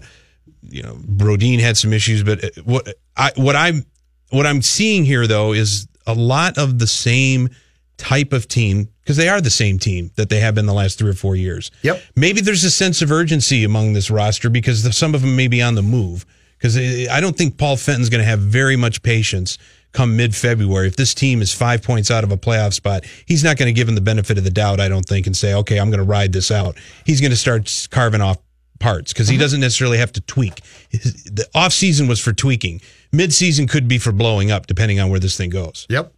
you 0.62 0.82
know, 0.82 0.94
Brodin 0.94 1.60
had 1.60 1.76
some 1.76 1.92
issues. 1.92 2.22
But 2.22 2.44
uh, 2.44 2.48
what 2.64 2.94
I 3.16 3.32
what 3.36 3.56
I'm 3.56 3.84
what 4.30 4.46
I'm 4.46 4.62
seeing 4.62 5.04
here 5.04 5.26
though 5.26 5.52
is 5.52 5.88
a 6.06 6.14
lot 6.14 6.56
of 6.56 6.78
the 6.78 6.86
same 6.86 7.50
type 8.00 8.32
of 8.32 8.48
team 8.48 8.88
because 9.02 9.16
they 9.16 9.28
are 9.28 9.40
the 9.40 9.50
same 9.50 9.78
team 9.78 10.10
that 10.16 10.30
they 10.30 10.40
have 10.40 10.54
been 10.54 10.66
the 10.66 10.72
last 10.72 10.98
three 10.98 11.10
or 11.10 11.14
four 11.14 11.36
years. 11.36 11.70
Yep. 11.82 12.02
Maybe 12.16 12.40
there's 12.40 12.64
a 12.64 12.70
sense 12.70 13.02
of 13.02 13.12
urgency 13.12 13.62
among 13.62 13.92
this 13.92 14.10
roster 14.10 14.48
because 14.48 14.82
the, 14.82 14.92
some 14.92 15.14
of 15.14 15.20
them 15.20 15.36
may 15.36 15.48
be 15.48 15.60
on 15.60 15.74
the 15.74 15.82
move. 15.82 16.24
Because 16.56 16.76
I 16.76 17.20
don't 17.20 17.36
think 17.36 17.56
Paul 17.56 17.76
Fenton's 17.76 18.08
going 18.10 18.20
to 18.20 18.26
have 18.26 18.40
very 18.40 18.76
much 18.76 19.02
patience 19.02 19.56
come 19.92 20.16
mid 20.16 20.34
February. 20.34 20.86
If 20.86 20.96
this 20.96 21.14
team 21.14 21.42
is 21.42 21.52
five 21.52 21.82
points 21.82 22.10
out 22.10 22.24
of 22.24 22.32
a 22.32 22.36
playoff 22.36 22.74
spot, 22.74 23.04
he's 23.26 23.42
not 23.44 23.56
going 23.56 23.68
to 23.68 23.72
give 23.72 23.88
him 23.88 23.94
the 23.94 24.00
benefit 24.00 24.38
of 24.38 24.44
the 24.44 24.50
doubt, 24.50 24.80
I 24.80 24.88
don't 24.88 25.06
think, 25.06 25.26
and 25.26 25.36
say, 25.36 25.54
okay, 25.54 25.78
I'm 25.78 25.90
going 25.90 26.00
to 26.00 26.04
ride 26.04 26.32
this 26.32 26.50
out. 26.50 26.76
He's 27.04 27.20
going 27.20 27.30
to 27.30 27.36
start 27.36 27.88
carving 27.90 28.20
off 28.20 28.38
parts 28.78 29.12
because 29.12 29.28
he 29.28 29.34
mm-hmm. 29.34 29.42
doesn't 29.42 29.60
necessarily 29.60 29.98
have 29.98 30.12
to 30.12 30.20
tweak. 30.22 30.62
His- 30.90 31.24
The 31.24 31.48
off 31.54 31.72
season 31.72 32.08
was 32.08 32.20
for 32.20 32.32
tweaking. 32.32 32.80
Mid 33.12 33.32
season 33.32 33.66
could 33.66 33.88
be 33.88 33.98
for 33.98 34.12
blowing 34.12 34.50
up, 34.50 34.66
depending 34.66 35.00
on 35.00 35.10
where 35.10 35.20
this 35.20 35.36
thing 35.36 35.50
goes. 35.50 35.86
Yep. 35.88 36.12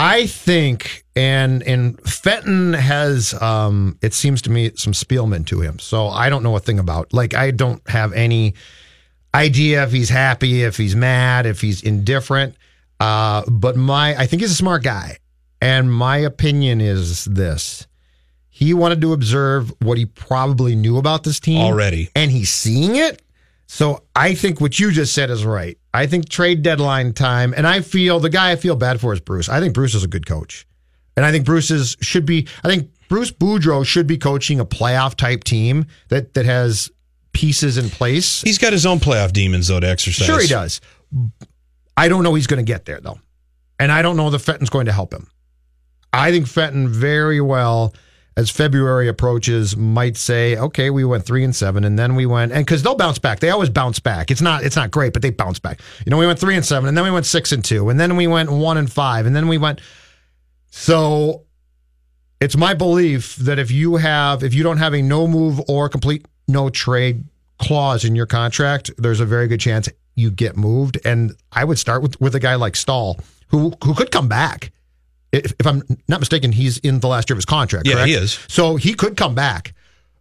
I 0.00 0.28
think, 0.28 1.04
and 1.16 1.60
and 1.64 2.00
Fenton 2.08 2.72
has, 2.72 3.34
um, 3.42 3.98
it 4.00 4.14
seems 4.14 4.40
to 4.42 4.50
me, 4.50 4.70
some 4.76 4.92
Spielman 4.92 5.44
to 5.46 5.60
him. 5.60 5.80
So 5.80 6.06
I 6.06 6.30
don't 6.30 6.44
know 6.44 6.54
a 6.54 6.60
thing 6.60 6.78
about. 6.78 7.12
Like 7.12 7.34
I 7.34 7.50
don't 7.50 7.82
have 7.90 8.12
any 8.12 8.54
idea 9.34 9.82
if 9.82 9.90
he's 9.90 10.08
happy, 10.08 10.62
if 10.62 10.76
he's 10.76 10.94
mad, 10.94 11.46
if 11.46 11.60
he's 11.60 11.82
indifferent. 11.82 12.54
Uh, 13.00 13.42
but 13.48 13.76
my, 13.76 14.14
I 14.16 14.26
think 14.26 14.42
he's 14.42 14.52
a 14.52 14.56
smart 14.56 14.84
guy, 14.84 15.18
and 15.60 15.92
my 15.92 16.18
opinion 16.18 16.80
is 16.80 17.24
this: 17.24 17.88
he 18.50 18.74
wanted 18.74 19.00
to 19.00 19.12
observe 19.12 19.72
what 19.80 19.98
he 19.98 20.06
probably 20.06 20.76
knew 20.76 20.98
about 20.98 21.24
this 21.24 21.40
team 21.40 21.60
Already. 21.60 22.08
and 22.14 22.30
he's 22.30 22.50
seeing 22.52 22.94
it. 22.94 23.22
So 23.66 24.04
I 24.14 24.34
think 24.34 24.60
what 24.60 24.78
you 24.78 24.90
just 24.90 25.12
said 25.12 25.30
is 25.30 25.44
right. 25.44 25.77
I 25.94 26.06
think 26.06 26.28
trade 26.28 26.62
deadline 26.62 27.12
time, 27.12 27.54
and 27.56 27.66
I 27.66 27.80
feel 27.80 28.20
the 28.20 28.30
guy 28.30 28.52
I 28.52 28.56
feel 28.56 28.76
bad 28.76 29.00
for 29.00 29.12
is 29.12 29.20
Bruce. 29.20 29.48
I 29.48 29.60
think 29.60 29.74
Bruce 29.74 29.94
is 29.94 30.04
a 30.04 30.08
good 30.08 30.26
coach, 30.26 30.66
and 31.16 31.24
I 31.24 31.32
think 31.32 31.44
Bruce 31.44 31.70
is 31.70 31.96
should 32.00 32.26
be. 32.26 32.46
I 32.62 32.68
think 32.68 32.90
Bruce 33.08 33.30
Boudreau 33.30 33.84
should 33.86 34.06
be 34.06 34.18
coaching 34.18 34.60
a 34.60 34.66
playoff 34.66 35.14
type 35.14 35.44
team 35.44 35.86
that 36.08 36.34
that 36.34 36.44
has 36.46 36.90
pieces 37.32 37.78
in 37.78 37.88
place. 37.88 38.42
He's 38.42 38.58
got 38.58 38.72
his 38.72 38.84
own 38.84 38.98
playoff 38.98 39.32
demons, 39.32 39.68
though, 39.68 39.80
to 39.80 39.88
exercise. 39.88 40.26
Sure, 40.26 40.40
he 40.40 40.46
does. 40.46 40.80
I 41.96 42.08
don't 42.08 42.22
know 42.22 42.34
he's 42.34 42.46
going 42.46 42.64
to 42.64 42.70
get 42.70 42.84
there 42.84 43.00
though, 43.00 43.18
and 43.80 43.90
I 43.90 44.02
don't 44.02 44.16
know 44.16 44.30
that 44.30 44.38
Fenton's 44.40 44.70
going 44.70 44.86
to 44.86 44.92
help 44.92 45.12
him. 45.12 45.28
I 46.12 46.30
think 46.30 46.46
Fenton 46.46 46.88
very 46.88 47.40
well 47.40 47.94
as 48.38 48.50
February 48.50 49.08
approaches 49.08 49.76
might 49.76 50.16
say, 50.16 50.56
okay, 50.56 50.90
we 50.90 51.04
went 51.04 51.26
three 51.26 51.42
and 51.42 51.56
seven, 51.56 51.82
and 51.82 51.98
then 51.98 52.14
we 52.14 52.24
went 52.24 52.52
and 52.52 52.64
because 52.64 52.84
they'll 52.84 52.94
bounce 52.94 53.18
back. 53.18 53.40
They 53.40 53.50
always 53.50 53.68
bounce 53.68 53.98
back. 53.98 54.30
It's 54.30 54.40
not 54.40 54.62
it's 54.62 54.76
not 54.76 54.92
great, 54.92 55.12
but 55.12 55.22
they 55.22 55.30
bounce 55.30 55.58
back. 55.58 55.80
You 56.06 56.10
know, 56.10 56.18
we 56.18 56.26
went 56.26 56.38
three 56.38 56.54
and 56.54 56.64
seven, 56.64 56.86
and 56.86 56.96
then 56.96 57.02
we 57.02 57.10
went 57.10 57.26
six 57.26 57.50
and 57.50 57.64
two, 57.64 57.88
and 57.88 57.98
then 57.98 58.14
we 58.14 58.28
went 58.28 58.48
one 58.48 58.76
and 58.76 58.90
five, 58.90 59.26
and 59.26 59.34
then 59.34 59.48
we 59.48 59.58
went. 59.58 59.80
So, 60.70 61.46
it's 62.40 62.56
my 62.56 62.74
belief 62.74 63.34
that 63.36 63.58
if 63.58 63.72
you 63.72 63.96
have 63.96 64.44
if 64.44 64.54
you 64.54 64.62
don't 64.62 64.78
have 64.78 64.94
a 64.94 65.02
no 65.02 65.26
move 65.26 65.60
or 65.66 65.88
complete 65.88 66.24
no 66.46 66.70
trade 66.70 67.24
clause 67.58 68.04
in 68.04 68.14
your 68.14 68.26
contract, 68.26 68.92
there's 68.98 69.18
a 69.18 69.26
very 69.26 69.48
good 69.48 69.58
chance 69.58 69.88
you 70.14 70.30
get 70.30 70.56
moved. 70.56 70.96
And 71.04 71.34
I 71.50 71.64
would 71.64 71.80
start 71.80 72.02
with 72.02 72.20
with 72.20 72.36
a 72.36 72.40
guy 72.40 72.54
like 72.54 72.76
Staal, 72.76 73.18
who 73.48 73.72
who 73.82 73.94
could 73.94 74.12
come 74.12 74.28
back. 74.28 74.70
If, 75.32 75.52
if 75.58 75.66
I'm 75.66 75.82
not 76.08 76.20
mistaken, 76.20 76.52
he's 76.52 76.78
in 76.78 77.00
the 77.00 77.08
last 77.08 77.28
year 77.28 77.34
of 77.34 77.38
his 77.38 77.44
contract. 77.44 77.86
Yeah, 77.86 77.94
correct? 77.94 78.08
he 78.08 78.14
is. 78.14 78.38
So 78.48 78.76
he 78.76 78.94
could 78.94 79.16
come 79.16 79.34
back. 79.34 79.74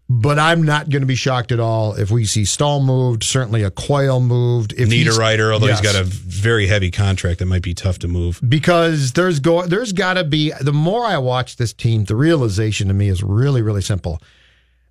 But 0.10 0.40
I'm 0.40 0.64
not 0.64 0.90
going 0.90 1.02
to 1.02 1.06
be 1.06 1.16
shocked 1.16 1.52
at 1.52 1.60
all 1.60 1.94
if 1.96 2.10
we 2.12 2.24
see 2.24 2.46
Staal 2.46 2.82
moved. 2.82 3.26
Certainly 3.26 3.64
a 3.64 3.72
Coyle 3.72 4.22
moved. 4.22 4.72
If 4.72 4.88
Niederreiter, 4.88 5.52
although 5.52 5.68
Yes. 5.68 5.82
he's 5.82 5.92
got 5.92 6.00
a 6.00 6.06
very 6.06 6.68
heavy 6.68 6.92
contract 6.92 7.40
that 7.40 7.46
might 7.46 7.62
be 7.62 7.74
tough 7.74 8.00
to 8.00 8.08
move. 8.08 8.40
because 8.48 9.12
there's 9.14 9.42
go 9.42 9.66
there's 9.66 9.92
got 9.92 10.14
to 10.14 10.24
be 10.24 10.54
the 10.62 10.72
more 10.72 11.04
I 11.04 11.18
watch 11.18 11.58
this 11.58 11.74
team, 11.74 12.06
the 12.06 12.16
realization 12.16 12.88
to 12.88 12.94
me 12.94 13.10
is 13.10 13.22
really 13.22 13.62
really 13.62 13.82
simple. 13.82 14.22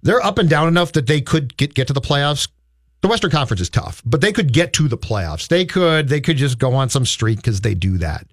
They're 0.02 0.22
up 0.22 0.36
and 0.38 0.50
down 0.50 0.68
enough 0.68 0.92
that 0.92 1.06
they 1.06 1.22
could 1.22 1.56
get 1.56 1.72
get 1.72 1.86
to 1.86 1.94
the 1.94 2.02
playoffs. 2.02 2.46
The 3.00 3.08
Western 3.08 3.30
Conference 3.30 3.62
is 3.62 3.70
tough, 3.70 4.02
but 4.04 4.20
they 4.20 4.32
could 4.32 4.52
get 4.52 4.74
to 4.74 4.86
the 4.86 4.98
playoffs. 4.98 5.48
They 5.48 5.64
could 5.64 6.08
they 6.10 6.20
could 6.20 6.36
just 6.36 6.58
go 6.58 6.74
on 6.74 6.90
some 6.90 7.06
streak 7.06 7.38
because 7.38 7.62
they 7.62 7.72
do 7.72 7.96
that. 7.98 8.26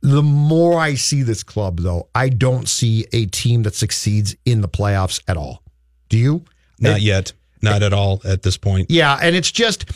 The 0.00 0.22
more 0.22 0.78
I 0.78 0.94
see 0.94 1.22
this 1.22 1.42
club, 1.42 1.80
though, 1.80 2.08
I 2.14 2.28
don't 2.28 2.68
see 2.68 3.06
a 3.12 3.26
team 3.26 3.64
that 3.64 3.74
succeeds 3.74 4.36
in 4.44 4.60
the 4.60 4.68
playoffs 4.68 5.20
at 5.26 5.36
all. 5.36 5.62
Do 6.08 6.18
you? 6.18 6.44
Not 6.80 7.00
yet. 7.00 7.32
Not 7.62 7.82
at 7.82 7.92
all 7.92 8.20
at 8.24 8.42
this 8.42 8.56
point. 8.56 8.90
Yeah, 8.90 9.18
and 9.20 9.34
it's 9.34 9.50
just 9.50 9.90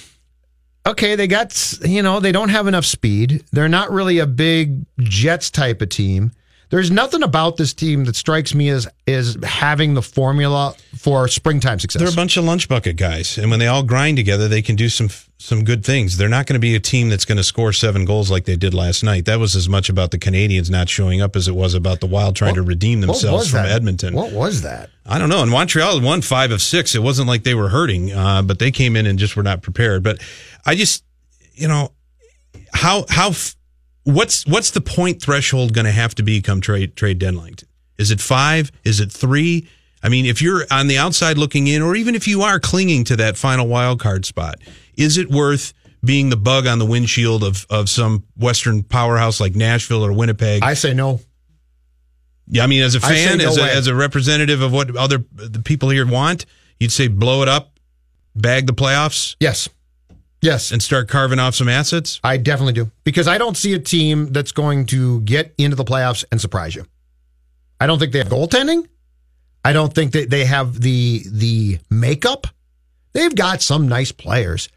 okay. 0.87 1.15
They 1.15 1.29
got 1.29 1.79
you 1.85 2.03
know 2.03 2.19
they 2.19 2.33
don't 2.33 2.49
have 2.49 2.67
enough 2.67 2.85
speed. 2.85 3.45
They're 3.53 3.69
not 3.69 3.93
really 3.93 4.19
a 4.19 4.27
big 4.27 4.85
Jets 4.99 5.51
type 5.51 5.81
of 5.81 5.89
team. 5.89 6.33
There's 6.71 6.91
nothing 6.91 7.23
about 7.23 7.59
this 7.59 7.75
team 7.75 8.07
that 8.07 8.17
strikes 8.17 8.55
me 8.55 8.71
as 8.71 8.89
is 9.07 9.37
having 9.45 9.95
the 9.95 10.03
formula 10.03 10.75
for 10.97 11.29
springtime 11.29 11.79
success. 11.79 12.01
They're 12.01 12.11
a 12.11 12.17
bunch 12.17 12.37
of 12.39 12.45
lunch 12.45 12.69
bucket 12.69 12.97
guys, 12.97 13.37
and 13.39 13.51
when 13.51 13.61
they 13.61 13.67
all 13.67 13.83
grind 13.83 14.17
together, 14.17 14.49
they 14.49 14.63
can 14.63 14.75
do 14.75 14.89
some 14.89 15.09
some 15.43 15.65
good 15.65 15.85
things. 15.85 16.17
They're 16.17 16.29
not 16.29 16.47
going 16.47 16.55
to 16.55 16.61
be 16.61 16.77
a 16.77 16.81
team 16.81 17.09
that's 17.09 17.25
going 17.25 17.37
to 17.37 17.45
score 17.45 17.73
seven 17.73 18.05
goals 18.05 18.31
like 18.31 18.45
they 18.45 18.55
did 18.55 18.75
last 18.75 19.03
night. 19.03 19.25
That 19.25 19.41
was 19.41 19.57
as 19.57 19.69
much 19.69 19.89
about 19.89 20.13
the 20.13 20.19
Canadiens 20.19 20.71
not 20.71 20.89
showing 20.89 21.21
up 21.21 21.35
as 21.35 21.49
it 21.49 21.55
was 21.55 21.75
about 21.75 22.01
the 22.01 22.07
Wild 22.07 22.37
trying 22.37 22.55
to 22.55 22.63
redeem 22.63 23.01
themselves 23.01 23.51
from 23.51 23.65
that? 23.65 23.73
Edmonton. 23.73 24.15
What 24.15 24.33
was 24.33 24.63
that? 24.63 24.91
I 25.05 25.19
don't 25.19 25.29
know. 25.29 25.43
And 25.43 25.51
Montreal 25.51 25.95
had 25.95 26.05
won 26.05 26.23
five 26.23 26.53
of 26.53 26.63
six. 26.63 26.95
It 26.95 27.03
wasn't 27.03 27.27
like 27.27 27.43
they 27.43 27.55
were 27.55 27.69
hurting, 27.69 28.13
uh, 28.13 28.43
but 28.43 28.61
they 28.61 28.71
came 28.71 28.95
in 28.95 29.05
and 29.05 29.19
just 29.19 29.35
were 29.35 29.43
not 29.43 29.63
prepared. 29.63 30.05
But 30.05 30.23
I 30.65 30.77
just, 30.77 31.03
you 31.55 31.67
know, 31.67 31.91
how 32.73 33.05
how 33.09 33.33
what's 34.05 34.47
what's 34.47 34.71
the 34.71 34.81
point 34.81 35.21
threshold 35.21 35.75
going 35.75 35.87
to 35.87 35.93
have 35.93 36.15
to 36.15 36.23
be 36.23 36.41
come 36.41 36.61
trade 36.61 36.95
trade 36.95 37.19
deadline? 37.19 37.57
Is 37.99 38.13
it 38.13 38.21
five? 38.21 38.71
Is 38.85 39.01
it 39.01 39.11
three? 39.11 39.69
I 40.05 40.09
mean, 40.09 40.25
if 40.27 40.41
you're 40.41 40.65
on 40.71 40.87
the 40.87 40.99
outside 40.99 41.37
looking 41.37 41.67
in, 41.67 41.83
or 41.83 41.97
even 41.97 42.15
if 42.15 42.27
you 42.27 42.43
are 42.43 42.59
clinging 42.59 43.05
to 43.05 43.17
that 43.17 43.37
final 43.37 43.67
wild 43.69 44.01
card 44.01 44.25
spot, 44.25 44.57
is 44.97 45.19
it 45.19 45.31
worth 45.31 45.73
being 46.05 46.31
the 46.31 46.37
bug 46.37 46.67
on 46.67 46.79
the 46.79 46.87
windshield 46.87 47.45
of 47.45 47.67
of 47.71 47.89
some 47.89 48.25
Western 48.37 48.83
powerhouse 48.83 49.41
like 49.41 49.55
Nashville 49.55 50.05
or 50.05 50.13
Winnipeg? 50.13 50.63
I 50.63 50.75
say 50.75 50.95
no. 50.95 51.21
Yeah, 52.49 52.65
I 52.65 52.67
mean, 52.67 52.83
as 52.83 52.95
a 52.95 53.01
fan, 53.01 53.39
no 53.39 53.49
as 53.49 53.57
a, 53.57 53.63
as 53.63 53.87
a 53.87 53.95
representative 53.95 54.61
of 54.61 54.73
what 54.73 54.95
other 54.97 55.25
the 55.33 55.63
people 55.63 55.91
here 55.91 56.07
want, 56.07 56.45
you'd 56.81 56.93
say 56.93 57.09
blow 57.09 57.43
it 57.43 57.49
up, 57.49 57.79
bag 58.35 58.67
the 58.67 58.75
playoffs. 58.75 59.37
Yes. 59.41 59.69
Yes. 60.43 60.73
And 60.73 60.83
start 60.83 61.09
carving 61.09 61.39
off 61.39 61.55
some 61.55 61.69
assets. 61.69 62.21
I 62.25 62.37
definitely 62.37 62.73
do 62.73 62.91
because 63.05 63.29
I 63.29 63.39
don't 63.39 63.57
see 63.57 63.75
a 63.75 63.79
team 63.79 64.33
that's 64.33 64.51
going 64.51 64.87
to 64.87 65.21
get 65.21 65.55
into 65.57 65.77
the 65.77 65.85
playoffs 65.85 66.25
and 66.33 66.41
surprise 66.41 66.75
you. 66.75 66.85
I 67.81 67.87
don't 67.87 67.99
think 67.99 68.13
they 68.13 68.19
have 68.19 68.29
goaltending. 68.29 68.89
I 69.65 69.73
don't 69.73 69.95
think 69.95 70.13
that 70.13 70.31
they 70.31 70.45
have 70.45 70.81
the 70.81 71.23
the 71.31 71.79
makeup. 71.91 72.49
They've 73.13 73.35
got 73.35 73.63
some 73.63 73.89
nice 73.89 74.11
players. 74.11 74.69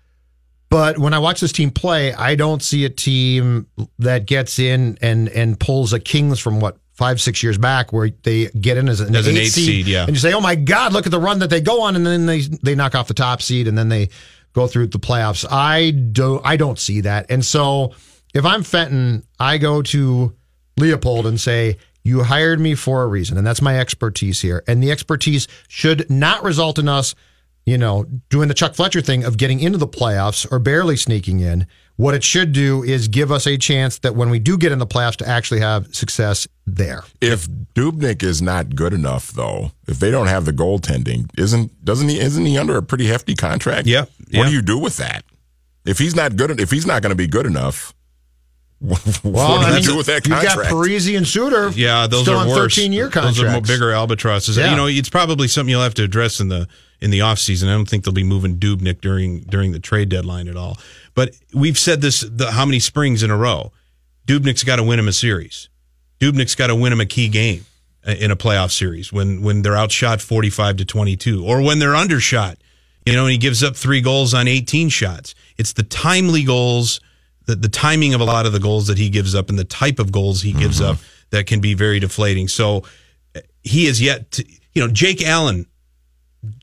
But 0.70 0.97
when 0.97 1.13
I 1.13 1.20
watch 1.20 1.39
this 1.39 1.51
team 1.51 1.72
play, 1.72 2.13
I 2.13 2.36
don't 2.36 2.61
see 2.61 2.86
a 2.86 2.89
team 2.89 3.68
that 3.99 4.26
gets 4.26 4.59
in 4.59 4.97
and 5.01 5.30
and 5.30 5.59
pulls 5.59 5.93
a 5.93 5.99
Kings 5.99 6.39
from 6.39 6.59
what 6.59 6.78
five 6.93 7.22
six 7.22 7.43
years 7.43 7.57
back, 7.57 7.93
where 7.93 8.09
they 8.24 8.47
get 8.47 8.78
in 8.78 8.89
as 8.89 8.99
an, 8.99 9.16
As 9.16 9.28
an 9.28 9.36
eight 9.36 9.41
eight 9.41 9.49
seed, 9.51 9.88
yeah. 9.88 10.03
and 10.03 10.11
you 10.11 10.20
say, 10.20 10.34
"Oh 10.34 10.41
my 10.41 10.55
God, 10.55 10.93
look 10.93 11.05
at 11.05 11.11
the 11.11 11.20
run 11.20 11.39
that 11.39 11.49
they 11.49 11.61
go 11.61 11.82
on," 11.82 11.95
and 11.95 12.05
then 12.05 12.26
they 12.26 12.41
they 12.41 12.76
knock 12.76 12.95
off 12.95 13.07
the 13.07 13.13
top 13.13 13.41
seed, 13.41 13.68
and 13.68 13.78
then 13.78 13.89
they 13.89 14.09
go 14.53 14.68
through 14.68 14.88
the 14.88 14.99
playoffs. 14.99 15.45
I 15.49 15.91
do 15.91 16.41
I 16.43 16.57
don't 16.57 16.80
see 16.80 17.01
that, 17.01 17.28
and 17.30 17.45
so 17.45 17.93
if 18.34 18.45
I'm 18.45 18.63
Fenton, 18.63 19.24
I 19.39 19.57
go 19.57 19.82
to 19.84 20.34
Leipold 20.80 21.26
and 21.26 21.39
say, 21.39 21.78
"You 22.03 22.24
hired 22.24 22.59
me 22.59 22.76
for 22.76 23.03
a 23.03 23.07
reason, 23.07 23.38
and 23.38 23.45
that's 23.45 23.61
my 23.61 23.80
expertise 23.80 24.41
here, 24.41 24.63
and 24.68 24.82
the 24.82 24.91
expertise 24.91 25.47
should 25.68 26.09
not 26.09 26.43
result 26.43 26.80
in 26.80 26.89
us." 26.89 27.13
You 27.66 27.80
know, 27.80 28.05
doing 28.30 28.47
the 28.47 28.53
Chuck 28.53 28.76
Fletcher 28.76 29.01
thing 29.01 29.24
of 29.24 29.38
getting 29.38 29.59
into 29.59 29.80
the 29.80 29.88
playoffs 29.88 30.49
or 30.51 30.59
barely 30.59 30.95
sneaking 30.95 31.39
in. 31.39 31.66
What 31.97 32.13
it 32.13 32.24
should 32.24 32.51
do 32.51 32.84
is 32.84 33.07
give 33.07 33.32
us 33.32 33.47
a 33.47 33.57
chance 33.57 33.99
that 33.99 34.16
when 34.16 34.30
we 34.30 34.38
do 34.38 34.57
get 34.57 34.72
in 34.72 34.80
the 34.80 34.86
playoffs 34.86 35.16
to 35.18 35.28
actually 35.28 35.61
have 35.61 35.95
success 35.95 36.45
there. 36.68 37.03
If 37.22 37.47
Dubnyk 37.47 38.22
is 38.22 38.41
not 38.41 38.76
good 38.76 38.93
enough, 38.93 39.32
though, 39.32 39.72
if 39.88 39.99
they 39.99 40.11
don't 40.11 40.28
have 40.28 40.45
the 40.45 40.51
goaltending, 40.51 41.30
isn't 41.39 41.84
doesn't 41.84 42.09
he 42.09 42.20
isn't 42.20 42.45
he 42.45 42.57
under 42.57 42.78
a 42.78 42.84
pretty 42.84 43.07
hefty 43.07 43.34
contract? 43.34 43.88
Yeah. 43.88 44.05
What 44.34 44.47
do 44.47 44.51
you 44.51 44.61
do 44.61 44.78
with 44.78 44.97
that? 44.97 45.24
If 45.86 45.97
he's 45.97 46.16
not 46.16 46.36
good, 46.36 46.59
if 46.59 46.70
he's 46.70 46.86
not 46.86 47.01
going 47.01 47.11
to 47.11 47.16
be 47.16 47.28
good 47.28 47.45
enough, 47.45 47.94
what 48.80 49.03
do 49.03 49.76
you 49.76 49.82
do 49.82 49.97
with 49.97 50.07
that 50.07 50.28
you 50.28 50.34
contract? 50.34 50.55
got 50.55 50.71
Parise 50.71 51.15
and 51.15 51.28
Suter. 51.28 51.69
Yeah, 51.69 52.07
those 52.07 52.23
still 52.23 52.36
are 52.36 52.41
on 52.41 52.47
worse. 52.49 52.76
13 52.76 52.91
year 52.91 53.09
contracts. 53.09 53.39
Those 53.39 53.47
are 53.47 53.51
more 53.51 53.61
bigger 53.61 53.91
albatrosses. 53.91 54.57
Yeah. 54.57 54.71
You 54.71 54.76
know, 54.76 54.88
it's 54.88 55.09
probably 55.09 55.47
something 55.47 55.69
you'll 55.69 55.82
have 55.82 55.93
to 55.95 56.03
address 56.03 56.39
in 56.39 56.49
the 56.49 56.67
in 56.99 57.09
the 57.09 57.19
offseason. 57.19 57.67
I 57.67 57.73
don't 57.73 57.88
think 57.89 58.03
they'll 58.03 58.13
be 58.13 58.23
moving 58.23 58.57
Dubnyk 58.57 59.01
during 59.01 59.41
during 59.41 59.71
the 59.71 59.80
trade 59.80 60.09
deadline 60.09 60.47
at 60.47 60.57
all. 60.57 60.78
But 61.13 61.36
we've 61.53 61.78
said 61.78 62.01
this 62.01 62.21
the, 62.21 62.51
how 62.51 62.65
many 62.65 62.80
springs 62.80 63.23
in 63.23 63.32
a 63.32 63.38
row. 63.38 63.71
Dubnyk's 64.28 64.63
got 64.63 64.78
to 64.78 64.84
win 64.84 64.99
him 64.99 65.07
a 65.07 65.13
series. 65.13 65.69
Dubnyk's 66.19 66.55
got 66.55 66.67
to 66.67 66.76
win 66.76 66.91
him 66.91 66.99
a 66.99 67.05
key 67.05 67.30
game 67.30 67.65
uh, 68.07 68.11
in 68.11 68.32
a 68.32 68.36
playoff 68.36 68.71
series 68.71 69.13
when 69.13 69.41
when 69.41 69.61
they're 69.61 69.78
outshot 69.78 70.21
45 70.21 70.78
to 70.78 70.86
22 70.86 71.45
or 71.45 71.61
when 71.61 71.80
they're 71.80 71.95
undershot. 71.95 72.57
You 73.05 73.13
know, 73.13 73.26
and 73.26 73.32
he 73.32 73.38
gives 73.38 73.63
up 73.63 73.76
3 73.76 74.01
goals 74.01 74.34
on 74.34 74.47
18 74.47 74.89
shots. 74.89 75.36
It's 75.57 75.73
the 75.73 75.84
timely 75.84 76.43
goals 76.43 76.99
the, 77.45 77.55
the 77.55 77.69
timing 77.69 78.13
of 78.13 78.21
a 78.21 78.23
lot 78.25 78.45
of 78.45 78.53
the 78.53 78.59
goals 78.59 78.87
that 78.87 78.97
he 78.97 79.09
gives 79.09 79.35
up 79.35 79.49
and 79.49 79.57
the 79.59 79.63
type 79.63 79.99
of 79.99 80.11
goals 80.11 80.41
he 80.41 80.51
gives 80.53 80.79
Mm-hmm. 80.79 80.91
up 80.91 80.97
that 81.31 81.47
can 81.47 81.59
be 81.59 81.73
very 81.73 81.99
deflating. 81.99 82.47
So 82.47 82.83
uh, 83.35 83.41
he 83.63 83.87
is 83.87 84.01
yet 84.01 84.31
to, 84.31 84.45
you 84.73 84.81
know, 84.81 84.87
Jake 84.91 85.23
Allen, 85.25 85.65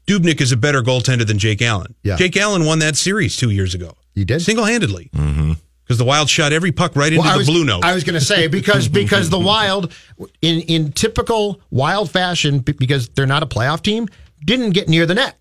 Dubnyk 0.07 0.41
is 0.41 0.53
a 0.53 0.57
better 0.57 0.83
goaltender 0.83 1.27
than 1.27 1.39
Jake 1.39 1.61
Allen. 1.63 1.95
Yeah. 2.03 2.17
Jake 2.17 2.37
Allen 2.37 2.65
won 2.65 2.79
that 2.81 2.97
series 2.97 3.37
two 3.37 3.51
years 3.51 3.75
ago. 3.75 3.95
He 4.15 4.25
did? 4.25 4.41
Single 4.43 4.65
handedly. 4.65 5.11
Mm-hmm. 5.15 5.53
Because 5.85 5.99
the 5.99 6.05
Wild 6.05 6.31
shot 6.31 6.53
every 6.53 6.71
puck 6.71 6.95
right 6.95 7.13
into 7.13 7.23
Well, 7.23 7.31
I 7.31 7.33
the 7.35 7.39
was, 7.39 7.49
blue 7.49 7.65
note. 7.65 7.85
I 7.85 7.93
was 7.95 8.05
going 8.05 8.19
to 8.19 8.25
say 8.25 8.47
because 8.47 8.89
because 9.01 9.31
the 9.31 9.39
Wild, 9.39 9.93
in 10.41 10.61
in 10.63 10.93
typical 10.93 11.61
Wild 11.71 12.11
fashion, 12.11 12.61
because 12.61 13.09
they're 13.11 13.27
not 13.27 13.43
a 13.43 13.47
playoff 13.47 13.83
team, 13.83 14.09
didn't 14.45 14.71
get 14.71 14.89
near 14.89 15.07
the 15.07 15.15
net. 15.15 15.37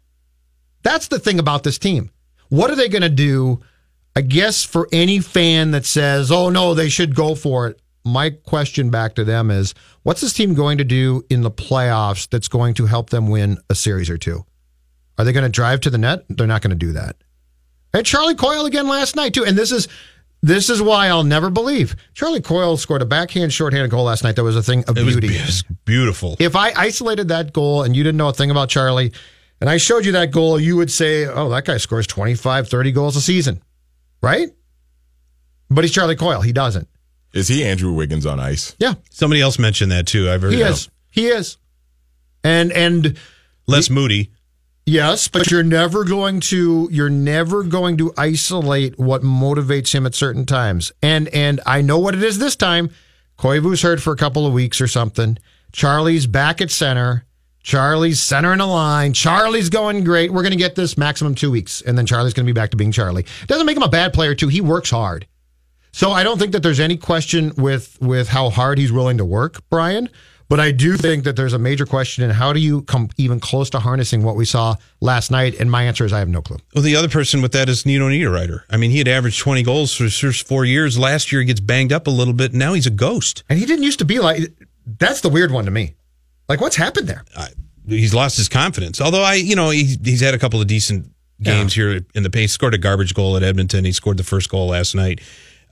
That's 0.83 1.07
the 1.09 1.19
thing 1.19 1.37
about 1.37 1.63
this 1.63 1.77
team. 1.77 2.09
What 2.49 2.71
are 2.71 2.75
they 2.75 2.89
going 2.89 3.03
to 3.03 3.09
do? 3.09 3.61
I 4.15 4.21
guess 4.21 4.63
for 4.63 4.87
any 4.91 5.19
fan 5.19 5.71
that 5.71 5.85
says, 5.85 6.31
"Oh 6.31 6.49
no, 6.49 6.73
they 6.73 6.89
should 6.89 7.15
go 7.15 7.35
for 7.35 7.67
it." 7.67 7.79
My 8.03 8.31
question 8.31 8.89
back 8.89 9.15
to 9.15 9.23
them 9.23 9.51
is, 9.51 9.75
what's 10.03 10.21
this 10.21 10.33
team 10.33 10.55
going 10.55 10.79
to 10.79 10.83
do 10.83 11.23
in 11.29 11.41
the 11.41 11.51
playoffs 11.51 12.27
that's 12.27 12.47
going 12.47 12.73
to 12.75 12.87
help 12.87 13.11
them 13.11 13.29
win 13.29 13.59
a 13.69 13.75
series 13.75 14.09
or 14.09 14.17
two? 14.17 14.43
Are 15.19 15.23
they 15.23 15.33
going 15.33 15.43
to 15.43 15.49
drive 15.49 15.81
to 15.81 15.91
the 15.91 15.99
net? 15.99 16.25
They're 16.29 16.47
not 16.47 16.63
going 16.63 16.71
to 16.71 16.75
do 16.75 16.93
that. 16.93 17.15
And 17.93 18.05
Charlie 18.05 18.35
Coyle 18.35 18.65
again 18.65 18.87
last 18.87 19.15
night 19.15 19.33
too. 19.33 19.45
And 19.45 19.57
this 19.57 19.71
is 19.71 19.87
this 20.41 20.69
is 20.69 20.81
why 20.81 21.07
I'll 21.07 21.23
never 21.23 21.51
believe 21.51 21.95
Charlie 22.15 22.41
Coyle 22.41 22.75
scored 22.77 23.03
a 23.03 23.05
backhand 23.05 23.53
shorthanded 23.53 23.91
goal 23.91 24.05
last 24.05 24.23
night. 24.23 24.35
That 24.35 24.43
was 24.43 24.55
a 24.55 24.63
thing 24.63 24.83
of 24.87 24.97
it 24.97 25.05
beauty. 25.05 25.35
it 25.35 25.45
was 25.45 25.63
beautiful. 25.85 26.35
If 26.39 26.55
I 26.55 26.71
isolated 26.75 27.27
that 27.27 27.53
goal 27.53 27.83
and 27.83 27.95
you 27.95 28.03
didn't 28.03 28.17
know 28.17 28.29
a 28.29 28.33
thing 28.33 28.49
about 28.49 28.69
Charlie, 28.69 29.11
and 29.59 29.69
I 29.69 29.77
showed 29.77 30.05
you 30.05 30.13
that 30.13 30.31
goal, 30.31 30.59
you 30.59 30.75
would 30.77 30.89
say, 30.89 31.27
"Oh, 31.27 31.49
that 31.49 31.65
guy 31.65 31.77
scores 31.77 32.07
25, 32.07 32.67
30 32.67 32.91
goals 32.91 33.15
a 33.15 33.21
season." 33.21 33.61
Right? 34.21 34.49
But 35.69 35.83
he's 35.83 35.93
Charlie 35.93 36.15
Coyle. 36.15 36.41
He 36.41 36.51
doesn't. 36.51 36.87
Is 37.33 37.47
he 37.47 37.63
Andrew 37.63 37.93
Wiggins 37.93 38.25
on 38.25 38.39
ice? 38.39 38.75
Yeah. 38.77 38.95
Somebody 39.09 39.41
else 39.41 39.57
mentioned 39.57 39.91
that 39.91 40.05
too. 40.05 40.29
I've 40.29 40.41
heard 40.41 40.51
He 40.53 40.59
that. 40.59 40.71
is. 40.71 40.89
He 41.11 41.27
is. 41.27 41.57
And 42.43 42.71
and 42.71 43.17
Les 43.67 43.89
Moody. 43.89 44.31
Yes, 44.85 45.27
but 45.27 45.49
you're 45.51 45.63
never 45.63 46.03
going 46.03 46.39
to 46.41 46.89
you're 46.91 47.09
never 47.09 47.63
going 47.63 47.97
to 47.97 48.11
isolate 48.17 48.99
what 48.99 49.21
motivates 49.21 49.93
him 49.93 50.05
at 50.05 50.15
certain 50.15 50.45
times. 50.45 50.91
And 51.01 51.29
and 51.29 51.61
I 51.65 51.81
know 51.81 51.99
what 51.99 52.15
it 52.15 52.23
is 52.23 52.39
this 52.39 52.55
time. 52.55 52.89
Koivu's 53.37 53.81
hurt 53.81 54.01
for 54.01 54.11
a 54.11 54.17
couple 54.17 54.45
of 54.45 54.53
weeks 54.53 54.81
or 54.81 54.87
something. 54.87 55.37
Charlie's 55.71 56.27
back 56.27 56.61
at 56.61 56.69
center. 56.71 57.25
Charlie's 57.63 58.19
centering 58.19 58.59
a 58.59 58.65
line. 58.65 59.13
Charlie's 59.13 59.69
going 59.69 60.03
great. 60.03 60.31
We're 60.31 60.41
going 60.41 60.51
to 60.51 60.57
get 60.57 60.75
this 60.75 60.97
maximum 60.97 61.35
two 61.35 61.51
weeks, 61.51 61.81
and 61.81 61.97
then 61.97 62.05
Charlie's 62.05 62.33
going 62.33 62.45
to 62.45 62.51
be 62.51 62.59
back 62.59 62.71
to 62.71 62.77
being 62.77 62.91
Charlie. 62.91 63.25
Doesn't 63.47 63.65
make 63.65 63.77
him 63.77 63.83
a 63.83 63.89
bad 63.89 64.13
player 64.13 64.33
too. 64.33 64.47
He 64.47 64.61
works 64.61 64.89
hard. 64.89 65.27
So 65.91 66.11
I 66.11 66.23
don't 66.23 66.39
think 66.39 66.53
that 66.53 66.63
there's 66.63 66.79
any 66.79 66.97
question 66.97 67.53
with 67.57 67.97
with 68.01 68.29
how 68.29 68.49
hard 68.49 68.77
he's 68.77 68.91
willing 68.91 69.17
to 69.17 69.25
work, 69.25 69.61
Brian. 69.69 70.09
But 70.51 70.59
I 70.59 70.73
do 70.73 70.97
think 70.97 71.23
that 71.23 71.37
there's 71.37 71.53
a 71.53 71.59
major 71.59 71.85
question 71.85 72.25
in 72.25 72.29
how 72.29 72.51
do 72.51 72.59
you 72.59 72.81
come 72.81 73.07
even 73.15 73.39
close 73.39 73.69
to 73.69 73.79
harnessing 73.79 74.21
what 74.21 74.35
we 74.35 74.43
saw 74.43 74.75
last 74.99 75.31
night? 75.31 75.57
And 75.57 75.71
my 75.71 75.83
answer 75.83 76.03
is 76.03 76.11
I 76.11 76.19
have 76.19 76.27
no 76.27 76.41
clue. 76.41 76.57
Well, 76.75 76.83
the 76.83 76.97
other 76.97 77.07
person 77.07 77.41
with 77.41 77.53
that 77.53 77.69
is 77.69 77.85
Nino 77.85 78.09
Niederreiter. 78.09 78.63
I 78.69 78.75
mean, 78.75 78.91
he 78.91 78.97
had 78.97 79.07
averaged 79.07 79.39
20 79.39 79.63
goals 79.63 79.95
for 79.95 80.03
his 80.03 80.19
first 80.19 80.45
four 80.45 80.65
years. 80.65 80.99
Last 80.99 81.31
year, 81.31 81.39
he 81.39 81.47
gets 81.47 81.61
banged 81.61 81.93
up 81.93 82.05
a 82.05 82.09
little 82.09 82.33
bit. 82.33 82.51
And 82.51 82.59
now 82.59 82.73
he's 82.73 82.85
a 82.85 82.91
ghost. 82.91 83.45
And 83.47 83.59
he 83.59 83.65
didn't 83.65 83.83
used 83.83 83.99
to 83.99 84.05
be 84.05 84.19
like. 84.19 84.41
That's 84.85 85.21
the 85.21 85.29
weird 85.29 85.51
one 85.51 85.63
to 85.65 85.71
me. 85.71 85.95
Like, 86.49 86.61
what's 86.61 86.75
happened 86.75 87.07
there? 87.07 87.23
He's 87.87 88.13
lost 88.13 88.37
his 88.37 88.47
confidence. 88.49 89.01
Although 89.01 89.23
I, 89.23 89.35
you 89.35 89.55
know, 89.55 89.69
he, 89.69 89.97
he's 90.03 90.21
had 90.21 90.33
a 90.33 90.39
couple 90.39 90.61
of 90.61 90.67
decent 90.67 91.11
games 91.41 91.73
here 91.73 92.01
in 92.13 92.23
the 92.23 92.29
pace. 92.29 92.51
Scored 92.53 92.73
a 92.73 92.77
garbage 92.77 93.13
goal 93.13 93.35
at 93.37 93.43
Edmonton. 93.43 93.85
He 93.85 93.91
scored 93.91 94.17
the 94.17 94.23
first 94.23 94.49
goal 94.49 94.67
last 94.67 94.93
night. 94.95 95.21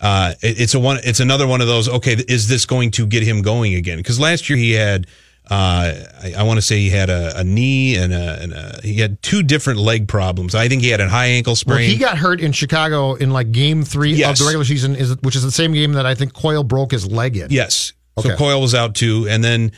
Uh, 0.01 0.34
it- 0.41 0.59
it's 0.61 0.74
a 0.74 0.80
one. 0.80 0.97
It's 1.03 1.20
another 1.20 1.45
one 1.47 1.61
of 1.61 1.67
those. 1.67 1.88
Okay, 1.89 2.13
is 2.28 2.47
this 2.47 2.65
going 2.65 2.91
to 2.91 3.05
get 3.05 3.24
him 3.24 3.41
going 3.41 3.76
again? 3.76 3.97
Because 3.97 4.20
last 4.20 4.49
year 4.49 4.57
he 4.57 4.72
had. 4.72 5.07
Uh, 5.51 6.05
I, 6.24 6.34
I 6.38 6.43
want 6.43 6.57
to 6.57 6.61
say 6.61 6.78
he 6.78 6.91
had 6.91 7.09
a, 7.09 7.39
a 7.39 7.43
knee 7.43 7.95
and 7.95 8.13
a, 8.13 8.39
and 8.41 8.53
a 8.53 8.80
he 8.84 8.97
had 8.99 9.20
two 9.24 9.41
different 9.41 9.80
leg 9.80 10.07
problems. 10.07 10.53
I 10.53 10.67
think 10.70 10.84
he 10.84 10.89
had 10.89 11.01
a 11.01 11.09
high 11.09 11.26
ankle 11.26 11.55
sprain. 11.55 11.78
Well, 11.80 11.88
he 11.89 11.97
got 11.97 12.20
hurt 12.20 12.39
in 12.39 12.51
Chicago 12.51 13.15
in 13.15 13.32
like 13.32 13.51
game 13.51 13.84
three 13.84 14.13
Yes. 14.13 14.34
of 14.39 14.45
the 14.45 14.45
regular 14.49 14.65
season, 14.65 14.95
is 14.95 15.17
which 15.22 15.36
is 15.36 15.41
the 15.41 15.51
same 15.51 15.74
game 15.74 15.93
that 15.93 16.05
I 16.05 16.13
think 16.13 16.34
Coyle 16.34 16.63
broke 16.63 16.91
his 16.91 17.11
leg 17.11 17.36
in. 17.36 17.47
Yes. 17.49 17.93
So 18.20 18.30
Okay. 18.30 18.38
Coyle 18.38 18.61
was 18.61 18.76
out 18.76 18.93
too, 18.93 19.28
and 19.28 19.43
then 19.43 19.72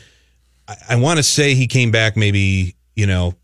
I, 0.68 0.76
I 0.90 0.96
want 0.96 1.18
to 1.18 1.22
say 1.22 1.54
he 1.54 1.66
came 1.66 1.90
back 1.90 2.16
maybe 2.16 2.76
you 2.94 3.06
know 3.06 3.34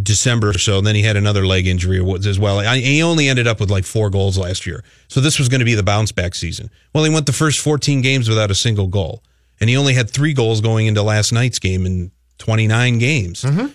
December 0.00 0.50
or 0.50 0.58
so. 0.58 0.78
And 0.78 0.86
then 0.86 0.94
he 0.94 1.02
had 1.02 1.16
another 1.16 1.46
leg 1.46 1.66
injury 1.66 1.98
as 2.26 2.38
well. 2.38 2.60
I, 2.60 2.78
he 2.78 3.02
only 3.02 3.28
ended 3.28 3.46
up 3.46 3.60
with 3.60 3.70
like 3.70 3.84
four 3.84 4.10
goals 4.10 4.38
last 4.38 4.66
year, 4.66 4.84
so 5.08 5.20
this 5.20 5.38
was 5.38 5.48
going 5.48 5.58
to 5.60 5.64
be 5.64 5.74
the 5.74 5.82
bounce 5.82 6.12
back 6.12 6.34
season. 6.34 6.70
Well, 6.94 7.04
he 7.04 7.10
went 7.10 7.26
the 7.26 7.32
first 7.32 7.60
14 7.60 8.00
games 8.00 8.28
without 8.28 8.50
a 8.50 8.54
single 8.54 8.86
goal, 8.86 9.22
and 9.60 9.68
he 9.68 9.76
only 9.76 9.94
had 9.94 10.10
three 10.10 10.32
goals 10.32 10.60
going 10.60 10.86
into 10.86 11.02
last 11.02 11.32
night's 11.32 11.58
game 11.58 11.86
in 11.86 12.12
29 12.38 12.98
games. 12.98 13.42
Mm-hmm. 13.42 13.66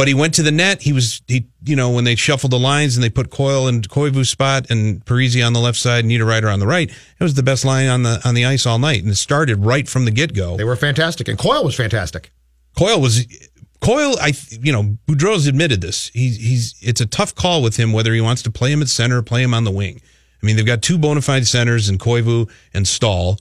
But 0.00 0.08
he 0.08 0.14
went 0.14 0.32
to 0.36 0.42
the 0.42 0.50
net. 0.50 0.80
He 0.80 0.94
was 0.94 1.20
he 1.28 1.44
you 1.62 1.76
know 1.76 1.90
when 1.90 2.04
they 2.04 2.14
shuffled 2.14 2.52
the 2.52 2.58
lines 2.58 2.96
and 2.96 3.04
they 3.04 3.10
put 3.10 3.28
Coyle 3.28 3.68
in 3.68 3.82
Koivu's 3.82 4.30
spot 4.30 4.70
and 4.70 5.04
Parise 5.04 5.46
on 5.46 5.52
the 5.52 5.60
left 5.60 5.76
side, 5.76 6.06
Niederreiter 6.06 6.50
on 6.50 6.58
the 6.58 6.66
right. 6.66 6.88
It 6.88 7.22
was 7.22 7.34
the 7.34 7.42
best 7.42 7.66
line 7.66 7.86
on 7.86 8.02
the 8.02 8.18
on 8.24 8.34
the 8.34 8.46
ice 8.46 8.64
all 8.64 8.78
night, 8.78 9.02
and 9.02 9.12
it 9.12 9.16
started 9.16 9.62
right 9.62 9.86
from 9.86 10.06
the 10.06 10.10
get 10.10 10.32
go. 10.32 10.56
They 10.56 10.64
were 10.64 10.74
fantastic, 10.74 11.28
and 11.28 11.38
Coyle 11.38 11.64
was 11.64 11.74
fantastic. 11.74 12.32
Coyle 12.78 12.98
was 12.98 13.26
Coyle, 13.82 14.16
I 14.18 14.32
you 14.48 14.72
know 14.72 14.96
Boudreau's 15.06 15.46
admitted 15.46 15.82
this. 15.82 16.08
He's 16.14 16.38
he's 16.38 16.76
it's 16.80 17.02
a 17.02 17.06
tough 17.06 17.34
call 17.34 17.62
with 17.62 17.76
him 17.76 17.92
whether 17.92 18.14
he 18.14 18.22
wants 18.22 18.40
to 18.44 18.50
play 18.50 18.72
him 18.72 18.80
at 18.80 18.88
center 18.88 19.18
or 19.18 19.22
play 19.22 19.42
him 19.42 19.52
on 19.52 19.64
the 19.64 19.70
wing. 19.70 20.00
I 20.42 20.46
mean, 20.46 20.56
they've 20.56 20.64
got 20.64 20.80
two 20.80 20.96
bona 20.96 21.20
fide 21.20 21.46
centers 21.46 21.90
in 21.90 21.98
Koivu 21.98 22.50
and 22.72 22.88
Staal. 22.88 23.36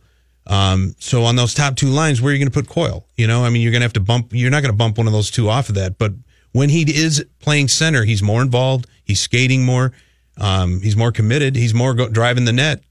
Um, 0.46 0.94
so 1.00 1.24
on 1.24 1.38
those 1.38 1.54
top 1.54 1.78
two 1.78 1.88
lines, 1.88 2.22
where 2.22 2.32
are 2.32 2.34
you 2.34 2.40
going 2.40 2.52
to 2.52 2.54
put 2.54 2.68
Coyle? 2.68 3.06
You 3.16 3.28
know, 3.28 3.46
I 3.46 3.50
mean, 3.50 3.62
you're 3.62 3.72
going 3.72 3.80
to 3.80 3.86
have 3.86 3.94
to 3.94 4.02
bump. 4.02 4.34
You're 4.34 4.52
not 4.52 4.62
going 4.62 4.74
to 4.74 4.78
bump 4.78 4.98
one 4.98 5.08
of 5.08 5.14
those 5.14 5.32
two 5.32 5.48
off 5.48 5.70
of 5.70 5.76
that. 5.76 5.98
But 5.98 6.12
when 6.52 6.70
he 6.70 6.82
is 6.82 7.26
playing 7.40 7.68
center, 7.68 8.04
he's 8.04 8.24
more 8.24 8.42
involved. 8.42 8.88
He's 9.04 9.20
skating 9.20 9.66
more. 9.66 9.92
Um, 10.38 10.82
he's 10.82 10.96
more 10.96 11.12
committed. 11.12 11.56
He's 11.56 11.74
more 11.74 11.94
go- 11.94 12.10
driving 12.10 12.46
the 12.46 12.54
net. 12.54 12.82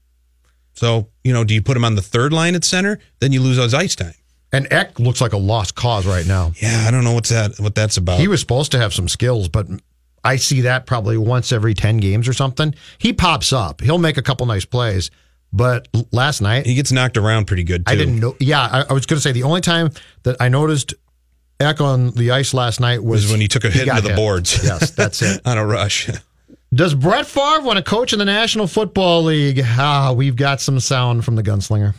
So 0.73 1.09
you 1.23 1.33
know, 1.33 1.43
do 1.43 1.53
you 1.53 1.61
put 1.61 1.75
him 1.75 1.83
on 1.85 1.95
the 1.95 2.01
third 2.01 2.31
line 2.31 2.55
at 2.55 2.63
center? 2.63 2.99
Then 3.19 3.31
you 3.31 3.41
lose 3.41 3.57
his 3.57 3.73
ice 3.73 3.95
time. 3.95 4.13
And 4.51 4.71
Ek 4.71 4.99
looks 4.99 5.21
like 5.21 5.33
a 5.33 5.37
lost 5.37 5.75
cause 5.75 6.07
right 6.07 6.25
now. 6.25 6.53
Yeah, 6.61 6.85
I 6.87 6.91
don't 6.91 7.03
know 7.03 7.13
what's 7.13 7.29
that. 7.29 7.59
What 7.59 7.75
that's 7.75 7.97
about. 7.97 8.19
He 8.19 8.27
was 8.27 8.39
supposed 8.39 8.71
to 8.71 8.79
have 8.79 8.93
some 8.93 9.07
skills, 9.07 9.47
but 9.47 9.67
I 10.23 10.37
see 10.37 10.61
that 10.61 10.85
probably 10.85 11.17
once 11.17 11.51
every 11.51 11.73
ten 11.73 11.97
games 11.97 12.27
or 12.27 12.33
something. 12.33 12.73
He 12.97 13.13
pops 13.13 13.53
up. 13.53 13.81
He'll 13.81 13.99
make 13.99 14.17
a 14.17 14.21
couple 14.21 14.45
nice 14.47 14.65
plays. 14.65 15.11
But 15.51 15.87
last 16.11 16.41
night 16.41 16.65
he 16.65 16.75
gets 16.75 16.91
knocked 16.91 17.17
around 17.17 17.45
pretty 17.45 17.63
good 17.63 17.85
too. 17.85 17.91
I 17.91 17.95
didn't 17.95 18.19
know. 18.19 18.35
Yeah, 18.39 18.61
I, 18.61 18.85
I 18.89 18.93
was 18.93 19.05
going 19.05 19.17
to 19.17 19.21
say 19.21 19.31
the 19.31 19.43
only 19.43 19.61
time 19.61 19.89
that 20.23 20.37
I 20.39 20.49
noticed 20.49 20.93
Ek 21.61 21.81
on 21.81 22.11
the 22.11 22.31
ice 22.31 22.53
last 22.53 22.79
night 22.79 23.03
was, 23.03 23.23
was 23.23 23.31
when 23.31 23.41
he 23.41 23.47
took 23.49 23.65
a 23.65 23.69
hit 23.69 23.85
got 23.85 23.97
into 23.97 24.03
the 24.03 24.09
hit. 24.09 24.15
boards. 24.15 24.63
Yes, 24.63 24.91
that's 24.91 25.21
it. 25.21 25.41
on 25.45 25.57
a 25.57 25.65
rush. 25.65 26.09
Does 26.73 26.93
Brett 26.93 27.25
Favre 27.27 27.61
want 27.65 27.75
to 27.75 27.83
coach 27.83 28.13
in 28.13 28.19
the 28.19 28.23
National 28.25 28.65
Football 28.65 29.23
League? 29.23 29.59
Ah, 29.65 30.13
we've 30.15 30.37
got 30.37 30.61
some 30.61 30.79
sound 30.79 31.25
from 31.25 31.35
the 31.35 31.43
gunslinger. 31.43 31.95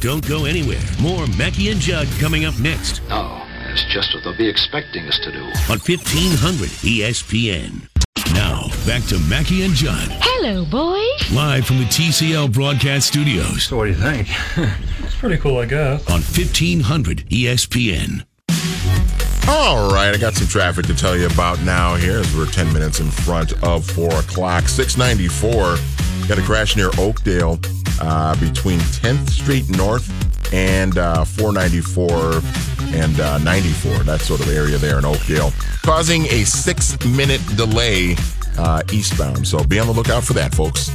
Don't 0.00 0.26
go 0.26 0.46
anywhere. 0.46 0.80
More 0.98 1.26
Mackey 1.36 1.68
and 1.70 1.78
Judd 1.78 2.08
coming 2.20 2.46
up 2.46 2.58
next 2.58 3.02
No, 3.10 3.42
it's 3.68 3.84
just 3.92 4.14
what 4.14 4.24
they'll 4.24 4.36
be 4.38 4.48
expecting 4.48 5.04
us 5.06 5.18
to 5.24 5.30
do. 5.32 5.40
on 5.70 5.78
1500 5.78 6.70
ESPN. 6.70 7.88
Now, 8.32 8.68
back 8.86 9.02
to 9.08 9.18
Mackey 9.28 9.62
and 9.64 9.74
Judd, 9.74 10.08
Hello, 10.22 10.64
boys. 10.64 11.30
live 11.32 11.66
from 11.66 11.78
the 11.78 11.84
TCL 11.84 12.50
broadcast 12.52 13.08
studios. 13.08 13.64
So, 13.64 13.76
what 13.76 13.84
do 13.84 13.90
you 13.90 13.96
think? 13.96 14.28
it's 15.04 15.16
pretty 15.16 15.36
cool, 15.36 15.58
I 15.58 15.66
guess. 15.66 16.06
On 16.08 16.20
E 16.20 16.22
1500 16.22 17.28
ESPN. 17.28 18.24
All 19.54 19.92
right, 19.92 20.14
I 20.14 20.16
got 20.16 20.34
some 20.34 20.48
traffic 20.48 20.86
to 20.86 20.94
tell 20.94 21.14
you 21.14 21.26
about 21.26 21.60
now 21.60 21.94
here 21.94 22.20
as 22.20 22.34
we're 22.34 22.46
10 22.46 22.72
minutes 22.72 23.00
in 23.00 23.10
front 23.10 23.52
of 23.62 23.84
4 23.84 24.08
o'clock. 24.20 24.66
694, 24.66 25.76
got 26.26 26.38
a 26.38 26.42
crash 26.42 26.74
near 26.74 26.88
Oakdale 26.98 27.60
uh, 28.00 28.34
between 28.40 28.78
10th 28.78 29.28
Street 29.28 29.68
North 29.68 30.08
and 30.54 30.96
uh, 30.96 31.26
494 31.26 32.40
and 32.98 33.20
uh, 33.20 33.36
94, 33.38 34.04
that 34.04 34.22
sort 34.22 34.40
of 34.40 34.48
area 34.48 34.78
there 34.78 34.98
in 34.98 35.04
Oakdale, 35.04 35.52
causing 35.82 36.24
a 36.28 36.44
six 36.44 36.98
minute 37.04 37.42
delay 37.54 38.16
uh, 38.56 38.82
eastbound. 38.90 39.46
So 39.46 39.62
be 39.62 39.78
on 39.78 39.86
the 39.86 39.92
lookout 39.92 40.24
for 40.24 40.32
that, 40.32 40.54
folks. 40.54 40.88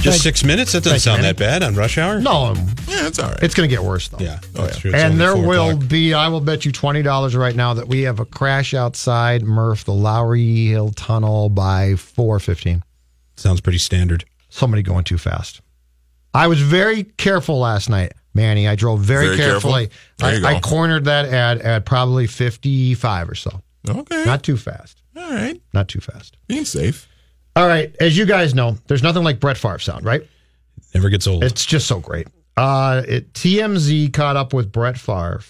Just 0.00 0.22
six 0.22 0.44
minutes? 0.44 0.72
That 0.72 0.84
doesn't 0.84 1.00
sound 1.00 1.24
that 1.24 1.36
bad 1.36 1.62
on 1.64 1.74
rush 1.74 1.98
hour. 1.98 2.20
No, 2.20 2.54
yeah, 2.86 3.08
it's 3.08 3.18
all 3.18 3.28
right. 3.30 3.42
It's 3.42 3.54
going 3.54 3.68
to 3.68 3.74
get 3.74 3.82
worse 3.84 4.08
though. 4.08 4.18
Yeah, 4.22 4.38
Oh, 4.54 4.62
that's 4.62 4.78
true. 4.78 4.92
It's 4.92 5.00
and 5.02 5.20
there 5.20 5.32
four 5.34 5.46
will 5.46 5.70
o'clock. 5.70 5.88
be, 5.88 6.14
I 6.14 6.28
will 6.28 6.40
bet 6.40 6.64
you 6.64 6.70
twenty 6.72 7.02
dollars 7.02 7.34
right 7.34 7.56
now 7.56 7.74
that 7.74 7.88
we 7.88 8.02
have 8.02 8.20
a 8.20 8.24
crash 8.24 8.72
outside 8.74 9.42
Murph, 9.42 9.84
the 9.84 9.92
Lowry 9.92 10.66
Hill 10.66 10.90
Tunnel 10.90 11.48
by 11.48 11.96
four 11.96 12.38
fifteen. 12.38 12.84
Sounds 13.36 13.60
pretty 13.60 13.78
standard. 13.78 14.24
Somebody 14.48 14.82
going 14.82 15.04
too 15.04 15.18
fast. 15.18 15.60
I 16.32 16.46
was 16.46 16.60
very 16.60 17.02
careful 17.04 17.58
last 17.58 17.88
night, 17.90 18.12
Manny. 18.34 18.68
I 18.68 18.76
drove 18.76 19.00
very, 19.00 19.26
Very 19.26 19.38
careful? 19.38 19.72
carefully. 19.72 19.90
There 20.18 20.38
you 20.38 20.46
I, 20.46 20.52
go. 20.52 20.56
I 20.58 20.60
cornered 20.60 21.04
that 21.06 21.24
ad 21.26 21.58
at 21.62 21.84
probably 21.84 22.26
fifty-five 22.26 23.28
or 23.28 23.34
so. 23.34 23.60
Okay. 23.88 24.24
Not 24.24 24.42
too 24.42 24.56
fast. 24.56 25.02
All 25.16 25.30
right. 25.30 25.60
Not 25.72 25.88
too 25.88 26.00
fast. 26.00 26.36
Being 26.46 26.64
safe. 26.64 27.08
All 27.56 27.66
right. 27.66 27.94
As 28.00 28.16
you 28.16 28.26
guys 28.26 28.54
know, 28.54 28.76
there's 28.86 29.02
nothing 29.02 29.24
like 29.24 29.40
Brett 29.40 29.56
Favre 29.56 29.78
sound, 29.78 30.04
right? 30.04 30.22
Never 30.94 31.08
gets 31.08 31.26
old. 31.26 31.42
It's 31.42 31.64
just 31.64 31.86
so 31.86 32.00
great. 32.00 32.28
Uh, 32.56 33.02
it, 33.08 33.32
TMZ 33.32 34.12
caught 34.12 34.36
up 34.36 34.52
with 34.52 34.70
Brett 34.70 34.98
Favre, 34.98 35.42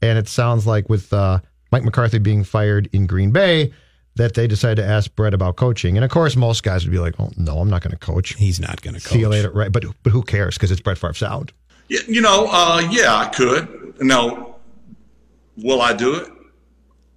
and 0.00 0.18
it 0.18 0.28
sounds 0.28 0.66
like 0.66 0.88
with 0.88 1.12
uh, 1.12 1.40
Mike 1.72 1.84
McCarthy 1.84 2.18
being 2.18 2.44
fired 2.44 2.88
in 2.92 3.06
Green 3.06 3.32
Bay, 3.32 3.72
that 4.14 4.34
they 4.34 4.46
decided 4.46 4.82
to 4.82 4.88
ask 4.88 5.14
Brett 5.14 5.34
about 5.34 5.56
coaching. 5.56 5.96
And 5.96 6.04
of 6.04 6.10
course, 6.10 6.36
most 6.36 6.62
guys 6.62 6.84
would 6.84 6.90
be 6.92 6.98
like, 6.98 7.14
"Oh 7.20 7.30
no, 7.36 7.58
I'm 7.58 7.70
not 7.70 7.82
going 7.82 7.92
to 7.92 7.98
coach. 7.98 8.34
He's 8.34 8.58
not 8.58 8.80
going 8.82 8.94
to 8.94 9.00
coach." 9.00 9.12
See 9.12 9.20
you 9.20 9.28
later." 9.28 9.50
Right? 9.50 9.70
But 9.70 9.84
but 10.02 10.12
who 10.12 10.22
cares? 10.22 10.54
Because 10.54 10.70
it's 10.70 10.80
Brett 10.80 10.98
Favre 10.98 11.14
sound. 11.14 11.52
Yeah, 11.88 12.00
you 12.06 12.20
know, 12.20 12.46
uh, 12.50 12.82
yeah, 12.90 13.14
I 13.14 13.28
could. 13.28 14.00
Now, 14.00 14.56
will 15.56 15.80
I 15.80 15.92
do 15.92 16.14
it? 16.16 16.28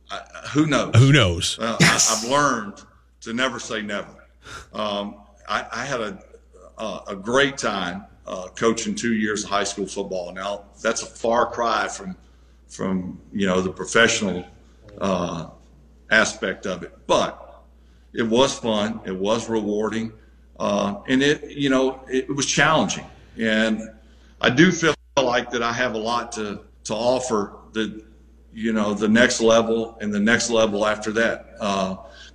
I, 0.10 0.18
who 0.54 0.66
knows? 0.68 0.96
Who 0.96 1.12
knows? 1.12 1.60
Uh, 1.60 1.78
I, 1.80 2.00
I've 2.12 2.30
learned 2.30 2.82
to 3.22 3.34
never 3.34 3.60
say 3.60 3.82
never. 3.82 4.21
Um, 4.74 5.16
I, 5.48 5.66
I 5.72 5.86
had 5.86 6.02
a, 6.02 6.24
a, 6.78 7.02
a 7.10 7.16
great 7.16 7.58
time 7.58 8.06
uh, 8.28 8.48
coaching 8.56 8.96
two 8.96 9.14
years 9.14 9.44
of 9.44 9.50
high 9.50 9.64
school 9.64 9.86
football. 9.86 10.32
Now, 10.34 10.66
that's 10.82 11.04
a 11.04 11.06
far 11.06 11.46
cry 11.46 11.88
from 11.88 12.16
from 12.68 13.20
you 13.34 13.46
know 13.46 13.62
the 13.62 13.72
professional 13.72 14.46
uh, 15.00 15.50
aspect 16.10 16.66
of 16.66 16.84
it, 16.84 16.98
but 17.08 17.64
it 18.14 18.24
was 18.24 18.58
fun. 18.58 19.02
It 19.06 19.16
was 19.16 19.50
rewarding, 19.50 20.14
uh, 20.60 21.02
and 21.08 21.22
it 21.22 21.52
you 21.52 21.70
know 21.70 22.02
it 22.08 22.34
was 22.34 22.46
challenging. 22.46 23.06
And 23.38 23.82
I 24.40 24.50
do 24.50 24.72
feel 24.72 24.94
like 25.18 25.50
that 25.52 25.62
I 25.62 25.74
have 25.74 25.94
a 25.96 25.98
lot 25.98 26.32
to 26.34 26.62
to 26.86 26.94
offer 26.94 27.58
the 27.74 28.04
you 28.54 28.74
know 28.74 28.94
the 28.94 29.10
next 29.10 29.42
level 29.42 29.98
and 30.02 30.14
the 30.14 30.20
next 30.20 30.50
level 30.50 30.86
after 30.86 31.12
that. 31.14 31.56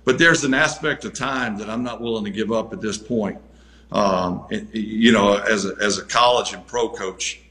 But 0.07 0.17
there's 0.17 0.45
an 0.45 0.53
aspect 0.53 1.03
of 1.03 1.13
time 1.13 1.57
that 1.57 1.69
I'm 1.69 1.83
not 1.83 1.99
willing 1.99 2.23
to 2.23 2.29
give 2.31 2.49
up 2.49 2.71
at 2.71 2.79
this 2.79 2.97
point. 2.97 3.41
Um, 3.91 4.47
and, 4.49 4.73
you 4.73 5.11
know, 5.11 5.35
as 5.35 5.65
a, 5.65 5.75
as 5.81 5.97
a 5.97 6.05
college 6.05 6.53
and 6.53 6.65
pro 6.65 6.87
coach, 6.87 7.41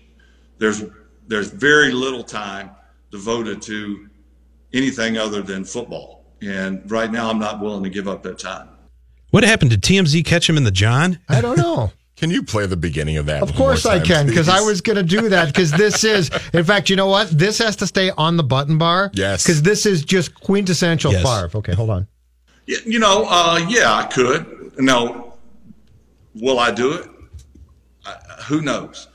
there's 0.56 0.82
there's 1.28 1.50
very 1.50 1.92
little 1.92 2.22
time 2.24 2.70
devoted 3.10 3.60
to 3.62 4.08
anything 4.72 5.18
other 5.18 5.42
than 5.42 5.66
football. 5.66 6.24
And 6.40 6.90
right 6.90 7.12
now, 7.12 7.28
I'm 7.28 7.38
not 7.38 7.60
willing 7.60 7.84
to 7.84 7.90
give 7.90 8.08
up 8.08 8.22
that 8.22 8.38
time. 8.38 8.70
What 9.32 9.44
happened? 9.44 9.72
Did 9.72 9.82
TMZ 9.82 10.24
catch 10.24 10.48
him 10.48 10.56
in 10.56 10.64
the 10.64 10.70
John? 10.70 11.18
I 11.28 11.42
don't 11.42 11.58
know. 11.58 11.92
Can 12.16 12.30
you 12.30 12.42
play 12.42 12.64
the 12.64 12.78
beginning 12.78 13.18
of 13.18 13.26
that? 13.26 13.42
Of 13.42 13.54
course 13.54 13.84
more 13.84 13.92
I 13.92 13.98
time, 13.98 14.06
can, 14.06 14.26
because 14.28 14.48
I 14.48 14.62
was 14.62 14.80
going 14.80 14.96
to 14.96 15.02
do 15.02 15.28
that. 15.28 15.48
Because 15.48 15.70
this 15.72 16.02
is, 16.02 16.30
in 16.54 16.64
fact, 16.64 16.88
you 16.88 16.96
know 16.96 17.08
what? 17.08 17.28
This 17.28 17.58
has 17.58 17.76
to 17.76 17.86
stay 17.86 18.10
on 18.12 18.38
the 18.38 18.42
button 18.42 18.78
bar. 18.78 19.10
Yes. 19.12 19.42
Because 19.42 19.60
this 19.60 19.84
is 19.84 20.02
just 20.02 20.32
quintessential 20.34 21.12
Yes. 21.12 21.22
Favre. 21.22 21.58
Okay, 21.58 21.74
hold 21.74 21.90
on. 21.90 22.08
Yeah, 22.66 22.78
you 22.84 22.98
know, 22.98 23.24
uh, 23.28 23.58
yeah, 23.68 23.92
I 23.92 24.04
could. 24.06 24.72
Now, 24.78 25.34
will 26.34 26.58
I 26.58 26.70
do 26.72 26.92
it? 26.94 27.08
I, 28.04 28.10
who 28.48 28.60
knows? 28.60 29.08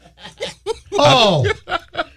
Oh, 0.93 1.45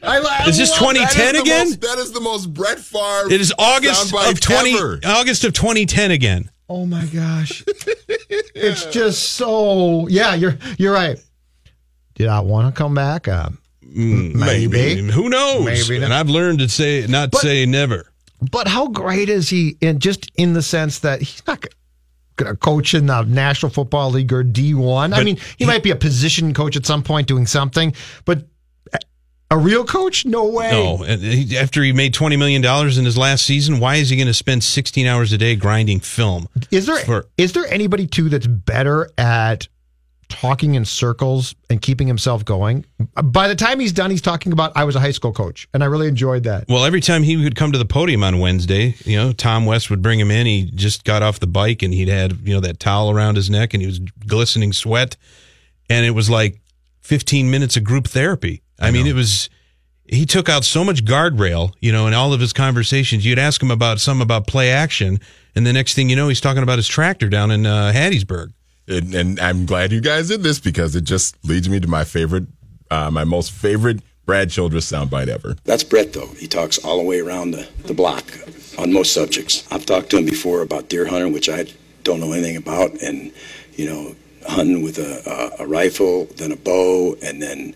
I, 0.03 0.18
I 0.18 0.45
Is 0.49 0.59
this 0.59 0.70
love- 0.70 0.95
2010 0.95 1.24
That 1.26 1.35
is 1.35 1.41
again? 1.43 1.66
most- 1.68 1.80
that 1.80 1.99
is 1.99 2.12
the 2.12 2.20
most 2.20 2.53
Brett 2.53 2.78
Favre. 2.78 3.32
It 3.32 3.41
is 3.41 3.53
August 3.59 4.12
of 4.14 4.41
twenty 4.41 4.74
ever. 4.76 5.01
August 5.05 5.45
of 5.45 5.53
2010 5.55 6.11
again. 6.11 6.51
Oh 6.68 6.85
my 6.87 7.05
gosh. 7.07 7.64
it's 8.28 8.87
just 8.87 9.22
so 9.35 10.07
yeah, 10.09 10.35
you're 10.35 10.57
you're 10.78 10.93
right. 10.93 11.18
Did 12.14 12.28
I 12.28 12.41
want 12.41 12.74
to 12.74 12.78
come 12.78 12.95
back? 12.95 13.28
Uh, 13.28 13.51
Mm, 13.85 14.35
maybe. 14.35 14.97
Who 15.12 15.28
knows? 15.28 15.64
Maybe. 15.89 16.03
And 16.03 16.12
I've 16.12 16.28
learned 16.28 16.59
to 16.59 16.68
say 16.68 17.07
not 17.09 17.30
But- 17.30 17.43
say 17.43 17.64
never. 17.64 18.11
But 18.51 18.68
how 18.68 18.88
great 18.88 19.28
is 19.28 19.49
he 19.49 19.76
in 19.80 19.99
just 19.99 20.30
in 20.36 20.53
the 20.55 20.62
sense 20.62 21.01
that 21.01 21.20
he's 21.22 21.47
not 21.47 21.64
going 22.36 22.51
to 22.53 22.57
coach 22.57 22.95
in 22.95 23.07
the 23.07 23.22
National 23.22 23.70
Football 23.70 24.11
League 24.11 24.32
or 24.32 24.42
D1. 24.42 25.16
I 25.16 25.22
mean, 25.22 25.38
he, 25.57 25.64
might 25.64 25.82
be 25.82 25.90
a 25.90 25.97
position 25.97 26.53
coach 26.53 26.76
at 26.76 26.84
some 26.84 27.03
point 27.03 27.28
doing 27.28 27.47
something, 27.47 27.95
but 28.24 28.45
a 29.51 29.57
real 29.57 29.84
coach? 29.84 30.26
No 30.26 30.47
way. 30.47 30.70
No, 30.70 31.05
after 31.59 31.82
he 31.82 31.92
made 31.92 32.12
20 32.12 32.36
million 32.36 32.61
dollars 32.61 32.99
in 32.99 33.05
his 33.05 33.16
last 33.16 33.47
season, 33.47 33.78
why 33.78 33.97
is 33.97 34.11
he 34.11 34.16
going 34.16 34.26
to 34.26 34.34
spend 34.34 34.64
16 34.64 35.07
hours 35.07 35.32
a 35.32 35.38
day 35.38 35.55
grinding 35.55 36.01
film? 36.01 36.49
Is 36.70 36.86
there 36.86 36.97
For- 36.99 37.26
is 37.36 37.53
there 37.53 37.66
anybody 37.66 38.07
too 38.07 38.28
that's 38.28 38.47
better 38.47 39.11
at 39.16 39.68
talking 40.35 40.74
in 40.74 40.85
circles 40.85 41.55
and 41.70 41.80
keeping 41.80 42.09
himself 42.09 42.45
going? 42.45 42.85
By 43.22 43.49
the 43.49 43.55
time 43.55 43.78
he's 43.78 43.93
done, 43.93 44.11
he's 44.11 44.20
talking 44.20 44.53
about 44.53 44.72
I 44.76 44.85
was 44.85 44.97
a 44.97 45.01
high 45.01 45.12
school 45.12 45.32
coach, 45.32 45.68
and 45.72 45.82
I 45.82 45.87
really 45.87 46.09
enjoyed 46.09 46.43
that. 46.45 46.64
Well, 46.68 46.85
every 46.85 47.01
time 47.01 47.22
he 47.22 47.37
would 47.37 47.55
come 47.55 47.72
to 47.72 47.78
the 47.78 47.85
podium 47.85 48.24
on 48.24 48.41
Wednesday, 48.41 48.95
you 49.05 49.16
know, 49.16 49.32
Tom 49.32 49.64
West 49.64 49.91
would 49.91 50.03
bring 50.03 50.18
him 50.18 50.30
in. 50.30 50.47
He 50.47 50.70
just 50.74 51.05
got 51.05 51.22
off 51.22 51.41
the 51.41 51.47
bike 51.47 51.82
and 51.82 51.95
he'd 51.95 52.09
had, 52.09 52.47
you 52.47 52.55
know, 52.55 52.61
that 52.61 52.80
towel 52.80 53.11
around 53.11 53.37
his 53.37 53.49
neck 53.49 53.74
and 53.74 53.80
he 53.80 53.87
was 53.87 54.01
glistening 54.26 54.72
sweat. 54.72 55.16
And 55.89 56.05
it 56.05 56.11
was 56.11 56.28
like 56.28 56.61
15 57.03 57.51
minutes 57.51 57.76
of 57.76 57.85
group 57.85 58.09
therapy. 58.09 58.62
I, 58.80 58.91
mean, 58.91 59.07
it 59.07 59.14
was, 59.14 59.49
he 60.07 60.26
took 60.26 60.49
out 60.49 60.64
so 60.64 60.82
much 60.85 61.05
guardrail, 61.05 61.72
you 61.80 61.93
know, 61.93 62.07
in 62.07 62.14
all 62.14 62.32
of 62.32 62.41
his 62.41 62.53
conversations. 62.53 63.24
You'd 63.24 63.39
ask 63.39 63.62
him 63.62 63.70
about 63.70 64.01
some 64.01 64.20
about 64.20 64.47
play 64.47 64.70
action. 64.70 65.20
And 65.55 65.66
the 65.66 65.72
next 65.72 65.95
thing 65.95 66.11
you 66.11 66.16
know, 66.16 66.28
he's 66.28 66.41
talking 66.41 66.62
about 66.62 66.78
his 66.78 66.89
tractor 66.89 67.28
down 67.28 67.51
in 67.51 67.66
uh, 67.66 67.93
Hattiesburg. 67.95 68.53
And, 68.87 69.14
and 69.14 69.41
I'm 69.41 69.66
glad 69.66 69.93
you 69.93 70.01
guys 70.01 70.28
did 70.28 70.43
this 70.43 70.59
because 70.59 70.95
it 70.95 71.05
just 71.05 71.43
leads 71.45 71.68
me 71.68 71.80
to 71.80 71.89
my 71.89 72.05
favorite, 72.05 72.45
uh, 72.91 73.11
my 73.11 73.24
most 73.24 73.51
favorite 73.51 74.01
Brad 74.26 74.51
Childress 74.51 74.91
soundbite 74.91 75.28
ever. 75.28 75.57
That's 75.64 75.85
Brett, 75.85 76.12
though. 76.12 76.28
He 76.39 76.47
talks 76.47 76.78
all 76.78 76.99
the 76.99 77.05
way 77.05 77.20
around 77.20 77.53
the, 77.53 77.68
the 77.85 77.95
block 77.95 78.24
on 78.78 78.93
most 78.93 79.12
subjects. 79.12 79.66
I've 79.70 79.87
talked 79.87 80.11
to 80.11 80.18
him 80.18 80.24
before 80.24 80.62
about 80.62 80.89
deer 80.89 81.07
hunting, 81.07 81.32
which 81.32 81.49
I 81.49 81.66
don't 82.03 82.20
know 82.20 82.32
anything 82.32 82.57
about, 82.57 82.93
and, 83.03 83.32
you 83.74 83.87
know, 83.87 84.16
hunting 84.47 84.82
with 84.82 84.99
a, 84.99 85.57
a, 85.59 85.64
a 85.64 85.66
rifle, 85.66 86.26
then 86.37 86.53
a 86.53 86.57
bow, 86.57 87.16
and 87.22 87.41
then 87.41 87.74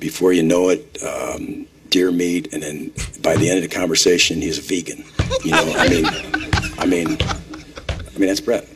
before 0.00 0.32
you 0.32 0.42
know 0.42 0.70
it, 0.70 1.02
um, 1.02 1.66
deer 1.90 2.10
meat, 2.10 2.52
and 2.52 2.62
then 2.62 2.92
by 3.22 3.36
the 3.36 3.48
end 3.48 3.62
of 3.62 3.68
the 3.68 3.74
conversation, 3.74 4.40
he's 4.40 4.58
a 4.58 4.62
vegan. 4.62 5.04
You 5.44 5.52
know, 5.52 5.74
I 5.76 5.88
mean, 5.88 6.06
I 6.78 6.86
mean, 6.86 7.18
I 7.20 8.18
mean 8.18 8.28
that's 8.28 8.40
Brett. 8.40 8.66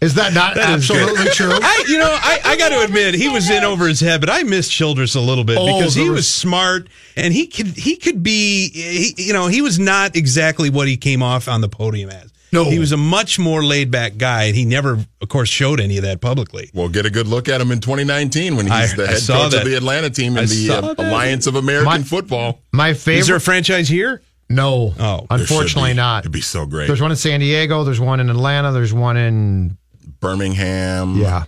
Is 0.00 0.14
that 0.14 0.32
not 0.32 0.54
That 0.54 0.78
is 0.78 0.90
absolutely 0.90 1.26
true? 1.32 1.50
I, 1.52 1.84
you 1.88 1.98
know, 1.98 2.10
I, 2.10 2.40
I 2.44 2.56
got 2.56 2.68
to 2.68 2.82
admit, 2.82 3.14
he 3.14 3.28
was 3.28 3.50
in 3.50 3.64
over 3.64 3.88
his 3.88 4.00
head, 4.00 4.20
but 4.20 4.30
I 4.30 4.42
missed 4.44 4.70
Childress 4.70 5.14
a 5.16 5.20
little 5.20 5.44
bit 5.44 5.58
Oh, 5.58 5.78
because 5.78 5.94
he 5.94 6.02
was 6.08 6.18
was- 6.18 6.28
smart 6.28 6.88
and 7.16 7.34
he 7.34 7.46
could 7.48 7.66
he 7.68 7.96
could 7.96 8.22
be, 8.22 8.68
he, 8.70 9.14
you 9.26 9.32
know, 9.32 9.48
he 9.48 9.60
was 9.62 9.78
not 9.78 10.14
exactly 10.16 10.70
what 10.70 10.86
he 10.88 10.96
came 10.96 11.22
off 11.22 11.48
on 11.48 11.60
the 11.60 11.68
podium 11.68 12.10
as. 12.10 12.32
No. 12.50 12.64
he 12.64 12.78
was 12.78 12.92
a 12.92 12.96
much 12.96 13.38
more 13.38 13.62
laid 13.62 13.90
back 13.90 14.16
guy, 14.16 14.44
and 14.44 14.56
he 14.56 14.64
never, 14.64 15.04
of 15.20 15.28
course, 15.28 15.50
showed 15.50 15.80
any 15.80 15.98
of 15.98 16.04
that 16.04 16.22
publicly. 16.22 16.70
We'll 16.72 16.88
get 16.88 17.04
a 17.04 17.10
good 17.10 17.26
look 17.26 17.46
at 17.46 17.60
him 17.60 17.70
in 17.70 17.80
2019 17.80 18.56
when 18.56 18.64
he's 18.64 18.72
I- 18.72 18.96
the 18.96 19.06
head 19.06 19.16
coach 19.26 19.50
that. 19.52 19.54
of 19.54 19.64
the 19.66 19.74
Atlanta 19.76 20.08
team 20.08 20.38
I 20.38 20.42
in 20.42 20.48
the 20.48 20.70
uh. 20.70 20.94
Alliance 20.96 21.46
of 21.46 21.56
American 21.56 21.84
My- 21.84 21.98
Football. 22.02 22.60
My 22.72 22.94
favorite. 22.94 23.18
Is 23.20 23.26
there 23.26 23.36
a 23.36 23.40
franchise 23.40 23.88
here? 23.88 24.22
no. 24.48 24.94
Oh, 24.98 25.26
unfortunately 25.28 25.92
not. 25.92 26.20
It'd 26.20 26.32
be 26.32 26.40
so 26.40 26.64
great. 26.64 26.86
There's 26.86 27.02
one 27.02 27.10
in 27.10 27.18
San 27.18 27.40
Diego. 27.40 27.84
There's 27.84 28.00
one 28.00 28.18
in 28.20 28.30
Atlanta. 28.30 28.72
There's 28.72 28.94
one 28.94 29.18
in 29.18 29.76
Birmingham. 30.20 31.16
yeah. 31.16 31.44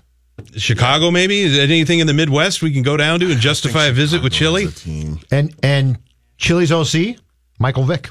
Chicago, 0.56 1.10
maybe? 1.10 1.40
Is 1.42 1.54
there 1.54 1.64
anything 1.64 1.98
in 1.98 2.06
the 2.06 2.14
Midwest 2.14 2.62
we 2.62 2.72
can 2.72 2.82
go 2.82 2.96
down 2.96 3.20
to 3.20 3.30
and 3.30 3.40
justify 3.40 3.86
a 3.86 3.92
visit 3.92 4.22
with 4.22 4.32
Chili? 4.32 4.68
Team. 4.68 5.20
And 5.30 5.54
and 5.62 5.98
Chili's 6.38 6.72
OC, 6.72 7.16
Michael 7.58 7.84
Vick. 7.84 8.08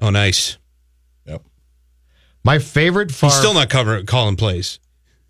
Oh, 0.00 0.08
nice. 0.10 0.56
Yep. 1.26 1.42
My 2.44 2.58
favorite 2.58 3.12
far. 3.12 3.28
He's 3.28 3.38
still 3.38 3.52
not 3.54 3.68
covering 3.68 4.06
calling 4.06 4.36
plays. 4.36 4.78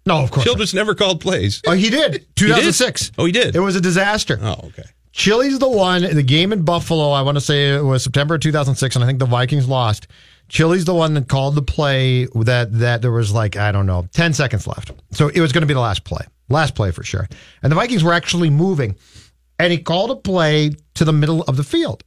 no, 0.07 0.22
of 0.22 0.30
course. 0.30 0.47
not. 0.47 0.53
Childress 0.53 0.72
never 0.74 0.95
called 0.95 1.20
plays. 1.20 1.61
Oh, 1.66 1.72
he 1.72 1.90
did. 1.90 2.26
2006. 2.36 3.11
Oh, 3.18 3.24
he 3.24 3.32
did. 3.32 3.57
It 3.57 3.61
was 3.61 3.74
a 3.74 3.80
disaster. 3.80 4.38
Oh, 4.40 4.53
okay. 4.66 4.84
Chili's 5.11 5.59
the 5.59 5.68
one. 5.68 6.03
The 6.03 6.22
game 6.22 6.53
in 6.53 6.62
Buffalo. 6.62 7.11
I 7.11 7.22
want 7.22 7.36
to 7.36 7.40
say 7.40 7.74
it 7.74 7.82
was 7.84 8.05
September 8.05 8.38
2006, 8.38 8.95
and 8.97 9.05
I 9.05 9.07
think 9.07 9.18
the 9.18 9.26
Vikings 9.26 9.68
lost. 9.68 10.07
Chili's 10.49 10.84
the 10.84 10.95
one 10.95 11.14
that 11.14 11.28
called 11.28 11.55
the 11.55 11.62
play 11.62 12.26
that 12.34 12.72
that 12.78 13.03
there 13.03 13.11
was 13.11 13.32
like 13.32 13.57
I 13.57 13.72
don't 13.72 13.86
know 13.86 14.07
10 14.12 14.32
seconds 14.34 14.66
left, 14.66 14.92
so 15.11 15.28
it 15.28 15.40
was 15.40 15.53
going 15.53 15.62
to 15.62 15.66
be 15.66 15.74
the 15.74 15.80
last 15.80 16.05
play, 16.05 16.24
last 16.49 16.74
play 16.74 16.90
for 16.90 17.03
sure. 17.03 17.28
And 17.62 17.72
the 17.72 17.76
Vikings 17.76 18.05
were 18.05 18.12
actually 18.12 18.51
moving, 18.51 18.97
and 19.59 19.72
he 19.72 19.78
called 19.78 20.11
a 20.11 20.16
play 20.16 20.72
to 20.95 21.05
the 21.05 21.12
middle 21.12 21.42
of 21.42 21.57
the 21.57 21.64
field, 21.64 22.05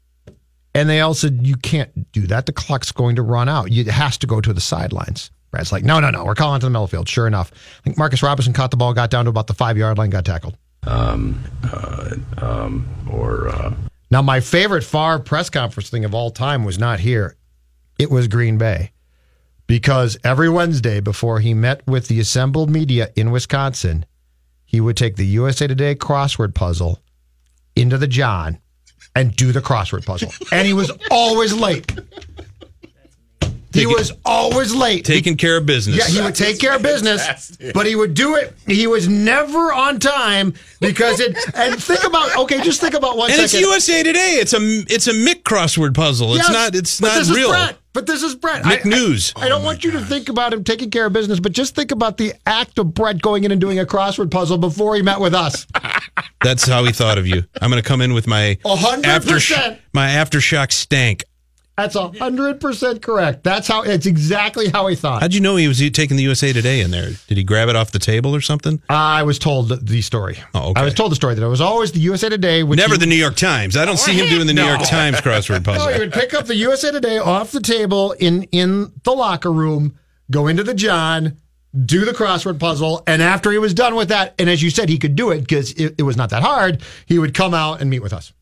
and 0.74 0.90
they 0.90 1.02
all 1.02 1.14
said 1.14 1.40
you 1.42 1.58
can't 1.58 2.12
do 2.12 2.28
that. 2.28 2.46
The 2.46 2.54
clock's 2.54 2.92
going 2.92 3.16
to 3.16 3.22
run 3.24 3.50
out. 3.50 3.72
It 3.72 3.88
has 3.88 4.18
to 4.20 4.28
go 4.28 4.40
to 4.42 4.54
the 4.54 4.62
sidelines. 4.62 5.32
Brad's 5.52 5.72
like, 5.72 5.84
no, 5.84 6.00
no, 6.00 6.10
no. 6.10 6.26
We're 6.26 6.36
calling 6.36 6.60
to 6.60 6.66
the 6.66 6.70
middle 6.70 6.84
of 6.84 6.92
the 6.92 6.98
field. 6.98 7.10
Sure 7.10 7.26
enough, 7.26 7.52
I 7.80 7.84
think 7.84 7.98
Marcus 7.98 8.22
Robinson 8.22 8.54
caught 8.54 8.72
the 8.72 8.78
ball, 8.78 8.94
got 8.94 9.10
down 9.10 9.26
to 9.26 9.30
about 9.30 9.48
the 9.48 9.54
five 9.54 9.78
yard 9.78 9.98
line, 9.98 10.10
got 10.10 10.26
tackled. 10.26 10.58
Um, 10.86 11.44
uh, 11.64 12.16
um, 12.38 12.88
or 13.12 13.50
uh, 13.50 13.74
Now, 14.12 14.22
my 14.22 14.40
favorite 14.40 14.84
Favre 14.84 15.20
press 15.20 15.50
conference 15.50 15.90
thing 15.90 16.06
of 16.06 16.14
all 16.14 16.32
time 16.32 16.64
was 16.64 16.78
not 16.78 17.00
here. 17.00 17.36
It 18.00 18.12
was 18.12 18.28
Green 18.28 18.58
Bay. 18.58 18.92
Because 19.66 20.18
every 20.24 20.48
Wednesday 20.50 21.02
before 21.02 21.40
he 21.42 21.54
met 21.54 21.86
with 21.86 22.08
the 22.08 22.20
assembled 22.22 22.70
media 22.70 23.10
in 23.18 23.32
Wisconsin, 23.32 24.06
he 24.66 24.80
would 24.80 24.96
take 24.96 25.18
the 25.18 25.26
USA 25.26 25.68
Today 25.68 25.94
crossword 25.94 26.56
puzzle 26.56 27.02
into 27.76 27.98
the 27.98 28.08
John 28.08 28.60
and 29.14 29.36
do 29.36 29.52
the 29.52 29.62
crossword 29.62 30.06
puzzle. 30.06 30.32
And 30.52 30.66
he 30.66 30.74
was 30.74 30.90
always 31.12 31.54
late. 31.54 31.92
He 33.74 33.84
Taking- 33.84 33.90
was 33.94 34.12
always 34.26 34.74
late. 34.74 35.04
Taking 35.06 35.36
care 35.36 35.58
of 35.58 35.66
business. 35.66 35.98
Yeah, 35.98 36.08
he 36.08 36.22
would 36.22 36.34
take 36.34 36.60
care 36.60 36.76
of 36.76 36.82
business, 36.82 37.58
but 37.74 37.86
he 37.86 37.96
would 37.96 38.14
do 38.14 38.36
it. 38.36 38.56
He 38.66 38.88
was 38.88 39.08
never 39.08 39.72
on 39.74 40.00
time 40.00 40.54
because 40.80 41.20
it. 41.20 41.38
And 41.54 41.82
think 41.84 42.04
about 42.06 42.36
okay, 42.38 42.62
just 42.62 42.80
think 42.82 42.94
about 42.96 43.18
one 43.18 43.30
and 43.30 43.40
it's. 43.42 43.54
USA 43.54 44.02
Today. 44.02 44.38
It's 44.40 44.54
a 44.54 44.58
it's 44.62 45.08
a 45.08 45.12
Mick 45.14 45.44
crossword 45.44 45.94
puzzle. 45.94 46.36
It's 46.36 46.50
not 46.50 46.74
it's 46.76 47.02
not 47.02 47.28
real. 47.28 47.50
Brett. 47.50 47.78
But 47.98 48.06
this 48.06 48.22
is 48.22 48.36
Brett. 48.36 48.62
Mick 48.62 48.86
News. 48.86 49.34
I, 49.36 49.50
don't 49.50 49.64
want 49.64 49.84
you 49.84 49.90
to 49.94 50.02
think 50.02 50.30
about 50.30 50.54
him 50.54 50.64
taking 50.64 50.92
care 50.92 51.08
of 51.08 51.14
business, 51.14 51.40
but 51.40 51.52
just 51.52 51.74
think 51.74 51.92
about 51.92 52.18
the 52.18 52.32
act 52.46 52.78
of 52.78 52.94
Brett 52.94 53.20
going 53.24 53.44
in 53.44 53.52
and 53.52 53.60
doing 53.60 53.80
a 53.80 53.86
crossword 53.86 54.30
puzzle 54.30 54.60
before 54.60 54.96
he 54.96 55.02
met 55.02 55.20
with 55.20 55.34
us. 55.34 55.66
That's 56.44 56.68
how 56.68 56.84
he 56.84 56.92
thought 56.92 57.18
of 57.18 57.26
you. 57.26 57.44
I'm 57.60 57.72
going 57.72 57.82
to 57.82 57.88
come 57.88 58.02
in 58.02 58.14
with 58.14 58.28
my 58.28 58.60
A 58.64 58.76
hundred 58.76 59.08
after 59.08 59.34
percent. 59.34 59.82
my 59.94 60.10
aftershock 60.10 60.72
stank. 60.72 61.24
That's 61.78 61.96
a 61.96 62.10
hundred 62.10 62.60
percent 62.60 63.04
correct. 63.04 63.44
That's 63.44 63.68
how. 63.68 63.84
It's 63.84 64.08
exactly 64.08 64.70
how 64.70 64.88
he 64.88 64.96
thought. 64.96 65.22
How'd 65.22 65.36
you 65.36 65.42
know 65.42 65.58
he 65.58 65.68
was 65.68 65.78
taking 65.92 66.18
the 66.18 66.24
USA 66.24 66.52
Today 66.52 66.82
in 66.82 66.90
there? 66.90 67.12
Did 67.28 67.38
he 67.38 67.44
grab 67.44 67.70
it 67.70 67.76
off 67.76 67.92
the 67.92 68.00
table 68.00 68.34
or 68.36 68.42
something? 68.42 68.82
I 68.90 69.22
was 69.22 69.38
told 69.38 69.70
the- 69.70 70.02
story. 70.02 70.40
Oh, 70.56 70.72
okay. 70.72 70.82
I 70.82 70.84
was 70.84 70.96
told 70.96 71.12
the 71.12 71.16
story 71.16 71.36
that 71.36 71.44
it 71.44 71.48
was 71.48 71.62
always 71.62 71.92
the 71.92 72.00
USA 72.00 72.30
Today. 72.30 72.64
Which 72.64 72.78
Never 72.78 72.94
he- 72.96 73.00
the 73.00 73.06
New 73.06 73.16
York 73.16 73.36
Times. 73.36 73.78
I 73.78 73.86
don't 73.86 73.98
see 74.00 74.14
him 74.14 74.28
doing 74.28 74.48
the 74.48 74.54
New 74.54 74.64
No. 74.64 74.70
York 74.76 74.84
Times 74.88 75.18
crossword 75.22 75.64
puzzle. 75.64 75.86
No, 75.88 75.94
he 75.94 76.00
would 76.00 76.14
pick 76.14 76.34
up 76.34 76.48
the 76.48 76.56
USA 76.56 76.92
Today 76.92 77.20
off 77.20 77.52
the 77.52 77.62
table 77.62 78.14
in 78.14 78.44
in 78.52 78.92
the 79.04 79.12
locker 79.12 79.52
room, 79.54 80.00
go 80.32 80.48
into 80.48 80.64
the 80.64 80.74
John, 80.74 81.38
do 81.86 82.06
the 82.06 82.12
crossword 82.12 82.60
puzzle, 82.60 83.04
and 83.06 83.22
after 83.22 83.52
he 83.52 83.60
was 83.60 83.76
done 83.76 83.94
with 83.94 84.10
that, 84.10 84.34
and 84.40 84.50
as 84.50 84.64
you 84.64 84.72
said, 84.72 84.90
he 84.90 84.98
could 84.98 85.16
do 85.16 85.30
it 85.30 85.42
because 85.42 85.74
it, 85.74 85.94
it 86.00 86.04
was 86.04 86.18
not 86.18 86.32
that 86.32 86.42
hard. 86.42 86.82
He 87.06 87.20
would 87.20 87.36
come 87.36 87.54
out 87.54 87.82
and 87.82 87.90
meet 87.92 88.02
with 88.02 88.14
us. 88.14 88.34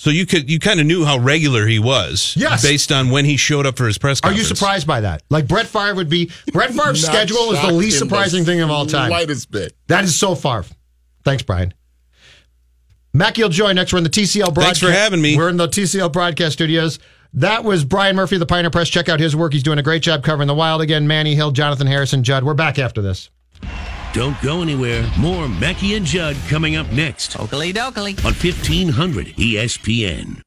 So 0.00 0.08
you 0.08 0.24
could 0.24 0.48
you 0.50 0.58
kind 0.58 0.80
of 0.80 0.86
knew 0.86 1.04
how 1.04 1.18
regular 1.18 1.66
he 1.66 1.78
was, 1.78 2.34
Yes. 2.34 2.62
based 2.62 2.90
on 2.90 3.10
when 3.10 3.26
he 3.26 3.36
showed 3.36 3.66
up 3.66 3.76
for 3.76 3.86
his 3.86 3.98
press 3.98 4.18
Conference. 4.18 4.38
Are 4.38 4.48
you 4.48 4.56
surprised 4.56 4.86
by 4.86 5.02
that? 5.02 5.22
Like 5.28 5.46
Brett 5.46 5.66
Favre 5.66 5.94
would 5.94 6.08
be. 6.08 6.30
Brett 6.54 6.70
Favre's 6.70 7.04
schedule 7.06 7.52
is 7.52 7.60
the 7.60 7.70
least 7.70 8.00
in 8.00 8.08
the 8.08 8.14
surprising 8.14 8.46
thing 8.46 8.62
of 8.62 8.70
all 8.70 8.86
time. 8.86 9.10
Slightest 9.10 9.50
bit. 9.50 9.74
That 9.88 10.04
is 10.04 10.18
so 10.18 10.34
Favre. 10.34 10.64
Thanks, 11.22 11.42
Brian. 11.42 11.74
Mackey 13.12 13.42
will 13.42 13.50
join 13.50 13.74
next. 13.74 13.92
We're 13.92 13.98
in 13.98 14.04
the 14.04 14.08
TCL 14.08 14.54
broadcast. 14.54 14.64
Thanks 14.64 14.78
for 14.80 14.90
having 14.90 15.20
me. 15.20 15.36
We're 15.36 15.50
in 15.50 15.58
the 15.58 15.68
TCL 15.68 16.10
broadcast 16.14 16.54
studios. 16.54 16.98
That 17.34 17.62
was 17.64 17.84
Brian 17.84 18.16
Murphy 18.16 18.36
of 18.36 18.40
the 18.40 18.46
Pioneer 18.46 18.70
Press. 18.70 18.88
Check 18.88 19.10
out 19.10 19.20
his 19.20 19.36
work. 19.36 19.52
He's 19.52 19.62
doing 19.62 19.78
a 19.78 19.82
great 19.82 20.02
job 20.02 20.24
covering 20.24 20.46
the 20.48 20.54
wild 20.54 20.80
again. 20.80 21.06
Manny 21.08 21.34
Hill, 21.34 21.50
Jonathan 21.50 21.86
Harrison, 21.86 22.24
Judd. 22.24 22.42
We're 22.44 22.54
back 22.54 22.78
after 22.78 23.02
this. 23.02 23.28
Don't 24.12 24.40
go 24.42 24.60
anywhere. 24.62 25.08
More 25.18 25.48
Mackey 25.48 25.94
and 25.94 26.04
Judd 26.04 26.36
coming 26.48 26.74
up 26.76 26.90
next 26.90 27.38
Oakley 27.38 27.72
dokley. 27.72 28.18
on 28.24 28.32
E 28.32 28.52
1500 28.52 29.26
ESPN. 29.36 30.42